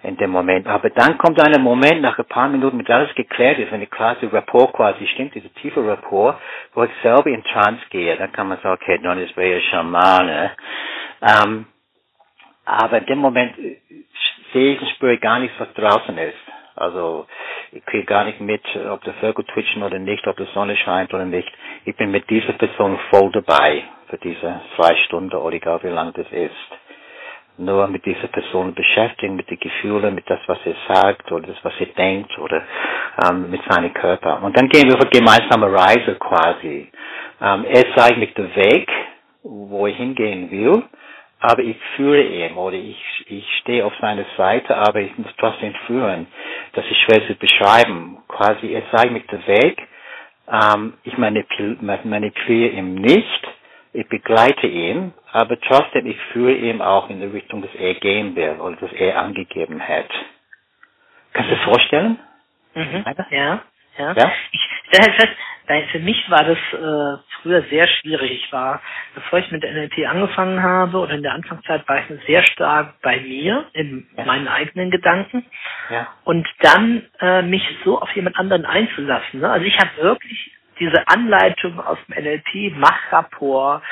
in 0.06 0.16
dem 0.16 0.30
Moment. 0.30 0.66
Aber 0.68 0.90
dann 0.90 1.18
kommt 1.18 1.40
ein 1.40 1.60
Moment, 1.60 2.00
nach 2.02 2.18
ein 2.18 2.24
paar 2.26 2.48
Minuten, 2.48 2.76
mit 2.76 2.90
alles 2.90 3.14
geklärt 3.14 3.58
ist, 3.58 3.72
wenn 3.72 3.80
die 3.80 3.86
Klasse 3.86 4.32
Rapport 4.32 4.72
quasi 4.72 5.06
stimmt, 5.08 5.34
diese 5.34 5.50
tiefe 5.54 5.86
Rapport, 5.86 6.38
wo 6.74 6.84
ich 6.84 6.90
selber 7.02 7.26
in 7.26 7.42
Trance 7.44 7.82
gehe, 7.90 8.16
dann 8.16 8.32
kann 8.32 8.48
man 8.48 8.58
sagen, 8.58 8.78
okay, 8.80 8.98
dann 9.02 9.18
ist 9.18 9.36
ja 9.36 9.60
Schamane. 9.60 10.52
Ähm, 11.22 11.66
aber 12.64 12.98
in 12.98 13.06
dem 13.06 13.18
Moment 13.18 13.58
äh, 13.58 13.78
sehe 14.52 14.74
ich 14.74 14.80
und 14.80 14.88
spüre 14.90 15.18
gar 15.18 15.38
nichts, 15.40 15.58
was 15.58 15.72
draußen 15.74 16.16
ist. 16.18 16.38
Also 16.76 17.26
ich 17.72 17.84
kriege 17.86 18.04
gar 18.04 18.24
nicht 18.24 18.40
mit, 18.40 18.62
ob 18.90 19.02
der 19.04 19.14
Vögel 19.14 19.44
twitchen 19.46 19.82
oder 19.82 19.98
nicht, 19.98 20.26
ob 20.26 20.36
die 20.36 20.46
Sonne 20.54 20.76
scheint 20.76 21.12
oder 21.14 21.24
nicht. 21.24 21.50
Ich 21.84 21.96
bin 21.96 22.10
mit 22.10 22.28
dieser 22.30 22.52
Person 22.52 22.98
voll 23.10 23.30
dabei 23.32 23.84
für 24.08 24.18
diese 24.18 24.60
zwei 24.76 24.94
Stunden 25.06 25.34
oder 25.34 25.56
egal 25.56 25.82
wie 25.82 25.88
lang 25.88 26.12
das 26.12 26.30
ist. 26.30 26.85
Nur 27.58 27.86
mit 27.88 28.04
dieser 28.04 28.28
Person 28.28 28.74
beschäftigen, 28.74 29.36
mit 29.36 29.50
den 29.50 29.58
Gefühlen, 29.58 30.14
mit 30.14 30.28
das, 30.28 30.40
was 30.46 30.58
er 30.64 30.74
sagt 30.94 31.32
oder 31.32 31.46
das, 31.48 31.56
was 31.62 31.74
er 31.80 31.86
denkt 31.86 32.38
oder 32.38 32.62
ähm, 33.24 33.50
mit 33.50 33.62
seinem 33.68 33.92
Körper. 33.94 34.42
Und 34.42 34.56
dann 34.56 34.68
gehen 34.68 34.88
wir 34.88 34.94
auf 34.96 35.00
eine 35.00 35.10
gemeinsame 35.10 35.72
Reise 35.72 36.16
quasi. 36.16 36.90
Ähm, 37.40 37.64
er 37.68 37.94
zeigt 37.96 38.18
mir 38.18 38.26
den 38.28 38.54
Weg, 38.56 38.88
wo 39.42 39.86
ich 39.86 39.96
hingehen 39.96 40.50
will 40.50 40.82
aber 41.40 41.62
ich 41.62 41.76
fühle 41.96 42.22
ihn 42.22 42.54
oder 42.56 42.76
ich, 42.76 43.24
ich 43.28 43.46
stehe 43.60 43.84
auf 43.84 43.92
seiner 44.00 44.24
Seite, 44.36 44.76
aber 44.76 45.00
ich 45.00 45.16
muss 45.18 45.30
trotzdem 45.38 45.74
fühlen. 45.86 46.26
Das 46.72 46.84
ist 46.86 47.00
schwer 47.02 47.26
zu 47.26 47.34
beschreiben. 47.34 48.18
Quasi, 48.28 48.72
er 48.72 48.82
zeigt 48.90 49.12
mir 49.12 49.20
den 49.20 49.46
Weg, 49.46 49.86
ähm, 50.50 50.94
ich 51.04 51.16
manipuliere 51.18 52.70
ihn 52.70 52.94
nicht, 52.94 53.48
ich 53.96 54.08
begleite 54.08 54.66
ihn, 54.66 55.14
aber 55.32 55.58
trotzdem, 55.58 56.06
ich 56.06 56.20
fühle 56.32 56.54
ihn 56.54 56.82
auch 56.82 57.08
in 57.08 57.20
die 57.20 57.26
Richtung, 57.26 57.62
dass 57.62 57.74
er 57.74 57.94
gehen 57.94 58.36
will 58.36 58.60
oder 58.60 58.76
dass 58.76 58.92
er 58.92 59.18
angegeben 59.22 59.80
hat. 59.80 60.10
Kannst 61.32 61.50
du 61.50 61.54
dir 61.54 61.62
vorstellen? 61.62 62.18
Mhm. 62.74 63.04
Ja, 63.30 63.62
ja. 63.96 64.12
ja? 64.12 64.32
Ich 64.52 64.60
stelle 64.88 65.12
fest, 65.14 65.32
weil 65.66 65.86
für 65.88 65.98
mich 65.98 66.30
war 66.30 66.44
das 66.44 66.58
äh, 66.58 67.22
früher 67.40 67.62
sehr 67.70 67.88
schwierig. 67.88 68.32
Ich 68.32 68.52
war, 68.52 68.82
bevor 69.14 69.38
ich 69.38 69.50
mit 69.50 69.62
NLP 69.62 70.06
angefangen 70.06 70.62
habe 70.62 70.98
oder 70.98 71.14
in 71.14 71.22
der 71.22 71.32
Anfangszeit, 71.32 71.88
war 71.88 71.98
ich 71.98 72.26
sehr 72.26 72.42
stark 72.42 73.00
bei 73.00 73.18
mir, 73.20 73.66
in 73.72 74.06
ja. 74.16 74.26
meinen 74.26 74.46
eigenen 74.46 74.90
Gedanken. 74.90 75.46
Ja. 75.88 76.08
Und 76.24 76.46
dann 76.60 77.06
äh, 77.20 77.40
mich 77.40 77.66
so 77.82 77.98
auf 77.98 78.10
jemand 78.14 78.38
anderen 78.38 78.66
einzulassen. 78.66 79.40
Ne? 79.40 79.50
Also 79.50 79.64
ich 79.64 79.78
habe 79.78 79.90
wirklich 79.96 80.55
diese 80.78 81.06
Anleitung 81.08 81.80
aus 81.80 81.98
dem 82.06 82.22
NLP, 82.22 82.76
Machrapport, 82.76 83.82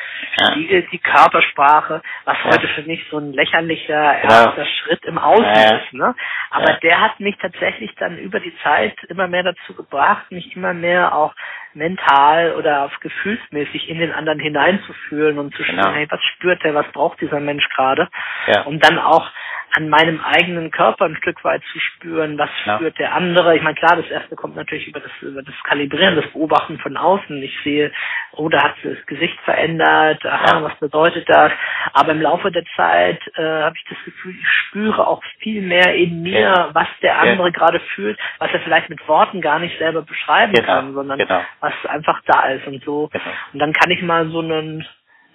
spiegelt 0.50 0.90
die 0.92 0.98
Körpersprache, 0.98 2.02
was 2.24 2.36
ja. 2.44 2.50
heute 2.50 2.68
für 2.68 2.82
mich 2.82 3.04
so 3.10 3.18
ein 3.18 3.32
lächerlicher 3.32 4.22
erster 4.22 4.62
ja. 4.62 4.66
Schritt 4.66 5.04
im 5.04 5.18
Außen 5.18 5.44
ja. 5.44 5.76
ist. 5.76 5.92
Ne? 5.92 6.14
Aber 6.50 6.74
der 6.82 7.00
hat 7.00 7.20
mich 7.20 7.36
tatsächlich 7.38 7.94
dann 7.96 8.18
über 8.18 8.40
die 8.40 8.54
Zeit 8.62 8.96
immer 9.04 9.28
mehr 9.28 9.42
dazu 9.42 9.74
gebracht, 9.74 10.30
mich 10.30 10.54
immer 10.56 10.74
mehr 10.74 11.14
auch 11.14 11.34
mental 11.74 12.54
oder 12.54 12.84
auf 12.84 13.00
gefühlsmäßig 13.00 13.88
in 13.88 13.98
den 13.98 14.12
anderen 14.12 14.38
hineinzufühlen 14.38 15.38
und 15.38 15.54
zu 15.54 15.62
genau. 15.62 15.82
spüren, 15.82 15.94
hey, 15.94 16.06
was 16.08 16.22
spürt 16.22 16.62
der, 16.62 16.74
was 16.74 16.86
braucht 16.92 17.20
dieser 17.20 17.40
Mensch 17.40 17.68
gerade? 17.70 18.08
Ja. 18.46 18.62
Und 18.62 18.84
dann 18.84 18.98
auch 18.98 19.28
an 19.72 19.88
meinem 19.88 20.20
eigenen 20.20 20.70
Körper 20.70 21.06
ein 21.06 21.16
Stück 21.16 21.42
weit 21.44 21.62
zu 21.72 21.80
spüren, 21.80 22.38
was 22.38 22.50
ja. 22.64 22.76
spürt 22.76 22.98
der 22.98 23.14
andere. 23.14 23.56
Ich 23.56 23.62
meine, 23.62 23.74
klar, 23.74 23.96
das 23.96 24.08
erste 24.08 24.36
kommt 24.36 24.56
natürlich 24.56 24.86
über 24.88 25.00
das, 25.00 25.10
über 25.20 25.42
das 25.42 25.54
Kalibrieren, 25.64 26.16
das 26.16 26.26
Beobachten 26.32 26.78
von 26.78 26.96
außen. 26.96 27.42
Ich 27.42 27.58
sehe, 27.64 27.92
oh, 28.32 28.48
da 28.48 28.62
hat 28.62 28.76
sich 28.76 28.96
das 28.96 29.06
Gesicht 29.06 29.38
verändert, 29.40 30.24
aha, 30.24 30.58
ja. 30.58 30.62
was 30.62 30.74
bedeutet 30.76 31.28
das? 31.28 31.52
Aber 31.92 32.12
im 32.12 32.22
Laufe 32.22 32.50
der 32.52 32.64
Zeit 32.76 33.20
äh, 33.36 33.42
habe 33.42 33.76
ich 33.76 33.84
das 33.88 33.98
Gefühl, 34.04 34.34
ich 34.40 34.48
spüre 34.48 35.06
auch 35.06 35.22
viel 35.40 35.62
mehr 35.62 35.94
in 35.94 36.22
mir, 36.22 36.40
ja. 36.40 36.70
was 36.72 36.88
der 37.02 37.18
andere 37.18 37.50
gerade 37.52 37.80
fühlt, 37.94 38.18
was 38.38 38.52
er 38.52 38.60
vielleicht 38.60 38.90
mit 38.90 39.06
Worten 39.08 39.40
gar 39.40 39.58
nicht 39.58 39.78
selber 39.78 40.02
beschreiben 40.02 40.52
genau. 40.52 40.66
kann, 40.66 40.94
sondern 40.94 41.18
genau. 41.18 41.40
was 41.60 41.74
einfach 41.86 42.20
da 42.26 42.48
ist 42.48 42.66
und 42.66 42.82
so. 42.84 43.08
Genau. 43.12 43.24
Und 43.52 43.58
dann 43.58 43.72
kann 43.72 43.90
ich 43.90 44.02
mal 44.02 44.28
so 44.28 44.40
einen 44.40 44.86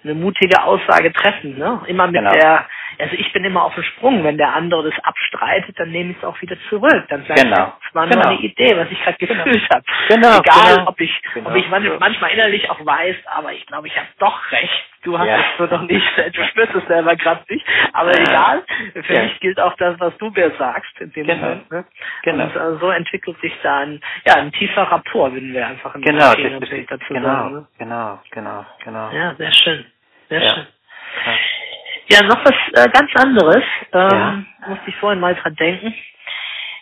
eine 0.02 0.14
mutige 0.14 0.62
Aussage 0.62 1.12
treffen, 1.12 1.58
ne? 1.58 1.80
Immer 1.86 2.06
mit 2.06 2.16
genau. 2.16 2.32
der, 2.32 2.66
also 2.98 3.14
ich 3.16 3.32
bin 3.32 3.44
immer 3.44 3.64
auf 3.64 3.74
dem 3.74 3.82
Sprung, 3.84 4.24
wenn 4.24 4.38
der 4.38 4.54
andere 4.54 4.90
das 4.90 5.04
abstreitet, 5.04 5.78
dann 5.78 5.90
nehme 5.90 6.12
ich 6.12 6.18
es 6.18 6.24
auch 6.24 6.40
wieder 6.40 6.56
zurück. 6.68 7.04
Dann 7.08 7.24
sage 7.26 7.42
genau. 7.42 7.74
ich, 7.78 7.84
das 7.84 7.94
war 7.94 8.06
genau. 8.06 8.22
nur 8.22 8.30
eine 8.30 8.40
Idee, 8.40 8.76
was 8.76 8.90
ich 8.90 9.02
gerade 9.02 9.18
genau. 9.18 9.44
gefühlt 9.44 9.70
habe. 9.70 9.84
Genau. 10.08 10.38
Egal, 10.38 10.76
genau. 10.76 10.88
ob 10.88 11.00
ich, 11.00 11.22
ob 11.44 11.54
ich 11.54 11.70
genau. 11.70 11.96
manchmal 11.98 12.30
innerlich 12.30 12.70
auch 12.70 12.84
weiß, 12.84 13.16
aber 13.26 13.52
ich 13.52 13.66
glaube, 13.66 13.88
ich 13.88 13.96
habe 13.96 14.08
doch 14.18 14.52
recht. 14.52 14.89
Du 15.02 15.18
hast 15.18 15.26
ja. 15.26 15.36
es 15.36 15.58
so 15.58 15.64
noch 15.64 15.82
nicht, 15.82 16.06
du 16.36 16.44
spürst 16.44 16.74
es 16.74 16.84
selber 16.86 17.16
gerade 17.16 17.42
nicht. 17.48 17.66
Aber 17.92 18.14
ja. 18.14 18.22
egal, 18.22 18.62
für 19.02 19.14
ja. 19.14 19.22
mich 19.22 19.40
gilt 19.40 19.58
auch 19.58 19.74
das, 19.76 19.98
was 19.98 20.16
du 20.18 20.30
mir 20.30 20.52
sagst 20.58 21.00
in 21.00 21.12
dem 21.12 21.26
genau. 21.26 21.42
Moment. 21.42 21.70
Ne? 21.70 21.84
Genau. 22.22 22.44
Und 22.44 22.56
äh, 22.56 22.78
so 22.80 22.90
entwickelt 22.90 23.40
sich 23.40 23.52
da 23.62 23.78
ein, 23.78 24.00
ja, 24.26 24.34
ein 24.34 24.52
tiefer 24.52 24.82
Rapport, 24.82 25.34
wenn 25.34 25.52
wir 25.52 25.66
einfach 25.66 25.94
ein 25.94 26.02
genau, 26.02 26.34
Thema 26.34 26.60
dazu 26.60 26.98
genau, 27.08 27.22
sagen. 27.22 27.54
Ne? 27.54 27.66
Genau, 27.78 28.20
genau, 28.30 28.66
genau. 28.84 29.10
Ja, 29.10 29.34
sehr 29.36 29.52
schön. 29.52 29.86
Sehr 30.28 30.42
schön. 30.42 30.66
Ja, 32.08 32.22
noch 32.22 32.44
was 32.44 32.54
äh, 32.72 32.88
ganz 32.90 33.10
anderes. 33.14 33.64
Ähm, 33.92 34.46
musste 34.66 34.88
ich 34.88 34.96
vorhin 34.96 35.20
mal 35.20 35.34
dran 35.34 35.54
denken. 35.54 35.94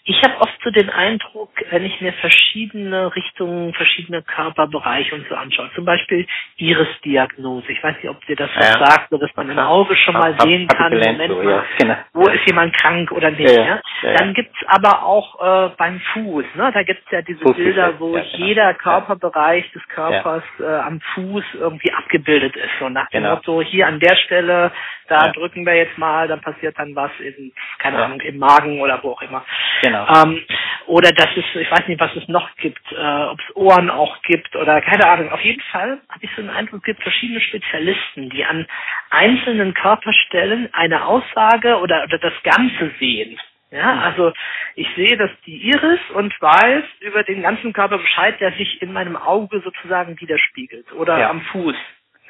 Ich 0.04 0.22
habe 0.22 0.40
oft 0.40 0.58
so 0.62 0.70
den 0.70 0.90
Eindruck, 0.90 1.50
wenn 1.70 1.84
ich 1.84 2.00
mir 2.00 2.12
verschiedene 2.14 3.14
Richtungen, 3.14 3.74
verschiedene 3.74 4.22
Körperbereiche 4.22 5.14
und 5.14 5.26
so 5.28 5.34
anschaue, 5.34 5.70
zum 5.74 5.84
Beispiel 5.84 6.26
Iris-Diagnose. 6.56 7.70
Ich 7.70 7.82
weiß 7.82 7.96
nicht, 7.96 8.08
ob 8.08 8.24
dir 8.26 8.36
das 8.36 8.50
was 8.54 8.66
ja. 8.66 8.86
sagt, 8.86 9.12
oder 9.12 9.26
dass 9.26 9.36
man 9.36 9.50
im 9.50 9.58
Auge 9.58 9.96
schon 9.96 10.14
mal 10.14 10.32
hab, 10.34 10.42
sehen 10.42 10.66
hab 10.70 10.78
kann, 10.78 10.92
Moment 10.98 11.32
so, 11.32 11.42
ja. 11.42 11.64
genau. 11.78 11.96
wo 12.12 12.28
ist 12.28 12.46
jemand 12.46 12.74
krank 12.74 13.12
oder 13.12 13.30
nicht. 13.30 13.50
Ja, 13.50 13.80
Dann 14.02 14.34
gibt's 14.34 14.58
aber 14.66 15.04
auch 15.04 15.66
äh, 15.66 15.70
beim 15.76 16.00
Fuß, 16.12 16.44
ne? 16.54 16.70
da 16.72 16.82
gibt's 16.82 17.10
ja 17.10 17.22
diese 17.22 17.40
Fuß 17.40 17.56
Bilder, 17.56 17.98
wo 17.98 18.12
genau. 18.12 18.24
jeder 18.36 18.74
Körperbereich 18.74 19.70
des 19.72 19.86
Körpers 19.88 20.44
äh, 20.60 20.64
am 20.64 21.00
Fuß 21.14 21.44
irgendwie 21.54 21.92
abgebildet 21.92 22.56
ist. 22.56 22.70
So 22.78 22.88
nach 22.88 23.08
dem 23.10 23.22
genau. 23.22 23.36
Motto, 23.36 23.62
hier 23.62 23.86
an 23.86 24.00
der 24.00 24.16
Stelle, 24.16 24.72
da 25.08 25.28
drücken 25.32 25.66
wir 25.66 25.74
jetzt 25.74 25.98
mal, 25.98 26.28
dann 26.28 26.40
passiert 26.40 26.78
dann 26.78 26.94
was 26.94 27.10
in, 27.18 27.52
keine 27.78 28.04
Ahnung, 28.04 28.20
im 28.20 28.38
Magen 28.38 28.80
oder 28.80 29.02
wo 29.02 29.12
auch 29.12 29.22
immer. 29.22 29.44
Genau. 29.82 30.06
Ähm, 30.14 30.44
oder 30.86 31.12
dass 31.12 31.28
es, 31.36 31.44
ich 31.54 31.70
weiß 31.70 31.86
nicht, 31.88 32.00
was 32.00 32.14
es 32.16 32.28
noch 32.28 32.54
gibt, 32.56 32.92
äh, 32.92 33.22
ob 33.24 33.38
es 33.40 33.56
Ohren 33.56 33.90
auch 33.90 34.20
gibt 34.22 34.54
oder 34.56 34.80
keine 34.80 35.06
Ahnung. 35.06 35.30
Auf 35.32 35.40
jeden 35.40 35.62
Fall 35.72 35.98
habe 36.08 36.24
ich 36.24 36.30
so 36.34 36.42
den 36.42 36.50
Eindruck, 36.50 36.80
es 36.80 36.84
gibt 36.84 37.02
verschiedene 37.02 37.40
Spezialisten, 37.40 38.30
die 38.30 38.44
an 38.44 38.66
einzelnen 39.10 39.74
Körperstellen 39.74 40.68
eine 40.72 41.04
Aussage 41.04 41.78
oder, 41.78 42.04
oder 42.04 42.18
das 42.18 42.34
Ganze 42.42 42.90
sehen. 42.98 43.38
Ja, 43.70 43.94
mhm. 43.94 44.00
also 44.00 44.32
ich 44.76 44.88
sehe, 44.96 45.16
dass 45.16 45.30
die 45.44 45.56
Iris 45.68 46.00
und 46.14 46.34
weiß 46.40 46.84
über 47.00 47.22
den 47.22 47.42
ganzen 47.42 47.72
Körper 47.72 47.98
Bescheid, 47.98 48.40
der 48.40 48.52
sich 48.52 48.80
in 48.80 48.92
meinem 48.92 49.16
Auge 49.16 49.60
sozusagen 49.60 50.18
widerspiegelt 50.20 50.92
oder 50.92 51.18
ja. 51.18 51.30
am 51.30 51.42
Fuß. 51.42 51.76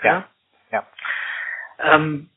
Ja. 0.03 0.25
ja. 0.73 0.87
Ähm, 1.81 2.29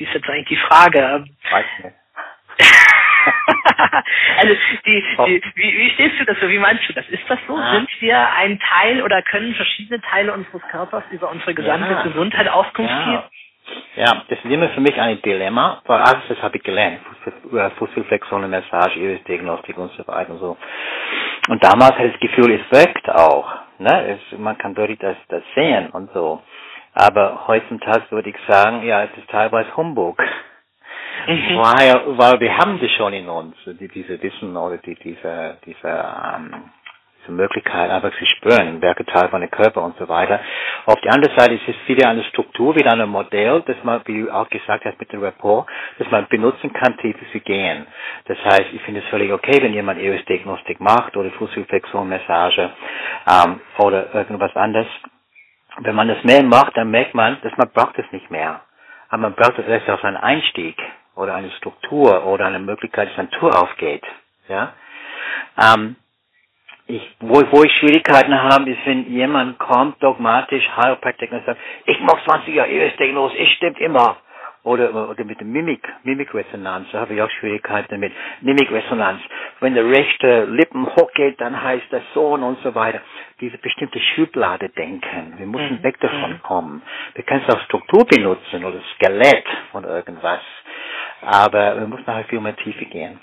wie 0.00 0.04
ist 0.04 0.14
jetzt 0.14 0.28
eigentlich 0.30 0.48
die 0.48 0.56
Frage? 0.56 1.26
Weiß 1.50 1.66
nicht. 1.84 1.94
also 4.38 4.54
die, 4.86 5.04
die, 5.26 5.42
wie, 5.54 5.78
wie 5.78 5.90
stehst 5.90 6.18
du 6.18 6.24
dazu? 6.24 6.48
Wie 6.48 6.58
meinst 6.58 6.88
du 6.88 6.94
das? 6.94 7.06
Ist 7.10 7.22
das 7.28 7.38
so? 7.46 7.54
Ah. 7.54 7.74
Sind 7.74 7.88
wir 8.00 8.30
ein 8.32 8.58
Teil 8.58 9.02
oder 9.02 9.20
können 9.22 9.54
verschiedene 9.54 10.00
Teile 10.00 10.32
unseres 10.32 10.62
Körpers 10.70 11.04
über 11.10 11.30
unsere 11.30 11.52
gesamte 11.54 11.92
Ja. 11.92 12.02
Gesundheit 12.02 12.48
Auskunft 12.48 12.90
Ja. 12.90 13.04
geben? 13.04 13.22
Ja, 13.96 14.22
das 14.28 14.38
ist 14.42 14.50
immer 14.50 14.70
für 14.70 14.80
mich 14.80 14.98
ein 14.98 15.20
Dilemma, 15.20 15.82
weil 15.86 16.00
alles 16.00 16.22
das 16.28 16.40
habe 16.42 16.56
ich 16.56 16.62
gelernt. 16.62 17.00
Äh, 17.52 17.70
Fußballflexion, 17.76 18.48
Massage, 18.50 18.98
Iris-Diagnostik 18.98 19.76
und 19.76 19.92
so 19.92 20.06
weiter 20.08 20.30
und 20.30 20.38
so. 20.38 20.56
Und 21.48 21.62
damals 21.62 21.92
hatte 21.92 22.06
ich 22.06 22.12
das 22.12 22.20
Gefühl, 22.20 22.52
es 22.58 22.72
wirkt 22.76 23.08
auch. 23.10 23.52
Ne? 23.78 24.18
Es, 24.18 24.38
man 24.38 24.56
kann 24.56 24.74
wirklich 24.76 24.98
das, 24.98 25.16
das 25.28 25.42
sehen 25.54 25.90
und 25.90 26.10
so. 26.14 26.42
Aber 26.94 27.44
heutzutage 27.46 28.10
würde 28.10 28.30
ich 28.30 28.36
sagen, 28.48 28.82
ja, 28.84 29.04
es 29.04 29.10
ist 29.16 29.28
teilweise 29.30 29.76
Humbug. 29.76 30.18
Mhm. 31.26 31.58
Weil, 31.58 32.18
weil 32.18 32.40
wir 32.40 32.56
haben 32.56 32.80
das 32.80 32.90
schon 32.92 33.12
in 33.12 33.28
uns, 33.28 33.54
die, 33.66 33.88
diese 33.88 34.20
Wissen 34.22 34.56
oder 34.56 34.78
die, 34.78 34.94
diese, 34.94 35.58
diese, 35.66 35.88
ähm, 35.88 36.70
diese 37.20 37.32
Möglichkeit 37.32 37.90
einfach 37.90 38.10
zu 38.16 38.24
spüren, 38.24 38.80
welche 38.80 39.04
Teil 39.04 39.28
von 39.28 39.40
der 39.40 39.50
Körper 39.50 39.82
und 39.82 39.96
so 39.98 40.08
weiter. 40.08 40.40
Auf 40.86 41.00
der 41.02 41.12
anderen 41.12 41.36
Seite 41.38 41.54
ist 41.54 41.68
es 41.68 41.76
wieder 41.86 42.08
eine 42.08 42.24
Struktur, 42.24 42.74
wieder 42.74 42.92
ein 42.92 43.08
Modell, 43.08 43.62
das 43.66 43.76
man, 43.82 44.00
wie 44.06 44.22
du 44.22 44.30
auch 44.34 44.48
gesagt 44.48 44.84
hast 44.84 44.98
mit 44.98 45.12
dem 45.12 45.22
Rapport, 45.22 45.68
das 45.98 46.10
man 46.10 46.26
benutzen 46.28 46.72
kann, 46.72 46.96
tiefer 46.98 47.26
zu 47.32 47.40
gehen. 47.40 47.86
Das 48.26 48.38
heißt, 48.44 48.66
ich 48.72 48.80
finde 48.82 49.00
es 49.00 49.06
völlig 49.08 49.30
okay, 49.32 49.58
wenn 49.62 49.74
jemand 49.74 50.00
EOS-Diagnostik 50.00 50.80
macht 50.80 51.16
oder 51.16 51.30
Fußreflexion, 51.32 52.08
Massage 52.08 52.70
ähm, 53.30 53.60
oder 53.78 54.14
irgendwas 54.14 54.54
anderes. 54.56 54.86
Wenn 55.82 55.94
man 55.94 56.08
das 56.08 56.22
mehr 56.24 56.42
macht, 56.42 56.76
dann 56.76 56.90
merkt 56.90 57.14
man, 57.14 57.38
dass 57.42 57.56
man 57.56 57.70
braucht 57.70 57.98
es 57.98 58.10
nicht 58.12 58.30
mehr. 58.30 58.60
Aber 59.08 59.22
man 59.22 59.34
braucht 59.34 59.58
es 59.58 59.66
erst 59.66 59.88
auf 59.88 60.04
einen 60.04 60.16
Einstieg 60.18 60.76
oder 61.16 61.34
eine 61.34 61.50
Struktur 61.52 62.26
oder 62.26 62.46
eine 62.46 62.58
Möglichkeit, 62.58 63.08
dass 63.10 63.18
eine 63.18 63.30
Tür 63.30 63.62
aufgeht. 63.62 64.04
Ja? 64.48 64.74
Ähm, 65.58 65.96
ich, 66.86 67.16
wo, 67.20 67.42
wo 67.50 67.62
ich 67.62 67.72
Schwierigkeiten 67.78 68.34
habe, 68.34 68.70
ist, 68.70 68.84
wenn 68.84 69.10
jemand 69.10 69.58
kommt, 69.58 70.02
dogmatisch, 70.02 70.68
Heilpraktiker 70.76 71.36
und 71.36 71.46
sagt, 71.46 71.60
ich 71.86 71.98
mache 72.00 72.24
20 72.24 72.54
Jahre 72.54 72.70
ESD-los, 72.70 73.32
ich 73.36 73.54
stimmt 73.54 73.80
immer. 73.80 74.16
Oder, 74.62 75.08
oder 75.08 75.24
mit 75.24 75.40
dem 75.40 75.52
Mimik, 75.52 75.82
Mimikresonanz, 76.04 76.88
da 76.92 77.00
habe 77.00 77.14
ich 77.14 77.22
auch 77.22 77.30
Schwierigkeiten 77.30 77.88
damit. 77.90 78.12
Mimikresonanz. 78.42 79.20
Wenn 79.60 79.74
der 79.74 79.86
rechte 79.88 80.44
Lippen 80.44 80.86
hochgeht, 80.86 81.40
dann 81.40 81.62
heißt 81.62 81.86
das 81.90 82.02
so 82.12 82.34
und, 82.34 82.58
so 82.62 82.74
weiter. 82.74 83.00
Diese 83.40 83.56
bestimmte 83.56 83.98
Schublade 83.98 84.68
denken. 84.68 85.34
Wir 85.38 85.46
müssen 85.46 85.78
Mhm. 85.78 85.82
weg 85.82 85.98
davon 86.00 86.42
kommen. 86.42 86.82
Wir 87.14 87.24
können 87.24 87.42
es 87.46 87.54
auch 87.54 87.60
Struktur 87.62 88.04
benutzen 88.06 88.64
oder 88.64 88.80
Skelett 88.96 89.46
von 89.72 89.84
irgendwas. 89.84 90.40
Aber 91.22 91.80
wir 91.80 91.86
müssen 91.86 92.04
nachher 92.06 92.24
viel 92.24 92.40
mehr 92.40 92.56
Tiefe 92.56 92.84
gehen. 92.84 93.18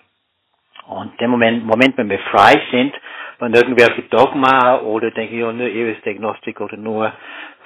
Und 0.88 1.20
der 1.20 1.28
Moment, 1.28 1.66
Moment, 1.66 1.98
wenn 1.98 2.10
wir 2.10 2.20
frei 2.20 2.54
sind 2.72 2.94
von 3.40 3.54
irgendwelche 3.54 4.04
Dogma 4.04 4.78
oder 4.80 5.12
denke 5.12 5.36
ich, 5.36 5.44
oh, 5.44 5.52
nur 5.52 5.68
Iris-Diagnostik 5.68 6.60
oder 6.62 6.78
nur 6.78 7.14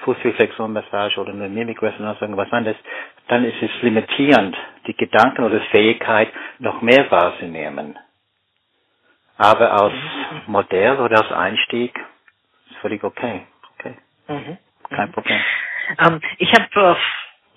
Fußreflexionmassage 0.04 1.20
oder 1.20 1.32
nur 1.32 1.48
Mimikresonanz 1.48 2.18
oder 2.18 2.28
irgendwas 2.28 2.52
anderes, 2.52 2.76
dann 3.28 3.44
ist 3.44 3.62
es 3.62 3.70
limitierend, 3.82 4.56
die 4.86 4.96
Gedanken 4.96 5.44
oder 5.44 5.60
Fähigkeit, 5.70 6.28
noch 6.58 6.82
mehr 6.82 7.10
wahrzunehmen. 7.10 7.98
Aber 9.38 9.72
als 9.72 9.94
Modell 10.46 10.98
oder 11.00 11.18
als 11.22 11.32
Einstieg 11.32 11.98
ist 12.70 12.76
völlig 12.78 13.02
okay. 13.04 13.42
Okay, 13.78 13.96
Mhm. 14.28 14.58
kein 14.90 15.12
Problem. 15.12 15.40
Ähm, 15.98 16.20
ich 16.38 16.52
habe 16.52 16.68
äh, 16.96 16.96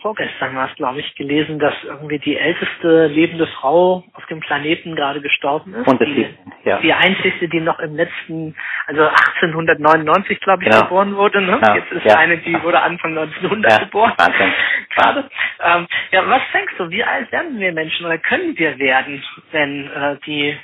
vorgestern 0.05 0.55
war 0.55 0.69
es, 0.69 0.75
glaube 0.75 0.99
ich, 0.99 1.15
gelesen, 1.15 1.57
dass 1.57 1.73
irgendwie 1.83 2.19
die 2.19 2.37
älteste 2.37 3.07
lebende 3.07 3.47
Frau 3.47 4.03
auf 4.13 4.23
dem 4.27 4.39
Planeten 4.39 4.95
gerade 4.95 5.19
gestorben 5.19 5.73
ist. 5.73 5.87
Und 5.87 5.99
die, 5.99 6.27
ja. 6.63 6.77
die 6.77 6.93
einzigste, 6.93 7.47
die 7.47 7.59
noch 7.59 7.79
im 7.79 7.95
letzten, 7.95 8.55
also 8.85 9.01
1899, 9.01 10.39
glaube 10.41 10.63
ich, 10.63 10.69
Genau. 10.69 10.83
geboren 10.83 11.15
wurde. 11.15 11.41
Ne? 11.41 11.59
Ja, 11.59 11.75
Jetzt 11.77 11.91
ist 11.91 12.05
ja. 12.05 12.19
eine, 12.19 12.37
die 12.37 12.53
wurde 12.61 12.83
Anfang 12.83 13.17
1900 13.17 13.71
Ja, 13.71 13.79
geboren. 13.79 14.13
Wahnsinn. 14.15 14.53
Gerade. 14.95 15.29
Ähm, 15.63 15.87
ja, 16.11 16.29
was 16.29 16.41
denkst 16.53 16.73
du, 16.77 16.89
wie 16.91 17.03
alt 17.03 17.31
werden 17.31 17.59
wir 17.59 17.73
Menschen 17.73 18.05
oder 18.05 18.19
können 18.19 18.55
wir 18.59 18.77
werden, 18.77 19.23
wenn 19.53 19.87
äh, 19.89 20.17
die 20.27 20.55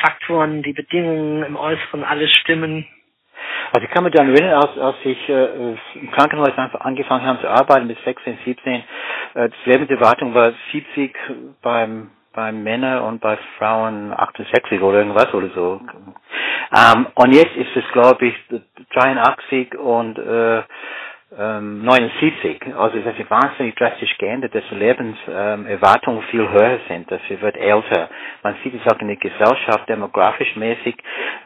Faktoren, 0.00 0.64
die 0.64 0.72
Bedingungen 0.72 1.44
im 1.44 1.54
Äußeren 1.56 2.02
alles 2.02 2.32
stimmen? 2.32 2.84
Also 3.72 3.84
ich 3.86 3.90
kann 3.90 4.04
mich 4.04 4.12
daran 4.12 4.34
erinnern, 4.34 4.54
als, 4.62 4.78
als 4.78 4.96
ich 5.04 5.28
äh, 5.28 5.76
im 5.94 6.10
Krankenhaus 6.12 6.56
einfach 6.56 6.80
angefangen 6.80 7.26
habe 7.26 7.40
zu 7.40 7.48
arbeiten 7.48 7.86
mit 7.86 7.98
16, 8.04 8.38
17, 8.44 8.74
äh, 8.74 8.82
das 9.34 9.52
Lebenserwartung 9.64 10.34
war 10.34 10.52
70 10.72 11.14
beim 11.62 12.10
beim 12.34 12.62
Männer 12.62 13.02
und 13.04 13.20
bei 13.20 13.36
Frauen 13.58 14.12
68 14.12 14.80
oder 14.80 14.98
irgendwas 14.98 15.32
oder 15.34 15.48
so. 15.56 15.80
Ähm, 16.72 17.06
und 17.16 17.32
jetzt 17.32 17.56
ist 17.56 17.74
es 17.74 17.84
glaube 17.92 18.26
ich 18.26 18.34
83 18.94 19.76
und 19.76 20.18
äh, 20.18 20.62
ähm, 21.36 21.84
79. 21.84 22.74
Also 22.76 22.98
es 22.98 23.04
hat 23.04 23.16
sich 23.16 23.30
wahnsinnig 23.30 23.74
drastisch 23.76 24.16
geändert, 24.18 24.54
dass 24.54 24.64
Lebenserwartungen 24.70 26.22
viel 26.30 26.48
höher 26.48 26.78
sind, 26.88 27.10
dass 27.10 27.20
sie 27.28 27.40
wird 27.40 27.56
älter. 27.56 28.08
Man 28.42 28.56
sieht 28.62 28.74
es 28.74 28.92
auch 28.92 28.98
in 29.00 29.08
der 29.08 29.16
Gesellschaft 29.16 29.88
demografisch 29.88 30.56
mäßig, 30.56 30.96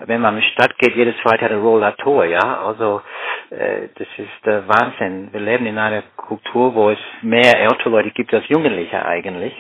wenn 0.00 0.20
man 0.20 0.36
in 0.36 0.42
die 0.42 0.48
Stadt 0.48 0.78
geht, 0.78 0.94
jedes 0.94 1.16
zweite 1.22 1.44
hat 1.44 1.52
einen 1.52 1.62
Rollator, 1.62 2.24
ja. 2.24 2.62
Also 2.64 3.02
äh, 3.50 3.88
das 3.96 4.08
ist 4.16 4.46
der 4.46 4.68
Wahnsinn. 4.68 5.32
Wir 5.32 5.40
leben 5.40 5.66
in 5.66 5.78
einer 5.78 6.02
Kultur, 6.16 6.74
wo 6.74 6.90
es 6.90 6.98
mehr 7.22 7.58
ältere 7.58 7.90
Leute 7.90 8.10
gibt 8.10 8.32
als 8.32 8.48
Jugendliche 8.48 9.04
eigentlich. 9.04 9.54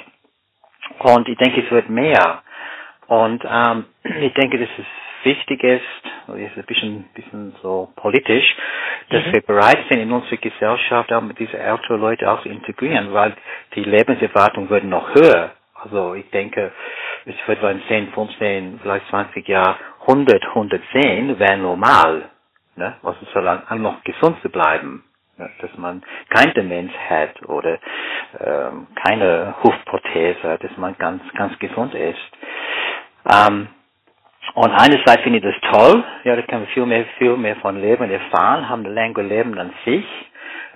Und 0.98 1.28
ich 1.28 1.38
denke, 1.38 1.62
es 1.64 1.70
wird 1.70 1.88
mehr. 1.88 2.42
Und 3.08 3.44
ähm, 3.44 3.86
ich 4.20 4.32
denke, 4.34 4.58
dass 4.58 4.68
es 4.78 4.86
wichtig 5.24 5.62
ist, 5.64 5.82
jetzt 6.36 6.56
ein 6.56 6.64
bisschen, 6.64 7.04
bisschen 7.14 7.54
so 7.62 7.90
politisch, 7.96 8.56
dass 9.10 9.24
Mhm. 9.26 9.32
wir 9.32 9.42
bereit 9.42 9.78
sind, 9.90 10.00
in 10.00 10.12
unsere 10.12 10.38
Gesellschaft 10.38 11.12
auch 11.12 11.22
mit 11.22 11.38
diesen 11.38 11.58
älteren 11.60 12.00
Leuten 12.00 12.26
auch 12.26 12.42
zu 12.42 12.48
integrieren, 12.48 13.12
weil 13.12 13.34
die 13.74 13.84
Lebenserwartung 13.84 14.70
wird 14.70 14.84
noch 14.84 15.14
höher. 15.14 15.52
Also 15.74 16.14
ich 16.14 16.30
denke, 16.30 16.72
es 17.26 17.34
wird 17.46 17.62
in 17.62 17.82
10, 17.88 18.12
15, 18.12 18.80
vielleicht 18.82 19.08
20 19.08 19.46
Jahren 19.48 19.76
100, 20.08 20.44
110 20.46 21.38
wäre 21.38 21.56
normal. 21.58 22.30
Ne? 22.76 22.96
Also 23.02 23.18
solange 23.32 23.62
noch 23.80 24.02
gesund 24.04 24.40
zu 24.42 24.50
bleiben. 24.50 25.04
Ja, 25.38 25.48
dass 25.60 25.76
man 25.78 26.02
kein 26.28 26.52
Demenz 26.54 26.92
hat 27.08 27.42
oder 27.48 27.78
ähm, 28.40 28.86
keine 29.04 29.54
Hufprothese, 29.64 30.58
dass 30.60 30.76
man 30.76 30.96
ganz, 30.98 31.22
ganz 31.34 31.58
gesund 31.58 31.94
ist. 31.94 32.20
Ähm, 33.32 33.68
und 34.54 34.70
einerseits 34.70 35.22
finde 35.22 35.38
ich 35.38 35.44
das 35.44 35.72
toll, 35.72 36.04
ja, 36.24 36.36
da 36.36 36.42
kann 36.42 36.60
man 36.60 36.68
viel 36.68 36.86
mehr, 36.86 37.04
viel 37.18 37.36
mehr 37.36 37.56
von 37.56 37.80
Leben 37.80 38.10
erfahren, 38.10 38.68
haben 38.68 38.84
ein 38.84 38.94
längeres 38.94 39.28
Leben 39.28 39.58
an 39.58 39.72
sich, 39.84 40.04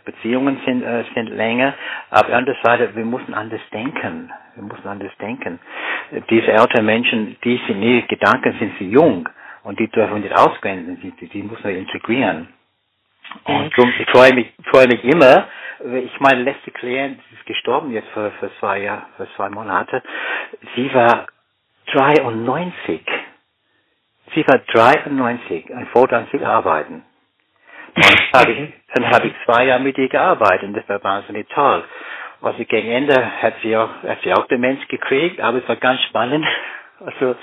Beziehungen 0.05 0.61
sind, 0.65 0.83
äh, 0.83 1.05
sind 1.15 1.29
länger, 1.31 1.75
aber 2.11 2.21
auf 2.21 2.27
der 2.29 2.37
anderen 2.37 2.59
Seite, 2.63 2.95
wir 2.95 3.05
müssen 3.05 3.35
anders 3.35 3.61
denken, 3.73 4.33
wir 4.55 4.63
müssen 4.63 4.87
anders 4.87 5.13
denken. 5.21 5.59
Diese 6.31 6.53
älteren 6.53 6.87
Menschen, 6.87 7.37
die 7.43 7.61
sind 7.67 7.81
nie, 7.81 8.03
Gedanken 8.03 8.55
sind 8.59 8.79
sie 8.79 8.89
jung 8.89 9.29
und 9.65 9.79
die 9.81 9.89
dürfen 9.89 10.21
nicht 10.21 10.35
ausgrenzen, 10.35 11.01
die, 11.01 11.11
die, 11.11 11.29
die 11.29 11.43
muss 11.43 11.63
man 11.63 11.75
integrieren. 11.75 12.49
Und 13.45 13.77
drum, 13.77 13.93
ich 13.99 14.09
freue 14.11 14.33
mich, 14.33 14.53
freue 14.71 14.87
mich 14.87 15.03
immer, 15.05 15.49
ich 15.81 16.21
meine, 16.21 16.43
letzte 16.43 16.71
Klient 16.71 17.21
ist 17.35 17.45
gestorben 17.45 17.93
jetzt 17.93 18.09
für, 18.11 18.31
für 18.41 18.51
zwei 18.61 18.79
Jahre, 18.79 19.03
für 19.17 19.29
zwei 19.37 19.51
Monate. 19.51 20.03
Sie 20.75 20.93
war 20.95 21.27
93. 21.93 23.03
Sie 24.35 24.47
war 24.47 24.59
93, 24.59 25.75
ein 25.75 25.87
Foto 25.89 26.17
an 26.17 26.27
sich 26.33 26.45
arbeiten. 26.45 27.05
Und 27.95 28.05
dann 28.05 28.19
habe 28.41 28.53
ich, 28.53 28.73
dann 28.95 29.11
habe 29.11 29.29
ich 29.29 29.35
zwei 29.45 29.67
Jahre 29.67 29.83
mit 29.83 29.97
ihr 29.99 30.09
gearbeitet 30.09 30.65
und 30.65 30.75
das 30.75 30.89
war 30.89 31.03
wahnsinnig 31.03 31.49
toll. 31.49 31.85
Also 32.43 32.65
gegen 32.65 32.91
Ende 32.91 33.43
hat 33.43 33.55
sie 33.63 33.77
auch, 33.77 33.91
hat 34.03 34.19
sie 34.23 34.33
auch 34.33 34.47
Demenz 34.47 34.87
gekriegt, 34.89 35.41
aber 35.41 35.59
es 35.59 35.69
war 35.69 35.77
ganz 35.77 36.01
spannend. 36.03 36.47
Also 36.99 37.37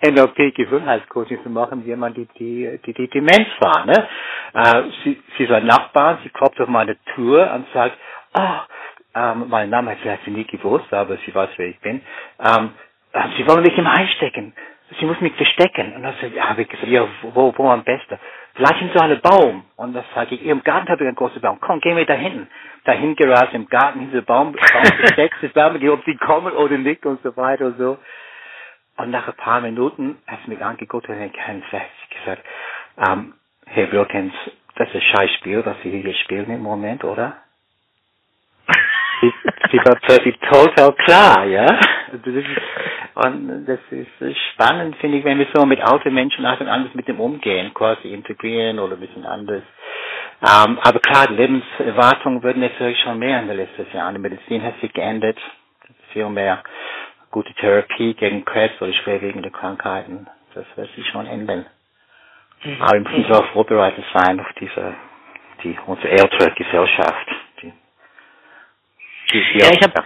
NLP 0.00 0.54
Gesundheitscoaching 0.54 1.42
zu 1.42 1.50
machen, 1.50 1.84
jemand, 1.84 2.16
die, 2.16 2.28
die, 2.38 2.78
die, 2.86 2.92
die 2.94 3.08
Demenz 3.08 3.48
war, 3.58 3.84
ne? 3.84 4.08
Äh, 4.54 4.82
sie, 5.02 5.20
sie 5.36 5.50
war 5.50 5.58
Nachbarn, 5.58 6.18
sie 6.22 6.28
klopft 6.28 6.60
auf 6.60 6.68
meine 6.68 6.96
Tür 7.16 7.50
und 7.52 7.66
sagt, 7.74 7.96
ah, 8.34 8.60
ähm, 9.12 9.46
mein 9.48 9.70
Name 9.70 9.90
hat 9.90 9.98
sie, 10.04 10.08
hat 10.08 10.20
sie 10.24 10.30
nie 10.30 10.44
gewusst, 10.44 10.92
aber 10.94 11.16
sie 11.26 11.34
weiß, 11.34 11.50
wer 11.56 11.66
ich 11.66 11.80
bin. 11.80 12.00
Ähm, 12.38 12.70
äh, 13.12 13.22
sie 13.36 13.46
wollen 13.48 13.62
mich 13.62 13.76
im 13.76 13.88
einstecken. 13.88 14.52
Sie 14.98 15.06
muss 15.06 15.20
mich 15.20 15.34
verstecken. 15.34 15.94
Und 15.94 16.02
dann 16.02 16.14
habe 16.48 16.62
ich 16.62 16.68
gesagt, 16.68 16.88
ja, 16.88 17.06
wo, 17.22 17.52
wo 17.56 17.70
am 17.70 17.84
besten? 17.84 18.18
Vielleicht 18.54 18.82
in 18.82 18.90
so 18.94 19.00
einem 19.00 19.20
Baum. 19.20 19.64
Und 19.76 19.94
das 19.94 20.04
sage 20.14 20.34
ich, 20.34 20.44
im 20.44 20.62
Garten 20.62 20.88
habe 20.88 21.02
ich 21.04 21.08
einen 21.08 21.16
großen 21.16 21.40
Baum. 21.40 21.58
Komm, 21.60 21.80
gehen 21.80 21.96
wir 21.96 22.04
da 22.04 22.14
hinten. 22.14 22.48
Dahin 22.84 23.16
gerast 23.16 23.54
im 23.54 23.66
Garten, 23.68 24.00
hinter 24.00 24.22
Baum, 24.22 24.52
Baum 24.52 24.84
versteckt, 24.98 25.36
das 25.40 25.52
Baum, 25.52 25.76
ob 25.88 26.04
sie 26.04 26.16
kommen 26.16 26.52
oder 26.52 26.76
nicht 26.78 27.06
und 27.06 27.22
so 27.22 27.36
weiter 27.36 27.66
und 27.66 27.78
so. 27.78 27.98
Und 28.98 29.10
nach 29.10 29.26
ein 29.26 29.34
paar 29.36 29.60
Minuten 29.60 30.18
hat 30.26 30.40
sie 30.44 30.50
mich 30.50 30.62
angeguckt 30.62 31.08
und 31.08 31.18
hat 31.18 31.32
gesagt, 31.32 32.44
ähm, 32.98 33.34
Herr 33.66 33.90
Wilkins, 33.90 34.34
das 34.76 34.88
ist 34.88 34.96
ein 34.96 35.00
scheiß 35.02 35.30
Spiel, 35.38 35.64
was 35.64 35.76
Sie 35.82 35.90
hier 35.90 36.14
spielen 36.14 36.50
im 36.50 36.60
Moment, 36.62 37.04
oder? 37.04 37.41
Sie, 39.22 39.32
sie 39.70 39.78
war 39.78 39.96
plötzlich 40.02 40.38
total 40.40 40.92
klar, 40.92 41.44
ja. 41.46 41.66
Das 41.66 42.34
ist, 42.34 42.46
und 43.14 43.64
das 43.66 43.78
ist 43.90 44.38
spannend, 44.52 44.96
finde 44.96 45.18
ich, 45.18 45.24
wenn 45.24 45.38
wir 45.38 45.46
so 45.54 45.64
mit 45.64 45.80
alten 45.80 46.12
Menschen 46.12 46.44
auch 46.44 46.60
anders 46.60 46.92
mit 46.94 47.08
dem 47.08 47.20
umgehen, 47.20 47.72
quasi 47.72 48.12
integrieren 48.12 48.78
oder 48.78 48.94
ein 48.94 49.00
bisschen 49.00 49.24
anders. 49.24 49.62
Ähm, 50.42 50.78
aber 50.82 50.98
klar, 50.98 51.28
die 51.28 51.34
Lebenserwartung 51.34 52.42
wird 52.42 52.56
natürlich 52.56 52.98
schon 53.00 53.18
mehr 53.18 53.40
in 53.40 53.48
den 53.48 53.56
letzten 53.56 53.86
Jahren. 53.96 54.14
Die 54.14 54.20
Medizin 54.20 54.62
hat 54.62 54.78
sich 54.80 54.92
geändert. 54.92 55.38
Viel 56.12 56.28
mehr 56.28 56.62
gute 57.30 57.54
Therapie 57.54 58.14
gegen 58.14 58.44
Krebs 58.44 58.80
oder 58.82 58.92
schwerwiegende 58.92 59.50
Krankheiten. 59.50 60.26
Das 60.54 60.66
wird 60.76 60.90
sich 60.94 61.06
schon 61.08 61.26
ändern. 61.26 61.64
Mhm. 62.64 62.82
Aber 62.82 62.96
im 62.96 63.04
Prinzip 63.04 63.32
auch 63.32 63.46
vorbereitet 63.52 64.04
sein 64.12 64.40
auf 64.40 64.52
diese, 64.60 64.94
die, 65.62 65.76
unsere 65.86 66.10
ältere 66.10 66.50
Gesellschaft. 66.52 67.28
Ja, 69.30 69.70
ich 69.72 69.82
habe 69.82 70.04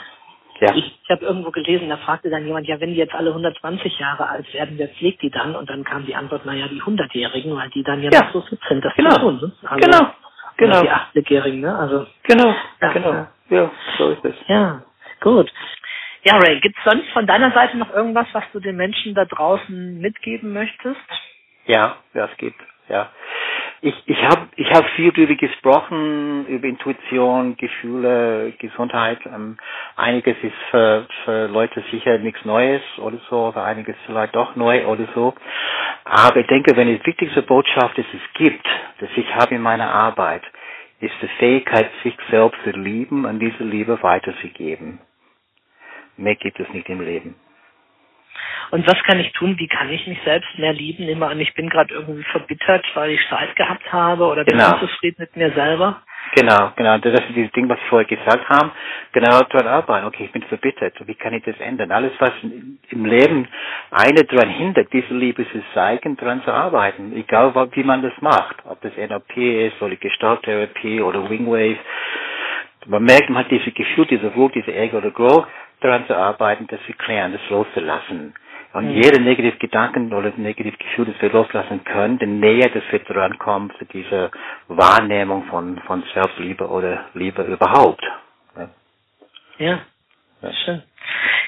ja. 0.60 0.74
Ich, 0.74 0.98
ich 1.02 1.10
habe 1.10 1.24
irgendwo 1.24 1.50
gelesen, 1.50 1.88
da 1.88 1.98
fragte 1.98 2.30
dann 2.30 2.46
jemand, 2.46 2.66
ja, 2.66 2.80
wenn 2.80 2.90
die 2.90 2.96
jetzt 2.96 3.14
alle 3.14 3.30
120 3.30 3.98
Jahre 3.98 4.28
alt 4.28 4.52
werden, 4.54 4.78
wer 4.78 4.88
pflegt 4.88 5.22
die 5.22 5.30
dann? 5.30 5.54
Und 5.54 5.68
dann 5.68 5.84
kam 5.84 6.06
die 6.06 6.14
Antwort, 6.14 6.46
naja, 6.46 6.66
die 6.68 6.80
100-Jährigen, 6.80 7.54
weil 7.54 7.68
die 7.70 7.82
dann 7.82 8.02
ja, 8.02 8.10
ja. 8.10 8.24
noch 8.24 8.32
so 8.32 8.40
fit 8.42 8.60
sind, 8.68 8.84
das 8.84 8.94
genau. 8.94 9.18
tun. 9.18 9.36
Ne? 9.36 9.52
Also, 9.68 9.86
genau. 9.86 10.14
Genau. 10.56 10.82
Die 10.82 10.88
80-Jährigen, 10.88 11.60
ne? 11.60 11.76
Also. 11.76 12.06
Genau. 12.22 12.54
Ja, 12.80 12.92
genau. 12.92 13.12
Ja. 13.12 13.28
ja, 13.50 13.70
so 13.98 14.10
ist 14.10 14.24
es. 14.24 14.34
Ja, 14.46 14.82
gut. 15.20 15.52
Ja, 16.22 16.38
Ray, 16.38 16.58
gibt's 16.60 16.82
sonst 16.84 17.08
von 17.10 17.26
deiner 17.26 17.52
Seite 17.52 17.76
noch 17.76 17.92
irgendwas, 17.92 18.26
was 18.32 18.44
du 18.52 18.60
den 18.60 18.76
Menschen 18.76 19.14
da 19.14 19.26
draußen 19.26 19.98
mitgeben 19.98 20.54
möchtest? 20.54 20.96
Ja, 21.66 21.96
ja, 22.14 22.24
es 22.32 22.36
gibt, 22.38 22.58
ja 22.88 23.10
ich, 23.82 23.94
ich 24.06 24.22
habe 24.24 24.48
ich 24.56 24.70
hab 24.72 24.86
viel 24.90 25.12
darüber 25.12 25.34
gesprochen, 25.34 26.46
über 26.46 26.66
Intuition, 26.66 27.56
Gefühle, 27.56 28.52
Gesundheit. 28.58 29.18
Ähm, 29.26 29.58
einiges 29.96 30.36
ist 30.42 30.54
für, 30.70 31.06
für 31.24 31.46
Leute 31.48 31.82
sicher 31.90 32.18
nichts 32.18 32.44
Neues 32.44 32.82
oder 32.98 33.18
so, 33.28 33.52
für 33.52 33.62
einiges 33.62 33.96
vielleicht 34.06 34.34
doch 34.34 34.56
neu 34.56 34.86
oder 34.86 35.06
so. 35.14 35.34
Aber 36.04 36.40
ich 36.40 36.46
denke, 36.46 36.76
wenn 36.76 36.88
die 36.88 37.04
wichtigste 37.04 37.42
Botschaft 37.42 37.98
ist, 37.98 38.08
es 38.14 38.32
gibt, 38.34 38.66
das 39.00 39.10
ich 39.16 39.34
habe 39.34 39.54
in 39.54 39.62
meiner 39.62 39.90
Arbeit, 39.92 40.42
ist 41.00 41.14
die 41.20 41.28
Fähigkeit, 41.38 41.90
sich 42.02 42.16
selbst 42.30 42.58
zu 42.64 42.70
lieben 42.70 43.26
und 43.26 43.38
diese 43.40 43.62
Liebe 43.64 44.02
weiterzugeben. 44.02 45.00
Mehr 46.16 46.36
gibt 46.36 46.58
es 46.58 46.68
nicht 46.70 46.88
im 46.88 47.00
Leben. 47.02 47.34
Und 48.70 48.86
was 48.86 49.02
kann 49.04 49.20
ich 49.20 49.32
tun? 49.32 49.56
Wie 49.58 49.68
kann 49.68 49.90
ich 49.90 50.06
mich 50.06 50.18
selbst 50.24 50.58
mehr 50.58 50.72
lieben? 50.72 51.08
Immer 51.08 51.30
an, 51.30 51.40
ich 51.40 51.54
bin 51.54 51.68
gerade 51.68 51.94
irgendwie 51.94 52.24
verbittert, 52.24 52.84
weil 52.94 53.10
ich 53.10 53.20
Streit 53.22 53.54
gehabt 53.56 53.92
habe 53.92 54.24
oder 54.24 54.44
bin 54.44 54.58
genau. 54.58 54.74
unzufrieden 54.74 55.16
mit 55.18 55.36
mir 55.36 55.52
selber. 55.52 56.02
Genau, 56.34 56.72
genau. 56.74 56.98
Das 56.98 57.14
ist 57.14 57.34
dieses 57.34 57.52
Ding, 57.52 57.68
was 57.68 57.78
wir 57.78 57.88
vorher 57.88 58.08
gesagt 58.08 58.48
haben. 58.48 58.72
Genau 59.12 59.42
dran 59.42 59.66
arbeiten. 59.66 60.06
Okay, 60.06 60.24
ich 60.24 60.32
bin 60.32 60.42
verbittert. 60.42 60.94
Wie 61.06 61.14
kann 61.14 61.32
ich 61.34 61.44
das 61.44 61.58
ändern? 61.60 61.92
Alles, 61.92 62.12
was 62.18 62.32
im 62.42 63.04
Leben 63.04 63.46
eine 63.90 64.24
daran 64.24 64.50
hindert, 64.50 64.92
diese 64.92 65.14
Liebe 65.14 65.46
zu 65.50 65.62
zeigen, 65.72 66.16
daran 66.16 66.42
zu 66.42 66.52
arbeiten. 66.52 67.14
Egal, 67.16 67.54
wie 67.72 67.84
man 67.84 68.02
das 68.02 68.12
macht. 68.20 68.56
Ob 68.64 68.80
das 68.82 68.92
NLP 68.96 69.36
ist 69.68 69.80
oder 69.80 69.96
Gestalttherapie 69.96 71.00
oder 71.00 71.28
Wingwave. 71.30 71.78
Man 72.86 73.02
merkt, 73.02 73.30
man 73.30 73.44
hat 73.44 73.50
diese 73.50 73.72
Gefühl, 73.72 74.06
diese 74.06 74.34
Wut, 74.34 74.54
diese 74.54 74.72
Ego 74.72 74.98
oder 74.98 75.10
Grow, 75.10 75.46
daran 75.86 76.06
zu 76.06 76.16
arbeiten, 76.16 76.66
das 76.68 76.80
zu 76.86 76.92
klären, 76.92 77.32
das 77.32 77.40
loszulassen. 77.50 78.34
Und 78.72 78.88
mhm. 78.88 79.02
jeder 79.02 79.20
negative 79.20 79.56
Gedanken 79.56 80.12
oder 80.12 80.32
negative 80.36 80.76
Gefühl, 80.76 81.06
das 81.06 81.22
wir 81.22 81.30
loslassen 81.30 81.82
können, 81.84 82.18
je 82.20 82.26
näher 82.26 82.68
das 82.68 82.82
wir 82.90 82.98
drankommen 82.98 83.72
zu 83.78 83.84
dieser 83.86 84.30
Wahrnehmung 84.68 85.44
von, 85.44 85.78
von 85.86 86.02
Selbstliebe 86.12 86.68
oder 86.68 87.06
Liebe 87.14 87.42
überhaupt. 87.42 88.04
Ja. 88.56 88.68
ja. 89.58 89.78
ja. 90.42 90.52
Schön. 90.64 90.82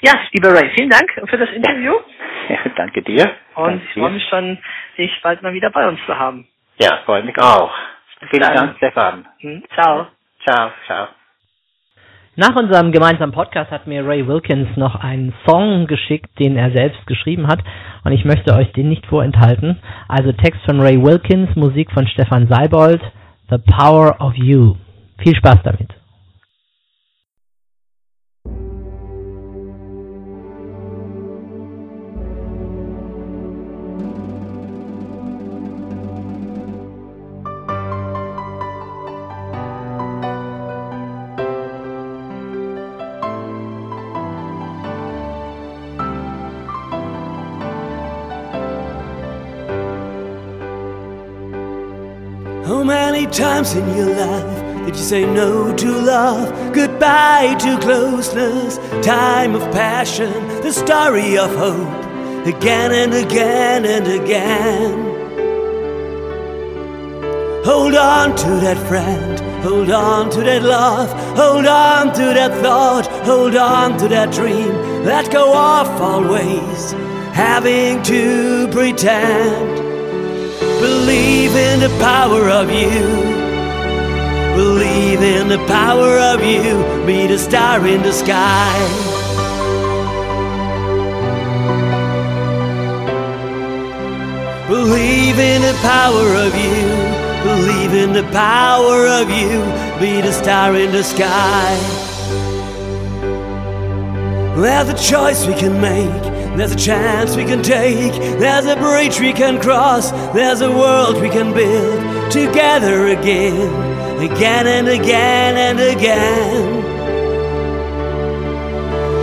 Ja, 0.00 0.12
lieber 0.32 0.54
Ray, 0.54 0.70
vielen 0.76 0.90
Dank 0.90 1.10
für 1.28 1.38
das 1.38 1.50
Interview. 1.50 1.94
Ja, 2.48 2.60
danke 2.76 3.02
dir. 3.02 3.30
Und 3.56 3.66
danke 3.66 3.84
ich 3.84 3.92
freue 3.92 4.10
mich 4.10 4.26
schon, 4.30 4.58
dich 4.96 5.20
bald 5.22 5.42
mal 5.42 5.52
wieder 5.52 5.68
bei 5.70 5.86
uns 5.86 6.00
zu 6.06 6.18
haben. 6.18 6.48
Ja, 6.80 7.00
freue 7.04 7.22
mich 7.22 7.38
auch. 7.38 7.74
Vielen 8.30 8.54
Dank, 8.54 8.78
Stefan. 8.78 9.28
Hm, 9.40 9.64
ciao. 9.74 10.06
Ciao, 10.46 10.72
ciao. 10.86 11.08
Nach 12.40 12.54
unserem 12.54 12.92
gemeinsamen 12.92 13.32
Podcast 13.32 13.72
hat 13.72 13.88
mir 13.88 14.06
Ray 14.06 14.24
Wilkins 14.28 14.68
noch 14.76 14.94
einen 14.94 15.34
Song 15.44 15.88
geschickt, 15.88 16.38
den 16.38 16.56
er 16.56 16.70
selbst 16.70 17.04
geschrieben 17.08 17.48
hat. 17.48 17.58
Und 18.04 18.12
ich 18.12 18.24
möchte 18.24 18.54
euch 18.54 18.70
den 18.74 18.88
nicht 18.88 19.04
vorenthalten. 19.06 19.80
Also 20.06 20.30
Text 20.30 20.60
von 20.64 20.78
Ray 20.78 21.02
Wilkins, 21.02 21.56
Musik 21.56 21.90
von 21.90 22.06
Stefan 22.06 22.46
Seibold, 22.46 23.02
The 23.50 23.58
Power 23.58 24.20
of 24.20 24.36
You. 24.36 24.76
Viel 25.20 25.34
Spaß 25.34 25.64
damit. 25.64 25.97
Times 53.68 53.74
in 53.74 53.96
your 53.96 54.14
life 54.14 54.86
did 54.86 54.96
you 54.96 55.02
say 55.02 55.26
no 55.26 55.74
to 55.76 55.90
love, 55.92 56.72
goodbye 56.72 57.54
to 57.60 57.78
closeness, 57.78 58.78
time 59.04 59.54
of 59.54 59.62
passion, 59.72 60.32
the 60.62 60.72
story 60.72 61.36
of 61.36 61.54
hope, 61.54 62.46
again 62.46 62.92
and 62.92 63.12
again 63.12 63.84
and 63.84 64.06
again? 64.06 64.92
Hold 67.64 67.94
on 67.94 68.34
to 68.36 68.50
that 68.64 68.78
friend, 68.88 69.38
hold 69.62 69.90
on 69.90 70.30
to 70.30 70.40
that 70.40 70.62
love, 70.62 71.10
hold 71.36 71.66
on 71.66 72.14
to 72.14 72.24
that 72.38 72.62
thought, 72.62 73.06
hold 73.26 73.56
on 73.56 73.98
to 73.98 74.08
that 74.08 74.32
dream. 74.32 74.72
Let 75.04 75.30
go 75.30 75.50
of 75.50 75.88
always 76.00 76.92
having 77.34 78.02
to 78.04 78.68
pretend. 78.68 79.76
Believe 80.80 81.54
in 81.54 81.80
the 81.80 81.94
power 82.00 82.48
of 82.48 82.70
you. 82.70 83.27
Believe 84.58 85.22
in 85.22 85.46
the 85.46 85.64
power 85.68 86.18
of 86.18 86.42
you. 86.42 87.06
Be 87.06 87.28
the 87.28 87.38
star 87.38 87.86
in 87.86 88.02
the 88.02 88.12
sky. 88.12 88.76
Believe 94.66 95.38
in 95.38 95.62
the 95.62 95.78
power 95.80 96.28
of 96.46 96.52
you. 96.66 96.82
Believe 97.44 97.94
in 97.94 98.12
the 98.12 98.28
power 98.32 99.06
of 99.06 99.30
you. 99.30 99.60
Be 100.00 100.20
the 100.20 100.32
star 100.32 100.74
in 100.74 100.90
the 100.90 101.04
sky. 101.04 101.76
There's 104.56 104.88
a 104.88 104.98
choice 104.98 105.46
we 105.46 105.54
can 105.54 105.80
make. 105.80 106.38
There's 106.56 106.72
a 106.72 106.76
chance 106.90 107.36
we 107.36 107.44
can 107.44 107.62
take, 107.62 108.14
there's 108.40 108.66
a 108.66 108.74
bridge 108.74 109.20
we 109.20 109.32
can 109.32 109.60
cross, 109.60 110.10
there's 110.34 110.60
a 110.60 110.68
world 110.68 111.22
we 111.22 111.28
can 111.28 111.54
build 111.54 112.32
together 112.32 113.06
again, 113.06 113.87
again 114.20 114.66
and 114.66 114.88
again 114.88 115.56
and 115.56 115.80
again. 115.80 116.84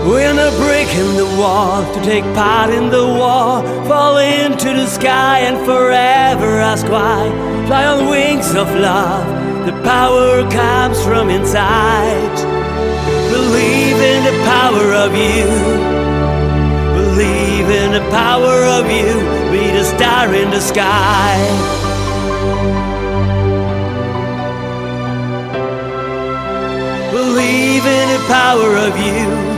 We're 0.07 0.33
not 0.33 0.53
breaking 0.57 1.15
the 1.17 1.25
wall 1.37 1.81
to 1.93 2.01
take 2.01 2.23
part 2.35 2.69
in 2.69 2.89
the 2.89 3.05
war, 3.05 3.63
fall 3.87 4.17
into 4.17 4.73
the 4.73 4.87
sky 4.87 5.39
and 5.39 5.57
forever 5.65 6.59
ask 6.59 6.87
why. 6.87 7.29
Fly 7.67 7.85
on 7.85 8.09
wings 8.09 8.53
of 8.53 8.67
love, 8.75 9.65
the 9.65 9.73
power 9.83 10.49
comes 10.51 11.01
from 11.03 11.29
inside. 11.29 12.37
Believe 13.31 13.97
in 14.13 14.23
the 14.23 14.37
power 14.43 14.93
of 14.93 15.15
you 15.15 15.95
believe 17.15 17.69
in 17.69 17.93
the 17.93 18.09
power 18.11 18.65
of 18.77 18.85
you, 18.91 19.13
be 19.49 19.71
the 19.71 19.85
star 19.85 20.33
in 20.35 20.49
the 20.49 20.59
sky. 20.59 21.37
power 28.27 28.75
of 28.75 28.97
you. 28.97 29.55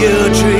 your 0.00 0.32
dream 0.32 0.57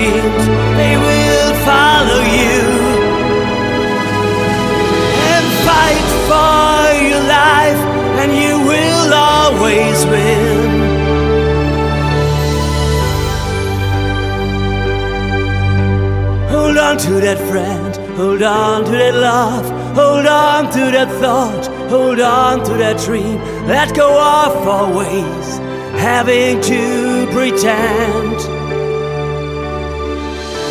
Hold 16.51 16.79
on 16.79 16.99
to 16.99 17.21
that 17.21 17.39
friend, 17.51 17.97
hold 18.17 18.43
on 18.43 18.85
to 18.85 18.91
that 18.91 19.15
love, 19.15 19.65
hold 19.97 20.27
on 20.27 20.71
to 20.73 20.91
that 20.93 21.09
thought, 21.21 21.67
hold 21.91 22.21
on 22.21 22.65
to 22.65 22.75
that 22.75 23.01
dream. 23.05 23.39
Let 23.67 23.95
go 23.97 24.09
of 24.11 24.69
always 24.69 25.59
having 25.99 26.61
to 26.61 27.27
pretend. 27.33 28.58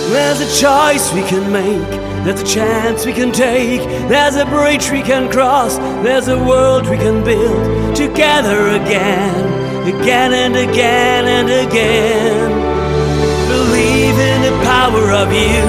There's 0.10 0.39
a 0.39 0.62
choice 0.62 1.14
we 1.14 1.22
can 1.24 1.51
make, 1.51 1.89
there's 2.24 2.41
a 2.41 2.45
chance 2.45 3.05
we 3.05 3.12
can 3.14 3.32
take, 3.32 3.82
there's 4.08 4.36
a 4.38 4.45
bridge 4.45 4.89
we 4.89 5.01
can 5.01 5.30
cross, 5.30 5.78
there's 6.03 6.30
a 6.30 6.38
world 6.38 6.88
we 6.88 6.97
can 6.97 7.24
build 7.26 7.95
together 7.95 8.70
again, 8.70 9.88
again 9.88 10.34
and 10.34 10.55
again 10.55 11.26
and 11.26 11.49
again. 11.68 12.49
Believe 13.49 14.18
in 14.18 14.41
the 14.43 14.55
power 14.64 15.12
of 15.12 15.32
you. 15.34 15.64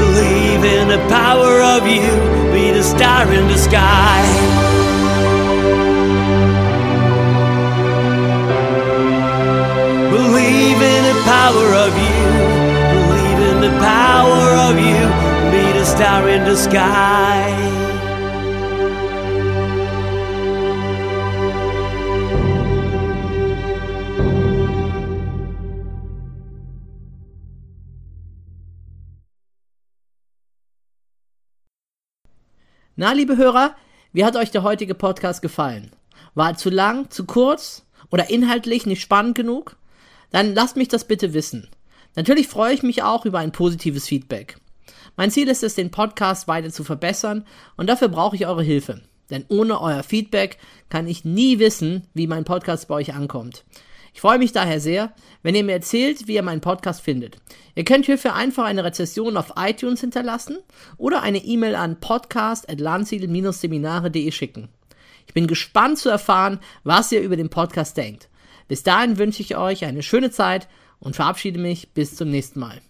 Believe 0.00 0.64
in 0.64 0.88
the 0.88 1.08
power 1.08 1.60
of 1.60 1.86
you. 1.86 2.08
Be 2.52 2.70
the 2.70 2.82
star 2.82 3.30
in 3.32 3.46
the 3.48 3.58
sky. 3.58 4.22
Believe 10.10 10.80
in 10.80 11.02
the 11.04 11.22
power 11.24 11.74
of 11.74 11.92
you. 11.96 12.17
The 13.68 13.74
power 13.80 14.70
of 14.70 14.78
you. 14.78 15.04
Be 15.52 15.78
the 15.78 15.84
star 15.84 16.26
in 16.26 16.46
the 16.46 16.56
sky. 16.56 17.52
Na, 32.96 33.12
liebe 33.12 33.36
Hörer, 33.36 33.76
wie 34.14 34.24
hat 34.24 34.34
euch 34.36 34.50
der 34.50 34.62
heutige 34.62 34.94
Podcast 34.94 35.42
gefallen? 35.42 35.92
War 36.34 36.52
er 36.52 36.56
zu 36.56 36.70
lang, 36.70 37.10
zu 37.10 37.26
kurz 37.26 37.82
oder 38.10 38.30
inhaltlich 38.30 38.86
nicht 38.86 39.02
spannend 39.02 39.34
genug? 39.34 39.76
Dann 40.30 40.54
lasst 40.54 40.76
mich 40.76 40.88
das 40.88 41.04
bitte 41.06 41.34
wissen. 41.34 41.68
Natürlich 42.18 42.48
freue 42.48 42.74
ich 42.74 42.82
mich 42.82 43.02
auch 43.04 43.24
über 43.26 43.38
ein 43.38 43.52
positives 43.52 44.08
Feedback. 44.08 44.56
Mein 45.16 45.30
Ziel 45.30 45.46
ist 45.46 45.62
es, 45.62 45.76
den 45.76 45.92
Podcast 45.92 46.48
weiter 46.48 46.70
zu 46.70 46.82
verbessern 46.82 47.46
und 47.76 47.88
dafür 47.88 48.08
brauche 48.08 48.34
ich 48.34 48.48
eure 48.48 48.64
Hilfe. 48.64 49.02
Denn 49.30 49.44
ohne 49.46 49.80
euer 49.80 50.02
Feedback 50.02 50.58
kann 50.88 51.06
ich 51.06 51.24
nie 51.24 51.60
wissen, 51.60 52.08
wie 52.14 52.26
mein 52.26 52.42
Podcast 52.42 52.88
bei 52.88 52.96
euch 52.96 53.14
ankommt. 53.14 53.64
Ich 54.14 54.20
freue 54.20 54.40
mich 54.40 54.50
daher 54.50 54.80
sehr, 54.80 55.12
wenn 55.44 55.54
ihr 55.54 55.62
mir 55.62 55.74
erzählt, 55.74 56.26
wie 56.26 56.34
ihr 56.34 56.42
meinen 56.42 56.60
Podcast 56.60 57.02
findet. 57.02 57.36
Ihr 57.76 57.84
könnt 57.84 58.06
hierfür 58.06 58.34
einfach 58.34 58.64
eine 58.64 58.82
Rezession 58.82 59.36
auf 59.36 59.52
iTunes 59.56 60.00
hinterlassen 60.00 60.58
oder 60.96 61.22
eine 61.22 61.38
E-Mail 61.38 61.76
an 61.76 62.00
podcast.landsiedel-seminare.de 62.00 64.32
schicken. 64.32 64.68
Ich 65.28 65.34
bin 65.34 65.46
gespannt 65.46 65.98
zu 65.98 66.08
erfahren, 66.08 66.58
was 66.82 67.12
ihr 67.12 67.20
über 67.20 67.36
den 67.36 67.48
Podcast 67.48 67.96
denkt. 67.96 68.28
Bis 68.66 68.82
dahin 68.82 69.18
wünsche 69.18 69.40
ich 69.40 69.56
euch 69.56 69.84
eine 69.84 70.02
schöne 70.02 70.32
Zeit 70.32 70.66
und 71.00 71.16
verabschiede 71.16 71.58
mich 71.58 71.90
bis 71.90 72.16
zum 72.16 72.30
nächsten 72.30 72.60
Mal. 72.60 72.80